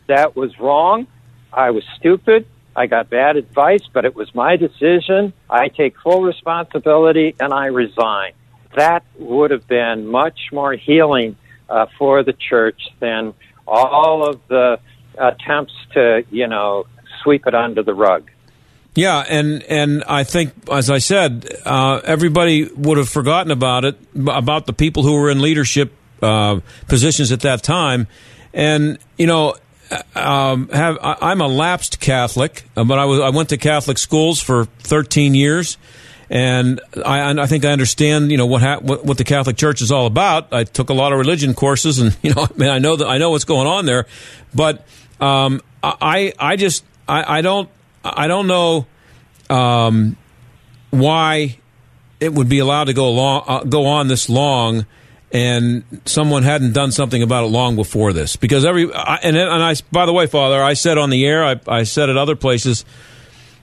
That 0.08 0.36
was 0.36 0.60
wrong. 0.60 1.08
I 1.52 1.72
was 1.72 1.84
stupid. 1.98 2.46
I 2.76 2.88
got 2.88 3.10
bad 3.10 3.38
advice, 3.38 3.84
but 3.94 4.04
it 4.04 4.16
was 4.16 4.34
my 4.36 4.58
decision. 4.58 5.32
I 5.50 5.70
take 5.70 5.98
full 6.02 6.22
responsibility 6.22 7.34
and 7.40 7.54
I 7.54 7.68
resign. 7.68 8.34
That 8.76 9.06
would 9.18 9.52
have 9.52 9.66
been 9.68 10.08
much 10.08 10.50
more 10.52 10.74
healing 10.74 11.38
uh, 11.70 11.86
for 11.98 12.24
the 12.24 12.34
church 12.34 12.82
than 13.00 13.34
all 13.66 14.28
of 14.28 14.42
the 14.50 14.80
attempts 15.18 15.74
to, 15.94 16.24
you 16.32 16.48
know, 16.48 16.86
sweep 17.24 17.48
it 17.48 17.56
under 17.56 17.84
the 17.84 17.94
rug. 17.94 18.30
Yeah, 18.96 19.26
and 19.28 19.62
and 19.64 20.06
I 20.06 20.24
think, 20.24 20.54
as 20.72 20.90
I 20.90 21.00
said, 21.00 21.46
uh, 21.66 22.00
everybody 22.06 22.64
would 22.64 22.98
have 22.98 23.10
forgotten 23.10 23.52
about 23.52 23.84
it, 23.84 23.98
about 24.16 24.68
the 24.68 24.74
people 24.74 25.04
who 25.04 25.20
were 25.20 25.30
in 25.30 25.42
leadership 25.42 25.92
uh, 26.22 26.62
positions 26.88 27.34
at 27.34 27.42
that 27.42 27.62
time, 27.62 28.08
and 28.54 28.98
you 29.18 29.28
know, 29.28 29.56
um, 30.16 30.70
have 30.70 30.98
I, 31.02 31.34
am 31.34 31.42
a 31.42 31.48
lapsed 31.48 32.00
Catholic, 32.00 32.64
but 32.74 32.98
I 32.98 33.04
was 33.04 33.20
I 33.20 33.30
went 33.30 33.50
to 33.50 33.58
Catholic 33.58 33.98
schools 33.98 34.40
for 34.40 34.64
13 34.80 35.36
years, 35.36 35.78
and 36.30 36.80
I, 37.06 37.38
I 37.38 37.48
think 37.48 37.66
I 37.66 37.72
understand 37.72 38.32
you 38.32 38.38
know 38.38 38.46
what, 38.46 38.62
ha- 38.62 38.80
what, 38.80 39.06
what 39.06 39.18
the 39.18 39.26
Catholic 39.26 39.58
Church 39.58 39.82
is 39.82 39.92
all 39.92 40.06
about. 40.06 40.54
I 40.54 40.64
took 40.64 40.90
a 40.90 40.94
lot 40.94 41.12
of 41.12 41.20
religion 41.20 41.54
courses, 41.54 42.00
and 42.00 42.16
you 42.24 42.34
know, 42.34 42.48
I 42.50 42.58
mean, 42.58 42.70
I 42.70 42.80
know 42.80 42.96
that 42.96 43.08
I 43.08 43.18
know 43.18 43.32
what's 43.32 43.46
going 43.46 43.68
on 43.68 43.86
there, 43.86 44.06
but 44.54 44.86
um, 45.20 45.62
I 45.84 46.34
I 46.40 46.56
just 46.56 46.84
I, 47.08 47.40
I 47.40 47.42
don't 47.42 47.70
I 48.04 48.28
don't 48.28 48.48
know 48.48 48.86
um, 49.50 50.18
why 50.92 51.58
it 52.20 52.34
would 52.34 52.50
be 52.50 52.60
allowed 52.60 52.86
to 52.86 52.94
go 52.94 53.12
long, 53.12 53.44
uh, 53.48 53.64
go 53.64 53.86
on 53.86 54.08
this 54.08 54.30
long, 54.30 54.86
and 55.32 55.84
someone 56.06 56.44
hadn't 56.44 56.74
done 56.74 56.92
something 56.92 57.22
about 57.22 57.44
it 57.44 57.48
long 57.48 57.76
before 57.76 58.14
this. 58.14 58.36
Because 58.36 58.66
every 58.66 58.92
I, 58.94 59.16
and 59.24 59.36
and 59.36 59.64
I 59.64 59.76
by 59.92 60.06
the 60.06 60.14
way, 60.14 60.28
Father, 60.28 60.62
I 60.62 60.74
said 60.74 60.98
on 60.98 61.10
the 61.10 61.26
air, 61.26 61.44
I, 61.44 61.60
I 61.68 61.84
said 61.84 62.10
at 62.10 62.18
other 62.18 62.36
places. 62.36 62.86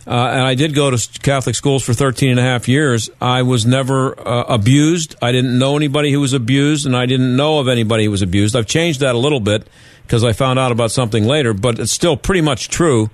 Uh, 0.05 0.11
and 0.11 0.41
I 0.41 0.57
did 0.57 0.75
go 0.75 0.91
to 0.91 1.21
Catholic 1.21 1.55
schools 1.55 1.85
for 1.85 1.95
13 1.95 2.31
and 2.31 2.41
a 2.41 2.43
half 2.43 2.67
years. 2.67 3.09
I 3.21 3.43
was 3.43 3.65
never 3.65 4.19
uh, 4.19 4.47
abused. 4.49 5.15
I 5.23 5.31
didn't 5.31 5.57
know 5.57 5.77
anybody 5.77 6.11
who 6.11 6.19
was 6.19 6.33
abused, 6.33 6.87
and 6.87 6.97
I 6.97 7.07
didn't 7.07 7.37
know 7.37 7.61
of 7.61 7.69
anybody 7.69 8.07
who 8.07 8.11
was 8.11 8.21
abused. 8.21 8.57
I've 8.57 8.67
changed 8.67 8.99
that 8.99 9.15
a 9.15 9.19
little 9.19 9.39
bit 9.39 9.69
because 10.13 10.25
I 10.25 10.35
found 10.35 10.59
out 10.59 10.73
about 10.73 10.91
something 10.91 11.25
later, 11.25 11.55
but 11.55 11.79
it's 11.79 11.91
still 11.91 12.19
pretty 12.19 12.43
much 12.43 12.69
true. 12.69 13.09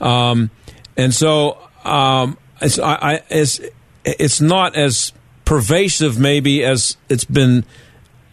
Um, 0.00 0.52
and 0.96 1.12
so 1.12 1.58
um, 1.84 2.38
it's, 2.60 2.78
I, 2.78 2.94
I, 2.94 3.22
it's, 3.28 3.60
it's 4.04 4.40
not 4.40 4.76
as 4.76 5.12
pervasive, 5.44 6.16
maybe, 6.16 6.64
as 6.64 6.96
it's 7.08 7.24
been. 7.24 7.64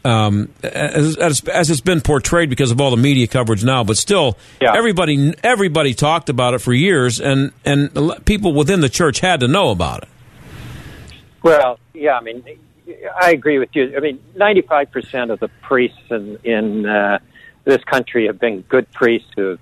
Um, 0.05 0.49
as, 0.63 1.17
as, 1.17 1.43
as, 1.47 1.69
it's 1.69 1.81
been 1.81 2.01
portrayed 2.01 2.49
because 2.49 2.71
of 2.71 2.81
all 2.81 2.89
the 2.89 2.97
media 2.97 3.27
coverage 3.27 3.63
now, 3.63 3.83
but 3.83 3.97
still, 3.97 4.35
yeah. 4.59 4.75
everybody 4.75 5.33
everybody 5.43 5.93
talked 5.93 6.29
about 6.29 6.55
it 6.55 6.59
for 6.59 6.73
years, 6.73 7.19
and 7.19 7.51
and 7.65 7.91
people 8.25 8.53
within 8.53 8.81
the 8.81 8.89
church 8.89 9.19
had 9.19 9.41
to 9.41 9.47
know 9.47 9.69
about 9.69 10.01
it. 10.01 10.09
Well, 11.43 11.79
yeah, 11.93 12.17
I 12.17 12.21
mean, 12.21 12.43
I 13.21 13.29
agree 13.29 13.59
with 13.59 13.69
you. 13.73 13.93
I 13.95 13.99
mean, 13.99 14.19
ninety 14.35 14.61
five 14.61 14.89
percent 14.89 15.29
of 15.29 15.39
the 15.39 15.49
priests 15.61 16.01
in 16.09 16.39
in 16.43 16.87
uh, 16.87 17.19
this 17.63 17.83
country 17.83 18.27
have 18.27 18.39
been 18.39 18.61
good 18.61 18.91
priests 18.91 19.29
who 19.35 19.49
have 19.49 19.59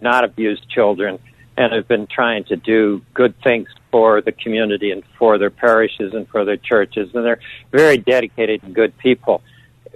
not 0.00 0.24
abused 0.24 0.68
children 0.68 1.18
and 1.56 1.72
have 1.72 1.88
been 1.88 2.06
trying 2.06 2.44
to 2.44 2.56
do 2.56 3.02
good 3.14 3.34
things 3.42 3.68
for 3.90 4.20
the 4.20 4.32
community 4.32 4.92
and 4.92 5.02
for 5.18 5.38
their 5.38 5.50
parishes 5.50 6.14
and 6.14 6.28
for 6.28 6.44
their 6.44 6.56
churches. 6.56 7.10
And 7.14 7.24
they're 7.24 7.40
very 7.72 7.98
dedicated 7.98 8.62
and 8.62 8.74
good 8.74 8.96
people. 8.98 9.42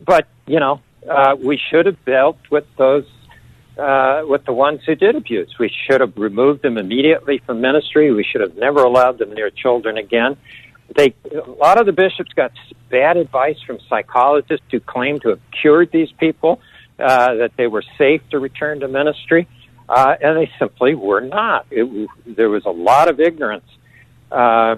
But, 0.05 0.27
you 0.47 0.59
know, 0.59 0.81
uh, 1.09 1.37
we 1.39 1.61
should 1.71 1.87
have 1.87 2.05
dealt 2.05 2.39
with 2.51 2.65
those, 2.77 3.07
uh, 3.79 4.25
with 4.27 4.45
the 4.45 4.53
ones 4.53 4.81
who 4.85 4.97
did 4.97 5.15
abuse. 5.15 5.55
We 5.59 5.71
should 5.87 6.01
have 6.01 6.17
removed 6.17 6.63
them 6.63 6.79
immediately 6.79 7.41
from 7.47 7.61
ministry. 7.61 8.13
We 8.13 8.25
should 8.25 8.41
have 8.41 8.57
never 8.57 8.83
allowed 8.83 9.19
them 9.19 9.33
near 9.33 9.51
children 9.51 9.99
again. 9.99 10.37
They, 10.97 11.15
a 11.31 11.51
lot 11.51 11.79
of 11.79 11.87
the 11.87 11.93
bishops 11.93 12.33
got 12.35 12.53
bad 12.91 13.17
advice 13.17 13.61
from 13.65 13.79
psychologists 13.89 14.67
who 14.71 14.81
claimed 14.81 15.23
to 15.23 15.29
have 15.31 15.41
cured 15.61 15.91
these 15.93 16.11
people 16.19 16.61
uh, 16.99 17.35
that 17.35 17.53
they 17.57 17.67
were 17.67 17.83
safe 17.99 18.23
to 18.31 18.39
return 18.39 18.81
to 18.81 18.89
ministry, 18.89 19.49
uh, 19.89 20.17
and 20.21 20.37
they 20.37 20.51
simply 20.59 20.95
were 20.95 21.21
not. 21.21 21.67
It, 21.71 22.09
there 22.27 22.51
was 22.51 22.65
a 22.65 22.71
lot 22.71 23.09
of 23.09 23.21
ignorance. 23.21 23.69
Uh, 24.31 24.77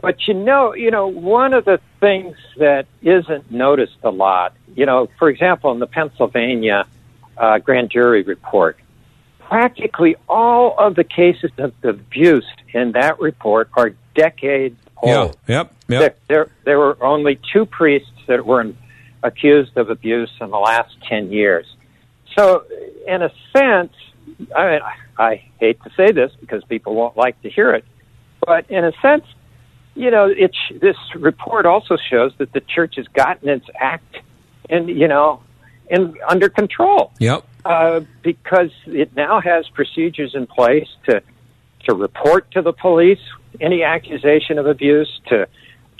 but 0.00 0.26
you 0.26 0.34
know, 0.34 0.74
you 0.74 0.90
know, 0.90 1.06
one 1.06 1.54
of 1.54 1.64
the 1.64 1.80
things 2.00 2.36
that 2.58 2.86
isn't 3.02 3.50
noticed 3.50 3.96
a 4.02 4.10
lot, 4.10 4.54
you 4.74 4.86
know, 4.86 5.08
for 5.18 5.28
example, 5.28 5.72
in 5.72 5.78
the 5.78 5.86
Pennsylvania 5.86 6.86
uh, 7.36 7.58
grand 7.58 7.90
jury 7.90 8.22
report, 8.22 8.78
practically 9.38 10.16
all 10.28 10.74
of 10.78 10.94
the 10.94 11.04
cases 11.04 11.50
of 11.58 11.72
abuse 11.82 12.46
in 12.72 12.92
that 12.92 13.20
report 13.20 13.70
are 13.74 13.92
decades 14.14 14.78
old. 15.02 15.36
Yeah, 15.46 15.56
yep, 15.56 15.74
yep. 15.88 16.00
There, 16.00 16.14
there, 16.28 16.50
there 16.64 16.78
were 16.78 17.02
only 17.02 17.38
two 17.52 17.66
priests 17.66 18.10
that 18.26 18.44
were 18.44 18.60
in 18.60 18.76
accused 19.24 19.76
of 19.76 19.90
abuse 19.90 20.30
in 20.40 20.50
the 20.50 20.58
last 20.58 20.94
10 21.08 21.32
years. 21.32 21.66
So, 22.38 22.64
in 23.06 23.22
a 23.22 23.30
sense, 23.56 23.92
I, 24.54 24.70
mean, 24.70 24.80
I 25.18 25.44
hate 25.58 25.82
to 25.82 25.90
say 25.96 26.12
this 26.12 26.30
because 26.40 26.62
people 26.64 26.94
won't 26.94 27.16
like 27.16 27.40
to 27.42 27.50
hear 27.50 27.72
it, 27.72 27.84
but 28.44 28.70
in 28.70 28.84
a 28.84 28.92
sense, 29.02 29.24
you 29.94 30.10
know, 30.10 30.26
it's, 30.26 30.56
this 30.80 30.96
report 31.16 31.66
also 31.66 31.96
shows 31.96 32.32
that 32.38 32.52
the 32.52 32.60
church 32.60 32.94
has 32.96 33.06
gotten 33.08 33.48
its 33.48 33.66
act, 33.80 34.16
and, 34.68 34.88
you 34.88 35.08
know, 35.08 35.40
in 35.88 36.14
under 36.28 36.48
control. 36.48 37.12
Yep. 37.18 37.44
Uh, 37.64 38.00
because 38.22 38.70
it 38.86 39.14
now 39.16 39.40
has 39.40 39.68
procedures 39.68 40.34
in 40.34 40.46
place 40.46 40.88
to 41.08 41.22
to 41.84 41.94
report 41.94 42.50
to 42.50 42.62
the 42.62 42.72
police 42.72 43.20
any 43.60 43.82
accusation 43.82 44.58
of 44.58 44.66
abuse, 44.66 45.20
to 45.28 45.46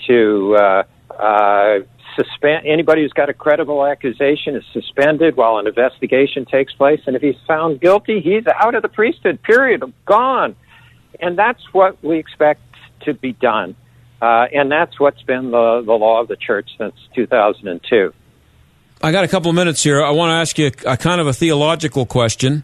to 0.06 0.56
uh, 0.56 0.82
uh, 1.18 1.80
suspend 2.16 2.66
anybody 2.66 3.02
who's 3.02 3.12
got 3.12 3.28
a 3.28 3.34
credible 3.34 3.84
accusation 3.84 4.56
is 4.56 4.64
suspended 4.72 5.36
while 5.36 5.58
an 5.58 5.66
investigation 5.66 6.44
takes 6.44 6.72
place, 6.72 7.00
and 7.06 7.16
if 7.16 7.22
he's 7.22 7.36
found 7.46 7.80
guilty, 7.80 8.20
he's 8.20 8.46
out 8.46 8.74
of 8.74 8.82
the 8.82 8.88
priesthood. 8.88 9.42
Period. 9.42 9.82
Gone. 10.06 10.56
And 11.20 11.38
that's 11.38 11.62
what 11.72 12.02
we 12.02 12.18
expect 12.18 12.60
to 13.02 13.14
be 13.14 13.32
done, 13.32 13.76
uh, 14.20 14.46
and 14.52 14.70
that's 14.70 14.98
what's 14.98 15.22
been 15.22 15.50
the 15.50 15.82
the 15.84 15.92
law 15.92 16.20
of 16.20 16.28
the 16.28 16.36
church 16.36 16.70
since 16.78 16.94
2002. 17.14 18.12
I 19.02 19.12
got 19.12 19.24
a 19.24 19.28
couple 19.28 19.50
of 19.50 19.54
minutes 19.54 19.82
here. 19.82 20.02
I 20.02 20.10
want 20.10 20.30
to 20.30 20.34
ask 20.34 20.58
you 20.58 20.70
a, 20.86 20.92
a 20.92 20.96
kind 20.96 21.20
of 21.20 21.26
a 21.26 21.32
theological 21.32 22.06
question 22.06 22.62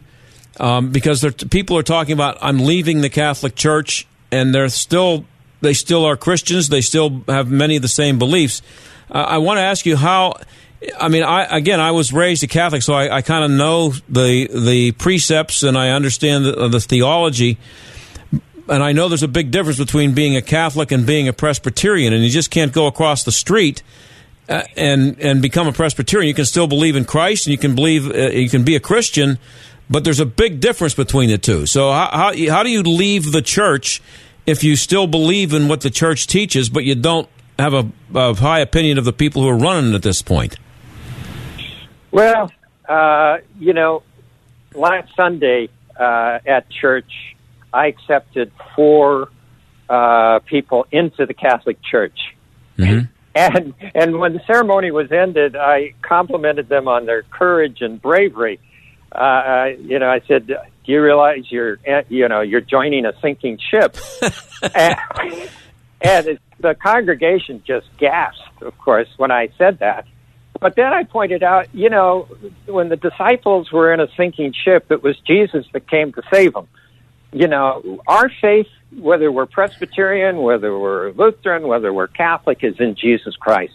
um, 0.59 0.91
because 0.91 1.23
people 1.49 1.77
are 1.77 1.83
talking 1.83 2.13
about 2.13 2.37
I'm 2.41 2.59
leaving 2.59 3.01
the 3.01 3.09
Catholic 3.09 3.55
Church, 3.55 4.07
and 4.31 4.53
they're 4.53 4.69
still 4.69 5.25
they 5.61 5.73
still 5.73 6.05
are 6.05 6.17
Christians. 6.17 6.69
They 6.69 6.81
still 6.81 7.23
have 7.27 7.49
many 7.49 7.75
of 7.75 7.81
the 7.81 7.87
same 7.87 8.19
beliefs. 8.19 8.61
Uh, 9.09 9.19
I 9.19 9.37
want 9.37 9.57
to 9.57 9.61
ask 9.61 9.85
you 9.85 9.95
how. 9.95 10.35
I 10.99 11.09
mean, 11.09 11.21
I 11.21 11.43
again, 11.43 11.79
I 11.79 11.91
was 11.91 12.11
raised 12.11 12.43
a 12.43 12.47
Catholic, 12.47 12.81
so 12.81 12.93
I, 12.93 13.17
I 13.17 13.21
kind 13.21 13.45
of 13.45 13.51
know 13.51 13.89
the 14.09 14.47
the 14.47 14.91
precepts 14.93 15.61
and 15.61 15.77
I 15.77 15.89
understand 15.91 16.45
the, 16.45 16.67
the, 16.69 16.79
theology. 16.79 17.59
And 18.67 18.81
I 18.81 18.91
know 18.91 19.07
there's 19.07 19.21
a 19.21 19.27
big 19.27 19.51
difference 19.51 19.77
between 19.77 20.13
being 20.13 20.35
a 20.35 20.41
Catholic 20.41 20.91
and 20.91 21.05
being 21.05 21.27
a 21.27 21.33
Presbyterian, 21.33 22.13
and 22.13 22.23
you 22.23 22.31
just 22.31 22.49
can't 22.49 22.71
go 22.71 22.87
across 22.87 23.23
the 23.23 23.31
street 23.31 23.83
uh, 24.49 24.63
and 24.75 25.19
and 25.19 25.39
become 25.41 25.67
a 25.67 25.73
Presbyterian. 25.73 26.27
You 26.27 26.33
can 26.33 26.45
still 26.45 26.67
believe 26.67 26.95
in 26.95 27.05
Christ, 27.05 27.45
and 27.45 27.51
you 27.51 27.59
can 27.59 27.75
believe 27.75 28.09
uh, 28.09 28.29
you 28.29 28.49
can 28.49 28.63
be 28.63 28.75
a 28.75 28.79
Christian, 28.79 29.37
but 29.87 30.03
there's 30.03 30.19
a 30.19 30.25
big 30.25 30.59
difference 30.61 30.95
between 30.95 31.29
the 31.29 31.37
two. 31.37 31.67
So 31.67 31.91
how 31.91 32.09
how, 32.11 32.49
how 32.49 32.63
do 32.63 32.69
you 32.69 32.81
leave 32.81 33.31
the 33.31 33.43
church 33.43 34.01
if 34.45 34.63
you 34.63 34.75
still 34.75 35.07
believe 35.07 35.53
in 35.53 35.67
what 35.67 35.81
the 35.81 35.89
church 35.89 36.27
teaches, 36.27 36.69
but 36.69 36.83
you 36.83 36.95
don't 36.95 37.29
have 37.59 37.73
a, 37.73 37.91
a 38.13 38.33
high 38.35 38.59
opinion 38.59 38.97
of 38.97 39.05
the 39.05 39.13
people 39.13 39.41
who 39.41 39.49
are 39.49 39.57
running 39.57 39.93
at 39.93 40.03
this 40.03 40.21
point? 40.21 40.57
Well, 42.11 42.51
uh, 42.87 43.37
you 43.59 43.73
know, 43.73 44.03
last 44.73 45.15
Sunday 45.15 45.69
uh, 45.97 46.39
at 46.45 46.69
church, 46.69 47.35
I 47.73 47.87
accepted 47.87 48.51
four 48.75 49.29
uh, 49.89 50.39
people 50.39 50.87
into 50.91 51.25
the 51.25 51.33
Catholic 51.33 51.81
Church. 51.81 52.17
Mm-hmm. 52.77 53.05
And 53.33 53.73
and 53.95 54.19
when 54.19 54.33
the 54.33 54.41
ceremony 54.45 54.91
was 54.91 55.09
ended, 55.11 55.55
I 55.55 55.93
complimented 56.01 56.67
them 56.67 56.89
on 56.89 57.05
their 57.05 57.23
courage 57.23 57.81
and 57.81 58.01
bravery. 58.01 58.59
Uh, 59.11 59.69
you 59.79 59.99
know, 59.99 60.09
I 60.09 60.21
said, 60.27 60.51
"Do 60.85 60.91
you 60.91 61.01
realize 61.01 61.51
you're 61.51 61.79
eh, 61.85 62.03
you 62.09 62.27
know 62.27 62.41
you're 62.41 62.61
joining 62.61 63.05
a 63.05 63.13
sinking 63.21 63.59
ship?" 63.69 63.97
and, 64.75 64.95
and 66.01 66.27
it, 66.27 66.41
the 66.59 66.75
congregation 66.75 67.63
just 67.65 67.87
gasped, 67.97 68.61
of 68.61 68.77
course, 68.77 69.07
when 69.17 69.31
I 69.31 69.49
said 69.57 69.79
that. 69.79 70.05
But 70.59 70.75
then 70.75 70.93
I 70.93 71.03
pointed 71.05 71.41
out, 71.41 71.73
you 71.73 71.89
know, 71.89 72.27
when 72.67 72.89
the 72.89 72.95
disciples 72.95 73.71
were 73.71 73.91
in 73.93 73.99
a 73.99 74.07
sinking 74.15 74.53
ship, 74.53 74.91
it 74.91 75.01
was 75.01 75.17
Jesus 75.25 75.65
that 75.73 75.89
came 75.89 76.13
to 76.13 76.21
save 76.31 76.53
them. 76.53 76.67
you 77.31 77.47
know, 77.47 78.01
our 78.07 78.29
faith, 78.41 78.67
whether 78.95 79.31
we're 79.31 79.45
Presbyterian, 79.45 80.37
whether 80.37 80.77
we're 80.77 81.11
Lutheran, 81.11 81.67
whether 81.67 81.93
we're 81.93 82.07
Catholic, 82.07 82.59
is 82.63 82.75
in 82.79 82.95
Jesus 82.95 83.35
Christ. 83.35 83.73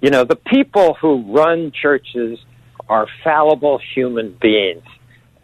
You 0.00 0.10
know, 0.10 0.24
the 0.24 0.36
people 0.36 0.94
who 1.00 1.34
run 1.34 1.72
churches 1.72 2.38
are 2.88 3.06
fallible 3.24 3.80
human 3.94 4.36
beings, 4.40 4.84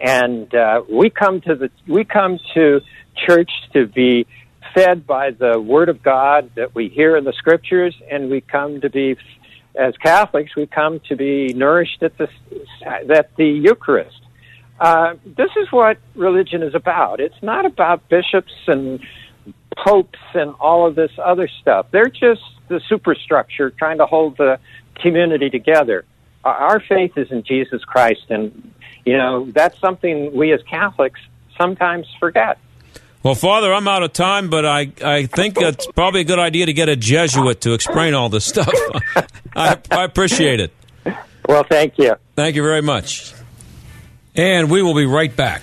and 0.01 0.55
uh, 0.55 0.82
we 0.90 1.11
come 1.11 1.40
to 1.42 1.55
the 1.55 1.70
we 1.86 2.05
come 2.05 2.38
to 2.55 2.80
church 3.26 3.51
to 3.72 3.86
be 3.86 4.26
fed 4.74 5.07
by 5.07 5.30
the 5.30 5.61
Word 5.61 5.88
of 5.88 6.03
God 6.03 6.51
that 6.57 6.74
we 6.74 6.88
hear 6.88 7.16
in 7.16 7.24
the 7.24 7.32
Scriptures, 7.32 7.94
and 8.11 8.30
we 8.30 8.40
come 8.40 8.80
to 8.82 8.90
be, 8.90 9.16
as 9.74 9.97
Catholics, 9.97 10.55
we 10.55 10.66
come 10.66 11.01
to 11.09 11.16
be 11.16 11.53
nourished 11.55 12.03
at 12.03 12.16
the 12.18 12.28
at 12.86 13.34
the 13.36 13.47
Eucharist. 13.47 14.20
Uh, 14.78 15.14
this 15.24 15.51
is 15.57 15.68
what 15.70 15.99
religion 16.14 16.62
is 16.62 16.74
about. 16.74 17.20
It's 17.20 17.42
not 17.42 17.64
about 17.64 18.09
bishops 18.11 18.53
and 18.66 19.01
popes 19.76 20.18
and 20.34 20.55
all 20.61 20.86
of 20.86 20.94
this 20.94 21.11
other 21.22 21.49
stuff. 21.62 21.86
They're 21.90 22.09
just 22.09 22.42
the 22.68 22.80
superstructure 22.88 23.70
trying 23.70 23.99
to 23.99 24.07
hold 24.07 24.36
the 24.36 24.59
community 24.97 25.49
together. 25.49 26.05
Our 26.47 26.80
faith 26.80 27.16
is 27.16 27.30
in 27.30 27.42
Jesus 27.42 27.84
Christ, 27.84 28.26
and 28.28 28.72
you 29.05 29.16
know 29.16 29.51
that's 29.51 29.78
something 29.80 30.34
we 30.34 30.53
as 30.53 30.62
Catholics 30.62 31.20
sometimes 31.59 32.07
forget. 32.20 32.59
Well, 33.22 33.34
Father, 33.34 33.72
I'm 33.74 33.88
out 33.88 34.05
of 34.05 34.12
time, 34.12 34.51
but 34.51 34.64
I, 34.64 34.92
I 35.05 35.26
think 35.26 35.61
it's 35.61 35.88
probably 35.88 36.20
a 36.20 36.24
good 36.24 36.38
idea 36.38 36.66
to 36.66 36.72
get 36.72 36.88
a 36.88 36.94
Jesuit 36.94 37.61
to 37.62 37.74
explain 37.74 38.14
all 38.14 38.28
this 38.28 38.44
stuff. 38.44 38.72
I, 39.57 39.76
I 39.90 40.05
appreciate 40.05 40.61
it. 40.61 40.72
Well, 41.49 41.64
thank 41.64 41.99
you. 41.99 42.14
Thank 42.36 42.55
you 42.55 42.62
very 42.62 42.82
much. 42.82 43.34
And 44.36 44.70
we 44.70 44.80
will 44.80 44.94
be 44.94 45.07
right 45.07 45.34
back. 45.34 45.62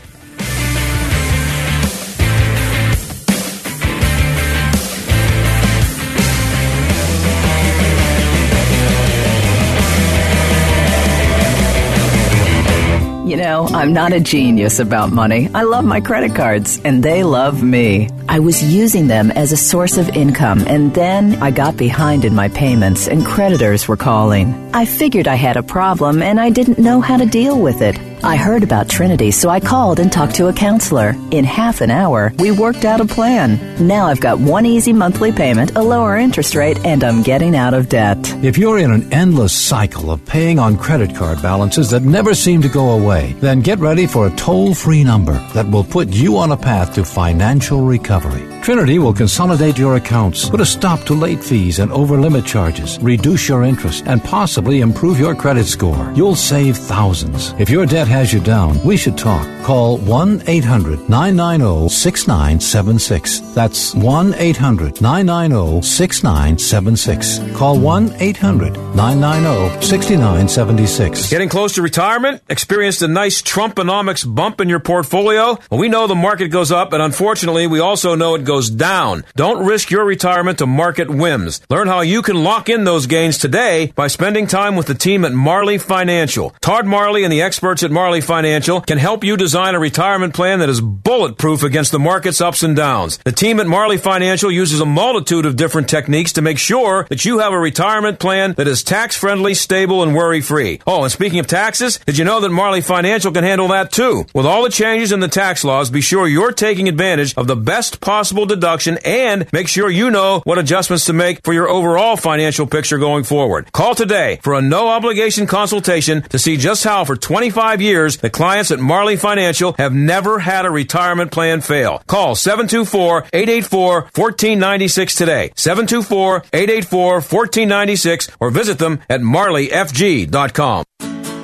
Know, 13.44 13.68
I'm 13.68 13.92
not 13.92 14.14
a 14.14 14.20
genius 14.22 14.80
about 14.80 15.12
money. 15.12 15.50
I 15.54 15.64
love 15.64 15.84
my 15.84 16.00
credit 16.00 16.34
cards, 16.34 16.80
and 16.86 17.04
they 17.04 17.24
love 17.24 17.62
me. 17.62 18.10
I 18.30 18.40
was 18.40 18.64
using 18.64 19.08
them 19.08 19.32
as 19.32 19.52
a 19.52 19.58
source 19.58 19.98
of 19.98 20.10
income, 20.10 20.64
and 20.66 20.94
then 20.94 21.36
I 21.44 21.52
got 21.52 21.76
behind 21.76 22.24
in 22.24 22.34
my 22.34 22.48
payments, 22.48 23.08
and 23.08 23.26
creditors 23.26 23.88
were 23.88 23.98
calling. 23.98 24.72
I 24.74 24.86
figured 24.86 25.28
I 25.28 25.36
had 25.36 25.58
a 25.58 25.64
problem, 25.64 26.22
and 26.22 26.40
I 26.40 26.50
didn't 26.52 26.80
know 26.80 27.02
how 27.02 27.18
to 27.18 27.26
deal 27.26 27.60
with 27.60 27.82
it. 27.82 28.00
I 28.26 28.38
heard 28.38 28.64
about 28.64 28.88
Trinity, 28.88 29.32
so 29.32 29.50
I 29.50 29.60
called 29.60 30.00
and 30.00 30.10
talked 30.10 30.36
to 30.36 30.48
a 30.48 30.54
counselor. 30.54 31.14
In 31.32 31.44
half 31.44 31.82
an 31.82 31.92
hour, 31.92 32.32
we 32.40 32.52
worked 32.52 32.86
out 32.86 33.02
a 33.02 33.06
plan. 33.06 33.60
Now 33.86 34.06
I've 34.06 34.22
got 34.22 34.40
one 34.40 34.66
easy 34.66 34.94
monthly 34.94 35.34
payment, 35.34 35.76
a 35.76 35.82
lower 35.82 36.16
interest 36.16 36.56
rate, 36.56 36.80
and 36.86 37.04
I'm 37.04 37.22
getting 37.22 37.54
out 37.54 37.74
of 37.74 37.90
debt. 37.90 38.18
If 38.42 38.58
you're 38.58 38.80
in 38.80 38.92
an 38.92 39.12
endless 39.12 39.52
cycle 39.52 40.10
of 40.10 40.26
paying 40.26 40.58
on 40.58 40.78
credit 40.78 41.14
card 41.14 41.42
balances 41.42 41.90
that 41.90 42.04
never 42.04 42.34
seem 42.34 42.62
to 42.62 42.70
go 42.70 42.92
away, 42.92 43.34
then 43.42 43.60
get 43.60 43.80
ready 43.80 44.08
for 44.08 44.28
a 44.28 44.36
toll 44.38 44.74
free 44.74 45.04
number 45.04 45.38
that 45.54 45.70
will 45.70 45.84
put 45.84 46.08
you 46.08 46.38
on 46.38 46.54
a 46.54 46.58
path 46.58 46.94
to 46.94 47.04
financial 47.04 47.82
recovery. 47.82 48.48
Trinity 48.64 49.00
will 49.00 49.14
consolidate 49.14 49.78
your 49.78 49.98
accounts, 49.98 50.50
put 50.50 50.62
a 50.62 50.66
stop 50.66 51.02
to 51.02 51.14
late 51.14 51.44
fees 51.44 51.80
and 51.80 51.92
over 51.92 52.18
limit 52.18 52.46
charges, 52.46 52.98
reduce 53.00 53.50
your 53.50 53.66
interest, 53.66 54.06
and 54.08 54.24
possibly 54.24 54.80
improve 54.80 55.20
your 55.20 55.36
credit 55.36 55.66
score. 55.66 56.10
You'll 56.16 56.38
save 56.38 56.78
thousands. 56.78 57.54
If 57.60 57.70
your 57.70 57.86
debt 57.86 58.08
has 58.14 58.32
you 58.32 58.40
down, 58.40 58.80
we 58.86 58.96
should 58.96 59.18
talk. 59.18 59.48
Call 59.64 59.98
1 59.98 60.44
800 60.46 61.10
990 61.10 61.90
6976. 61.90 63.40
That's 63.56 63.96
1 63.96 64.36
800 64.36 65.02
990 65.02 65.82
6976. 65.82 67.40
Call 67.58 67.80
1 67.80 68.14
800 68.20 68.83
990 68.96 69.86
6976. 69.86 71.30
Getting 71.32 71.50
close 71.50 71.74
to 71.74 71.82
retirement? 71.82 72.44
Experienced 72.48 73.02
a 73.02 73.08
nice 73.08 73.42
Trumponomics 73.42 74.24
bump 74.24 74.62
in 74.62 74.70
your 74.70 74.80
portfolio? 74.80 75.58
Well, 75.72 75.80
we 75.80 75.90
know 75.90 76.06
the 76.06 76.14
market 76.14 76.50
goes 76.50 76.72
up, 76.72 76.94
and 76.94 77.02
unfortunately, 77.02 77.66
we 77.66 77.80
also 77.80 78.14
know 78.14 78.36
it 78.36 78.44
goes 78.44 78.70
down. 78.70 79.24
Don't 79.36 79.66
risk 79.66 79.90
your 79.90 80.06
retirement 80.06 80.60
to 80.60 80.68
market 80.68 81.10
whims. 81.10 81.60
Learn 81.72 81.88
how 81.88 82.02
you 82.02 82.22
can 82.22 82.44
lock 82.44 82.70
in 82.70 82.84
those 82.84 83.08
gains 83.08 83.40
today 83.40 83.92
by 83.96 84.06
spending 84.06 84.46
time 84.46 84.76
with 84.76 84.86
the 84.86 84.94
team 84.94 85.26
at 85.26 85.32
Marley 85.34 85.80
Financial. 85.80 86.52
Todd 86.62 86.86
Marley 86.86 87.24
and 87.24 87.34
the 87.34 87.42
experts 87.42 87.82
at 87.82 87.90
Marley 87.90 88.22
Financial 88.22 88.80
can 88.80 89.00
help 89.00 89.24
you 89.24 89.36
design 89.36 89.74
a 89.74 89.80
retirement 89.80 90.36
plan 90.36 90.60
that 90.60 90.70
is 90.70 90.82
bulletproof 90.82 91.64
against 91.64 91.92
the 91.92 92.00
market's 92.00 92.42
ups 92.42 92.62
and 92.62 92.76
downs. 92.76 93.18
The 93.26 93.32
team 93.32 93.60
at 93.60 93.66
Marley 93.66 93.98
Financial 93.98 94.52
uses 94.52 94.82
a 94.82 94.86
multitude 94.86 95.48
of 95.48 95.56
different 95.56 95.90
techniques 95.90 96.34
to 96.34 96.44
make 96.44 96.60
sure 96.60 97.08
that 97.10 97.26
you 97.26 97.40
have 97.40 97.54
a 97.54 97.60
retirement 97.60 98.20
plan 98.20 98.54
that 98.54 98.68
is 98.68 98.83
tax 98.84 99.16
friendly, 99.16 99.54
stable, 99.54 100.04
and 100.04 100.16
worry 100.16 100.42
free. 100.42 100.80
Oh, 100.86 101.04
and 101.04 101.12
speaking 101.12 101.40
of 101.40 101.48
taxes, 101.48 102.00
did 102.06 102.18
you 102.18 102.26
know 102.26 102.40
that 102.42 102.50
Marley 102.50 102.82
Financial 102.82 103.32
can 103.32 103.44
handle 103.44 103.70
that 103.70 103.92
too? 103.92 104.26
With 104.34 104.46
all 104.46 104.64
the 104.64 104.70
changes 104.70 105.12
in 105.12 105.20
the 105.20 105.28
tax 105.28 105.64
laws, 105.64 105.90
be 105.90 106.02
sure 106.02 106.28
you're 106.28 106.52
taking 106.52 106.88
advantage 106.88 107.34
of 107.36 107.48
the 107.48 107.56
best 107.56 108.02
possible 108.02 108.46
deduction 108.46 108.98
and 109.06 109.52
make 109.54 109.68
sure 109.68 109.90
you 109.90 110.12
know 110.12 110.42
what 110.44 110.60
adjustments 110.60 111.06
to 111.06 111.14
make 111.14 111.42
for 111.44 111.54
your 111.54 111.70
overall 111.70 112.18
financial 112.18 112.68
picture 112.68 112.98
going 112.98 113.24
forward. 113.24 113.72
Call 113.72 113.96
today 113.96 114.40
for 114.44 114.54
a 114.54 114.62
no 114.62 114.90
obligation 114.90 115.48
consultation 115.48 116.22
to 116.24 116.40
see 116.40 116.58
just 116.58 116.84
how 116.84 117.06
for 117.06 117.16
25 117.16 117.82
years 117.82 118.18
the 118.18 118.30
clients 118.30 118.72
at 118.72 118.80
Marley 118.80 119.16
Financial 119.16 119.74
have 119.78 119.94
never 119.94 120.40
had 120.40 120.66
a 120.66 120.72
retirement 120.72 121.32
plan 121.32 121.62
fail. 121.62 122.02
Call 122.08 122.36
724-884-1496 122.36 125.18
today. 125.18 125.52
724-884-1496 125.56 128.30
or 128.40 128.50
visit 128.50 128.73
them 128.78 129.00
at 129.10 129.22
marleyfg.com. 129.22 130.86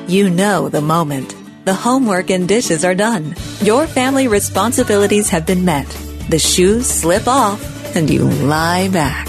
You 0.07 0.29
know 0.29 0.69
the 0.69 0.81
moment. 0.81 1.35
The 1.65 1.73
homework 1.73 2.29
and 2.29 2.47
dishes 2.47 2.83
are 2.83 2.95
done. 2.95 3.35
Your 3.61 3.85
family 3.85 4.27
responsibilities 4.27 5.29
have 5.29 5.45
been 5.45 5.65
met. 5.65 5.87
The 6.29 6.39
shoes 6.39 6.87
slip 6.87 7.27
off 7.27 7.95
and 7.95 8.09
you 8.09 8.23
lie 8.23 8.89
back. 8.89 9.27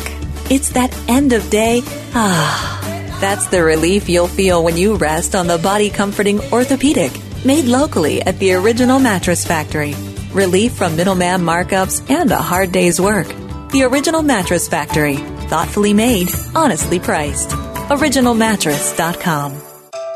It's 0.51 0.71
that 0.71 0.97
end 1.09 1.33
of 1.33 1.49
day. 1.51 1.83
Ah. 2.15 2.79
That's 3.21 3.47
the 3.49 3.63
relief 3.63 4.09
you'll 4.09 4.29
feel 4.29 4.65
when 4.65 4.79
you 4.79 4.95
rest 4.97 5.35
on 5.35 5.47
the 5.47 5.59
body 5.59 5.91
comforting 5.91 6.41
orthopedic 6.51 7.13
made 7.45 7.67
locally 7.67 8.23
at 8.23 8.39
the 8.39 8.55
original 8.55 8.99
mattress 8.99 9.45
factory. 9.45 9.95
Relief 10.33 10.73
from 10.73 10.97
middleman 10.97 11.41
markups 11.43 12.09
and 12.09 12.31
a 12.31 12.37
hard 12.39 12.73
day's 12.73 12.99
work. 13.01 13.27
The 13.73 13.83
original 13.83 14.23
mattress 14.23 14.69
factory. 14.69 15.19
Thoughtfully 15.51 15.93
made, 15.93 16.31
honestly 16.55 17.01
priced. 17.01 17.49
OriginalMattress.com. 17.49 19.61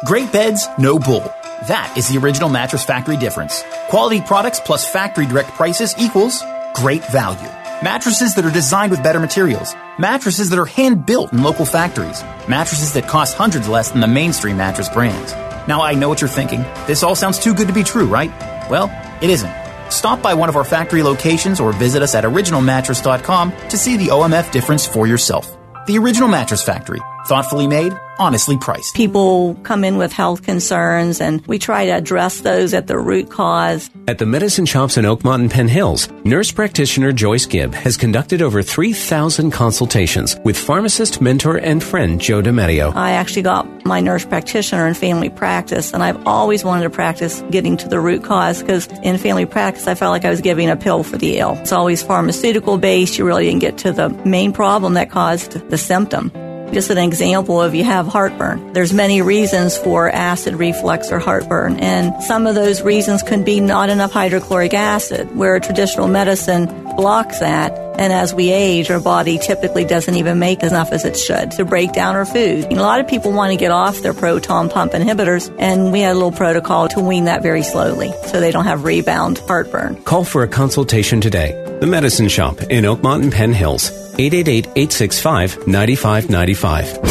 Great 0.07 0.31
beds, 0.31 0.69
no 0.79 0.97
bull. 0.97 1.25
That 1.67 1.93
is 1.97 2.09
the 2.09 2.19
original 2.19 2.49
Mattress 2.49 2.85
Factory 2.85 3.17
difference. 3.17 3.65
Quality 3.89 4.21
products 4.21 4.61
plus 4.61 4.89
factory 4.89 5.27
direct 5.27 5.49
prices 5.51 5.93
equals 5.99 6.41
great 6.77 7.05
value. 7.11 7.49
Mattresses 7.83 8.37
that 8.37 8.45
are 8.45 8.53
designed 8.53 8.93
with 8.93 9.03
better 9.03 9.19
materials. 9.19 9.75
Mattresses 9.99 10.51
that 10.51 10.59
are 10.61 10.67
hand 10.67 11.05
built 11.05 11.33
in 11.33 11.43
local 11.43 11.67
factories. 11.67 12.23
Mattresses 12.49 12.93
that 12.93 13.09
cost 13.09 13.37
hundreds 13.37 13.69
less 13.69 13.91
than 13.91 14.03
the 14.03 14.07
mainstream 14.07 14.57
mattress 14.57 14.89
brands. 14.89 15.33
Now 15.67 15.83
I 15.83 15.95
know 15.95 16.09
what 16.09 16.21
you're 16.21 16.29
thinking. 16.29 16.63
This 16.87 17.03
all 17.03 17.17
sounds 17.17 17.41
too 17.41 17.55
good 17.55 17.67
to 17.67 17.75
be 17.75 17.83
true, 17.83 18.07
right? 18.07 18.31
Well, 18.71 18.89
it 19.21 19.31
isn't. 19.31 19.64
Stop 19.95 20.21
by 20.21 20.35
one 20.35 20.49
of 20.49 20.57
our 20.57 20.65
factory 20.65 21.03
locations 21.03 21.61
or 21.61 21.73
visit 21.73 22.03
us 22.03 22.15
at 22.15 22.25
originalmattress.com 22.25 23.53
to 23.69 23.79
see 23.79 23.97
the 23.97 24.09
OMF 24.09 24.51
difference 24.51 24.85
for 24.85 25.07
yourself. 25.07 25.57
The 25.87 25.99
Original 25.99 26.29
Mattress 26.29 26.63
Factory. 26.63 27.01
Thoughtfully 27.27 27.67
made, 27.67 27.99
honestly 28.19 28.59
priced. 28.59 28.95
People 28.95 29.55
come 29.63 29.83
in 29.83 29.97
with 29.97 30.13
health 30.13 30.43
concerns 30.43 31.23
and 31.23 31.41
we 31.47 31.59
try 31.59 31.87
to 31.87 31.93
address 31.93 32.43
those 32.43 32.75
at 32.75 32.87
the 32.87 32.99
root 32.99 33.31
cause. 33.31 33.89
At 34.07 34.19
the 34.19 34.27
Medicine 34.27 34.67
Shops 34.67 34.99
in 34.99 35.07
Oakmont 35.07 35.41
and 35.41 35.51
Penn 35.51 35.69
Hills, 35.69 36.11
nurse 36.25 36.53
practitioner 36.53 37.13
Joyce 37.13 37.47
Gibb 37.47 37.73
has 37.73 37.97
conducted 37.97 38.43
over 38.43 38.63
3,000 38.63 39.51
consultations 39.53 40.37
with 40.45 40.59
pharmacist, 40.59 41.23
mentor, 41.23 41.57
and 41.57 41.83
friend 41.83 42.21
Joe 42.21 42.43
DiMatteo. 42.43 42.95
I 42.95 43.13
actually 43.13 43.41
got 43.41 43.87
my 43.87 44.01
nurse 44.01 44.27
practitioner 44.27 44.87
in 44.87 44.93
family 44.93 45.31
practice 45.31 45.95
and 45.95 46.03
I've 46.03 46.27
always 46.27 46.63
wanted 46.63 46.83
to 46.83 46.91
practice 46.91 47.43
getting 47.51 47.79
to 47.79 47.89
the 47.89 48.01
root 48.01 48.23
cause 48.23 48.61
because 48.61 48.87
in 49.03 49.17
family 49.17 49.47
practice 49.47 49.87
I 49.87 49.95
felt 49.95 50.11
like 50.11 50.27
I 50.27 50.31
was 50.31 50.43
giving 50.43 50.69
a 50.69 50.77
pill 50.77 51.05
for 51.05 51.17
the 51.17 51.39
ill. 51.39 51.57
It's 51.63 51.73
always 51.73 52.03
pharmaceutical 52.03 52.77
based. 52.77 53.17
You 53.17 53.25
really 53.25 53.47
didn't 53.47 53.61
get 53.61 53.79
to 53.79 53.93
the 53.93 54.11
main 54.27 54.53
problem 54.53 54.93
that 54.93 55.11
caused 55.11 55.53
the 55.71 55.79
symptom. 55.79 56.31
Just 56.75 56.91
an 56.91 56.99
example 56.99 57.63
of 57.63 57.73
you 57.77 57.85
have 57.85 58.09
heartburn. 58.09 58.73
There's 58.73 58.93
many 58.93 59.23
reasons 59.23 59.79
for 59.79 60.11
acid 60.11 60.55
reflux 60.55 61.13
or 61.13 61.21
heartburn, 61.21 61.79
and 61.79 62.21
some 62.21 62.49
of 62.49 62.57
those 62.57 62.83
reasons 62.83 63.23
can 63.23 63.45
be 63.45 63.61
not 63.61 63.91
enough 63.91 64.11
hydrochloric 64.11 64.75
acid, 64.75 65.37
where 65.37 65.61
traditional 65.61 66.09
medicine 66.09 66.67
blocks 66.97 67.41
that. 67.41 67.73
And 67.99 68.13
as 68.13 68.35
we 68.35 68.51
age, 68.51 68.91
our 68.91 69.01
body 69.01 69.39
typically 69.39 69.85
doesn't 69.85 70.15
even 70.15 70.39
make 70.39 70.63
enough 70.63 70.93
as 70.93 71.05
it 71.05 71.17
should 71.17 71.53
to 71.53 71.65
break 71.65 71.93
down 71.93 72.17
our 72.17 72.25
food. 72.25 72.65
And 72.65 72.79
a 72.79 72.83
lot 72.83 73.01
of 73.01 73.07
people 73.07 73.33
want 73.33 73.53
to 73.53 73.57
get 73.57 73.71
off 73.71 74.01
their 74.01 74.15
proton 74.15 74.69
pump 74.69 74.93
inhibitors, 74.93 75.55
and 75.59 75.93
we 75.93 76.01
had 76.01 76.13
a 76.13 76.15
little 76.15 76.33
protocol 76.33 76.89
to 76.89 77.01
wean 77.01 77.27
that 77.27 77.43
very 77.43 77.63
slowly 77.63 78.13
so 78.27 78.41
they 78.41 78.51
don't 78.51 78.65
have 78.65 78.85
rebound 78.85 79.39
heartburn. 79.39 80.03
Call 80.03 80.25
for 80.25 80.43
a 80.43 80.49
consultation 80.49 81.21
today. 81.21 81.61
The 81.81 81.87
Medicine 81.87 82.29
Shop 82.29 82.61
in 82.63 82.85
Oakmont 82.85 83.23
and 83.23 83.33
Penn 83.33 83.53
Hills. 83.53 83.91
888-865-9595. 84.15 87.03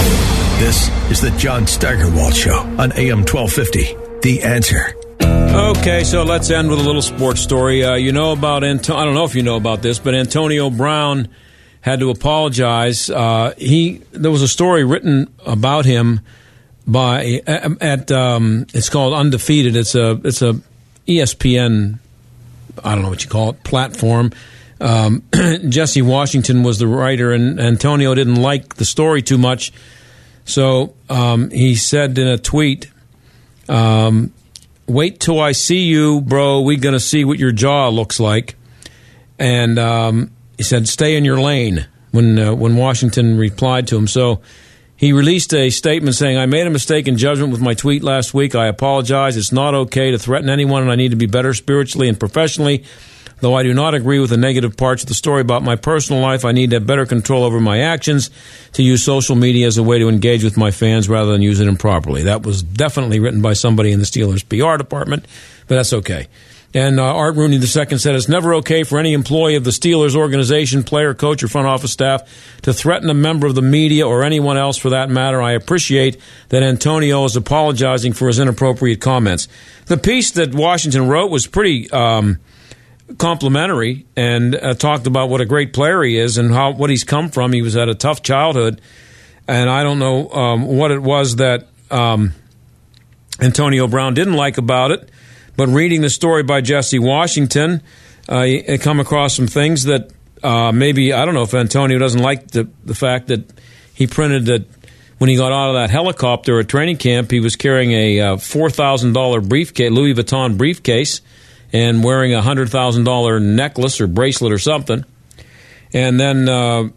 This 0.60 0.90
is 1.12 1.22
the 1.22 1.32
John 1.38 1.68
Steigerwald 1.68 2.36
Show 2.36 2.56
on 2.56 2.92
AM 2.94 3.26
1250. 3.26 3.96
The 4.22 4.44
Answer. 4.44 4.96
Okay, 5.54 6.04
so 6.04 6.24
let's 6.24 6.50
end 6.50 6.72
with 6.72 6.80
a 6.80 6.84
little 6.84 7.04
sports 7.04 7.40
story. 7.40 7.84
Uh, 7.84 7.94
you 7.94 8.12
know 8.12 8.32
about 8.32 8.64
Anto- 8.64 8.96
I 8.96 9.06
don't 9.06 9.14
know 9.14 9.24
if 9.24 9.36
you 9.36 9.44
know 9.44 9.56
about 9.56 9.84
this, 9.84 10.00
but 10.00 10.16
Antonio 10.16 10.72
Brown 10.72 11.28
had 11.82 12.00
to 12.00 12.10
apologize. 12.10 13.08
Uh, 13.08 13.54
he 13.56 14.02
there 14.14 14.32
was 14.32 14.42
a 14.42 14.48
story 14.48 14.84
written 14.84 15.32
about 15.46 15.86
him 15.86 16.22
by 16.88 17.44
at 17.46 18.12
um, 18.12 18.66
it's 18.74 18.90
called 18.90 19.14
Undefeated. 19.14 19.76
It's 19.76 19.94
a 19.94 20.20
it's 20.24 20.42
a 20.42 20.60
ESPN 21.08 22.00
I 22.84 22.96
don't 22.96 23.04
know 23.04 23.10
what 23.10 23.24
you 23.24 23.30
call 23.30 23.52
it 23.52 23.64
platform. 23.64 24.32
Um, 24.82 25.24
Jesse 25.70 26.02
Washington 26.02 26.64
was 26.64 26.80
the 26.80 26.88
writer, 26.88 27.32
and 27.32 27.60
Antonio 27.60 28.16
didn't 28.16 28.42
like 28.42 28.76
the 28.76 28.86
story 28.86 29.22
too 29.22 29.38
much, 29.38 29.72
so 30.46 30.96
um, 31.12 31.52
he 31.52 31.76
said 31.76 32.18
in 32.18 32.28
a 32.28 32.40
tweet. 32.40 32.90
Um, 33.70 34.34
wait 34.88 35.20
till 35.20 35.40
I 35.40 35.52
see 35.52 35.84
you, 35.84 36.22
bro. 36.22 36.62
We're 36.62 36.80
gonna 36.80 37.00
see 37.00 37.26
what 37.26 37.40
your 37.40 37.52
jaw 37.52 37.90
looks 37.90 38.20
like. 38.20 38.56
And 39.40 39.80
um, 39.80 40.32
he 40.58 40.64
said, 40.64 40.88
"Stay 40.88 41.16
in 41.16 41.26
your 41.26 41.40
lane." 41.40 41.88
When 42.12 42.38
uh, 42.38 42.54
when 42.54 42.76
Washington 42.76 43.38
replied 43.38 43.88
to 43.88 43.98
him, 43.98 44.08
so 44.08 44.42
he 44.96 45.14
released 45.14 45.54
a 45.54 45.70
statement 45.70 46.16
saying, 46.16 46.38
"I 46.38 46.46
made 46.46 46.68
a 46.68 46.70
mistake 46.70 47.08
in 47.08 47.18
judgment 47.18 47.52
with 47.52 47.62
my 47.62 47.74
tweet 47.74 48.04
last 48.04 48.34
week. 48.34 48.54
I 48.54 48.68
apologize. 48.68 49.36
It's 49.36 49.52
not 49.52 49.74
okay 49.74 50.12
to 50.12 50.20
threaten 50.20 50.50
anyone, 50.50 50.84
and 50.84 50.92
I 50.92 50.96
need 50.96 51.10
to 51.10 51.18
be 51.18 51.26
better 51.26 51.54
spiritually 51.54 52.08
and 52.08 52.20
professionally." 52.20 52.84
Though 53.44 53.56
I 53.56 53.64
do 53.64 53.74
not 53.74 53.94
agree 53.94 54.20
with 54.20 54.30
the 54.30 54.38
negative 54.38 54.78
parts 54.78 55.04
of 55.04 55.10
the 55.10 55.14
story 55.14 55.42
about 55.42 55.64
my 55.64 55.76
personal 55.76 56.22
life, 56.22 56.46
I 56.46 56.54
need 56.54 56.70
to 56.70 56.78
have 56.78 56.88
better 56.88 57.06
control 57.06 57.44
over 57.44 57.60
my 57.60 57.82
actions 57.82 58.30
to 58.72 58.84
use 58.84 59.04
social 59.04 59.36
media 59.36 59.68
as 59.68 59.78
a 59.78 59.84
way 59.84 60.00
to 60.00 60.08
engage 60.08 60.46
with 60.46 60.56
my 60.56 60.72
fans 60.72 61.10
rather 61.10 61.34
than 61.34 61.42
use 61.42 61.60
it 61.60 61.68
improperly. 61.68 62.24
That 62.24 62.44
was 62.44 62.64
definitely 62.64 63.20
written 63.20 63.42
by 63.42 63.52
somebody 63.52 63.92
in 63.92 64.00
the 64.00 64.06
Steelers 64.06 64.48
PR 64.48 64.78
department, 64.78 65.26
but 65.68 65.76
that's 65.76 65.92
okay. 65.92 66.30
And 66.74 67.02
uh, 67.02 67.04
Art 67.04 67.36
Rooney 67.36 67.58
II 67.58 67.68
said 67.68 68.16
it's 68.16 68.30
never 68.30 68.54
okay 68.56 68.84
for 68.84 68.98
any 68.98 69.12
employee 69.12 69.58
of 69.58 69.66
the 69.66 69.72
Steelers 69.72 70.16
organization, 70.16 70.84
player, 70.84 71.14
coach, 71.14 71.44
or 71.44 71.50
front 71.50 71.68
office 71.68 71.92
staff 71.92 72.22
to 72.62 72.72
threaten 72.72 73.10
a 73.10 73.14
member 73.14 73.46
of 73.46 73.56
the 73.56 73.62
media 73.62 74.08
or 74.08 74.24
anyone 74.24 74.56
else 74.56 74.78
for 74.78 74.92
that 74.92 75.10
matter. 75.10 75.42
I 75.42 75.52
appreciate 75.52 76.16
that 76.48 76.64
Antonio 76.64 77.26
is 77.26 77.36
apologizing 77.36 78.14
for 78.14 78.28
his 78.28 78.40
inappropriate 78.40 79.02
comments. 79.02 79.50
The 79.88 79.98
piece 79.98 80.32
that 80.32 80.56
Washington 80.56 81.10
wrote 81.10 81.30
was 81.30 81.46
pretty. 81.46 81.92
Um, 81.92 82.40
complimentary 83.18 84.06
and 84.16 84.56
uh, 84.56 84.74
talked 84.74 85.08
about 85.08 85.30
what 85.30 85.42
a 85.42 85.46
great 85.46 85.74
player 85.74 86.04
he 86.04 86.18
is 86.18 86.38
and 86.38 86.52
how 86.52 86.72
what 86.72 86.90
he's 86.90 87.04
come 87.04 87.30
from. 87.30 87.54
He 87.54 87.62
was 87.62 87.76
at 87.76 87.90
a 87.90 87.96
tough 87.96 88.24
childhood, 88.24 88.82
and 89.48 89.70
I 89.70 89.84
don't 89.84 90.00
know 90.00 90.30
um, 90.30 90.66
what 90.66 90.92
it 90.92 91.02
was 91.02 91.38
that 91.38 91.68
um, 91.92 92.34
Antonio 93.40 93.88
Brown 93.88 94.14
didn't 94.14 94.34
like 94.36 94.58
about 94.58 94.92
it. 94.92 95.10
But 95.56 95.68
reading 95.68 96.02
the 96.02 96.10
story 96.10 96.42
by 96.42 96.62
Jesse 96.62 96.98
Washington, 96.98 97.84
uh, 98.28 98.40
I 98.40 98.80
come 98.82 99.00
across 99.00 99.36
some 99.36 99.48
things 99.48 99.84
that 99.84 100.12
uh, 100.42 100.72
maybe 100.72 101.14
I 101.14 101.26
don't 101.26 101.36
know 101.36 101.44
if 101.44 101.54
Antonio 101.54 102.00
doesn't 102.00 102.22
like 102.22 102.50
the 102.50 102.70
the 102.84 102.96
fact 102.96 103.28
that 103.28 103.52
he 103.94 104.08
printed 104.08 104.46
that 104.48 104.66
when 105.20 105.30
he 105.30 105.36
got 105.36 105.52
out 105.52 105.70
of 105.70 105.76
that 105.76 105.90
helicopter 105.92 106.60
at 106.60 106.68
training 106.68 106.98
camp, 106.98 107.32
he 107.32 107.40
was 107.40 107.56
carrying 107.56 107.92
a 107.92 108.20
uh, 108.20 108.38
four 108.38 108.70
thousand 108.70 109.14
dollar 109.14 109.42
briefcase, 109.42 109.92
Louis 109.92 110.14
Vuitton 110.14 110.58
briefcase 110.58 111.22
and 111.74 112.04
wearing 112.04 112.34
a 112.34 112.42
hundred 112.42 112.70
thousand 112.70 113.04
dollar 113.04 113.40
necklace 113.40 114.00
or 114.00 114.08
bracelet 114.08 114.54
or 114.54 114.60
something. 114.60 115.04
And 115.92 116.20
then 116.20 116.48
uh, 116.48 116.90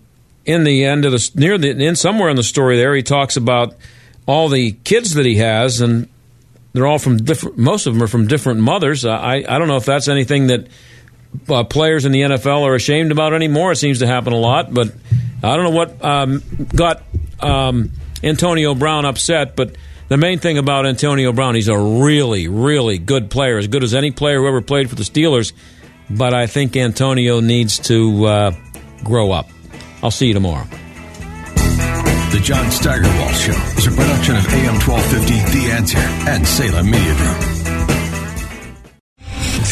in 0.44 0.64
the 0.64 0.84
end 0.84 1.04
of 1.04 1.12
the 1.12 1.30
near 1.34 1.58
the 1.58 1.70
in 1.70 1.96
somewhere 1.96 2.28
in 2.28 2.36
the 2.36 2.42
story 2.42 2.76
there, 2.76 2.94
he 2.94 3.02
talks 3.02 3.36
about 3.36 3.74
all 4.26 4.48
the 4.48 4.72
kids 4.72 5.14
that 5.14 5.26
he 5.26 5.36
has, 5.36 5.80
and 5.80 6.08
they're 6.72 6.86
all 6.86 6.98
from 6.98 7.16
different. 7.16 7.58
Most 7.58 7.86
of 7.86 7.94
them 7.94 8.02
are 8.02 8.08
from 8.08 8.26
different 8.26 8.60
mothers. 8.60 9.04
I 9.04 9.44
I 9.48 9.58
don't 9.58 9.68
know 9.68 9.76
if 9.76 9.86
that's 9.86 10.08
anything 10.08 10.48
that 10.48 10.68
uh, 11.48 11.64
players 11.64 12.04
in 12.04 12.12
the 12.12 12.20
NFL 12.22 12.62
are 12.62 12.74
ashamed 12.74 13.12
about 13.12 13.32
anymore. 13.32 13.72
It 13.72 13.76
seems 13.76 14.00
to 14.00 14.06
happen 14.06 14.32
a 14.32 14.38
lot, 14.38 14.72
but 14.72 14.92
I 15.42 15.56
don't 15.56 15.64
know 15.64 15.70
what 15.70 16.04
um, 16.04 16.42
got 16.74 17.02
um, 17.40 17.92
Antonio 18.22 18.74
Brown 18.74 19.04
upset, 19.04 19.56
but 19.56 19.76
the 20.08 20.16
main 20.16 20.38
thing 20.38 20.58
about 20.58 20.86
Antonio 20.86 21.32
Brown, 21.32 21.54
he's 21.54 21.68
a 21.68 21.78
really, 21.78 22.48
really 22.48 22.98
good 22.98 23.30
player, 23.30 23.58
as 23.58 23.66
good 23.66 23.82
as 23.82 23.94
any 23.94 24.10
player 24.10 24.38
who 24.38 24.48
ever 24.48 24.60
played 24.60 24.88
for 24.88 24.96
the 24.96 25.02
Steelers. 25.02 25.52
But 26.08 26.34
I 26.34 26.46
think 26.46 26.76
Antonio 26.76 27.40
needs 27.40 27.78
to 27.80 28.24
uh, 28.26 28.50
grow 29.02 29.32
up. 29.32 29.48
I'll 30.02 30.10
see 30.10 30.28
you 30.28 30.34
tomorrow. 30.34 30.66
The 32.30 32.40
John 32.42 32.70
Steigerwald 32.70 33.34
Show 33.34 33.78
is 33.78 33.86
a 33.86 33.90
production 33.90 34.36
of 34.36 34.46
AM 34.48 34.74
1250, 34.80 35.58
The 35.58 35.72
Answer, 35.72 35.98
and 35.98 36.46
Salem 36.46 36.90
Media 36.90 37.14
Group. 37.16 37.55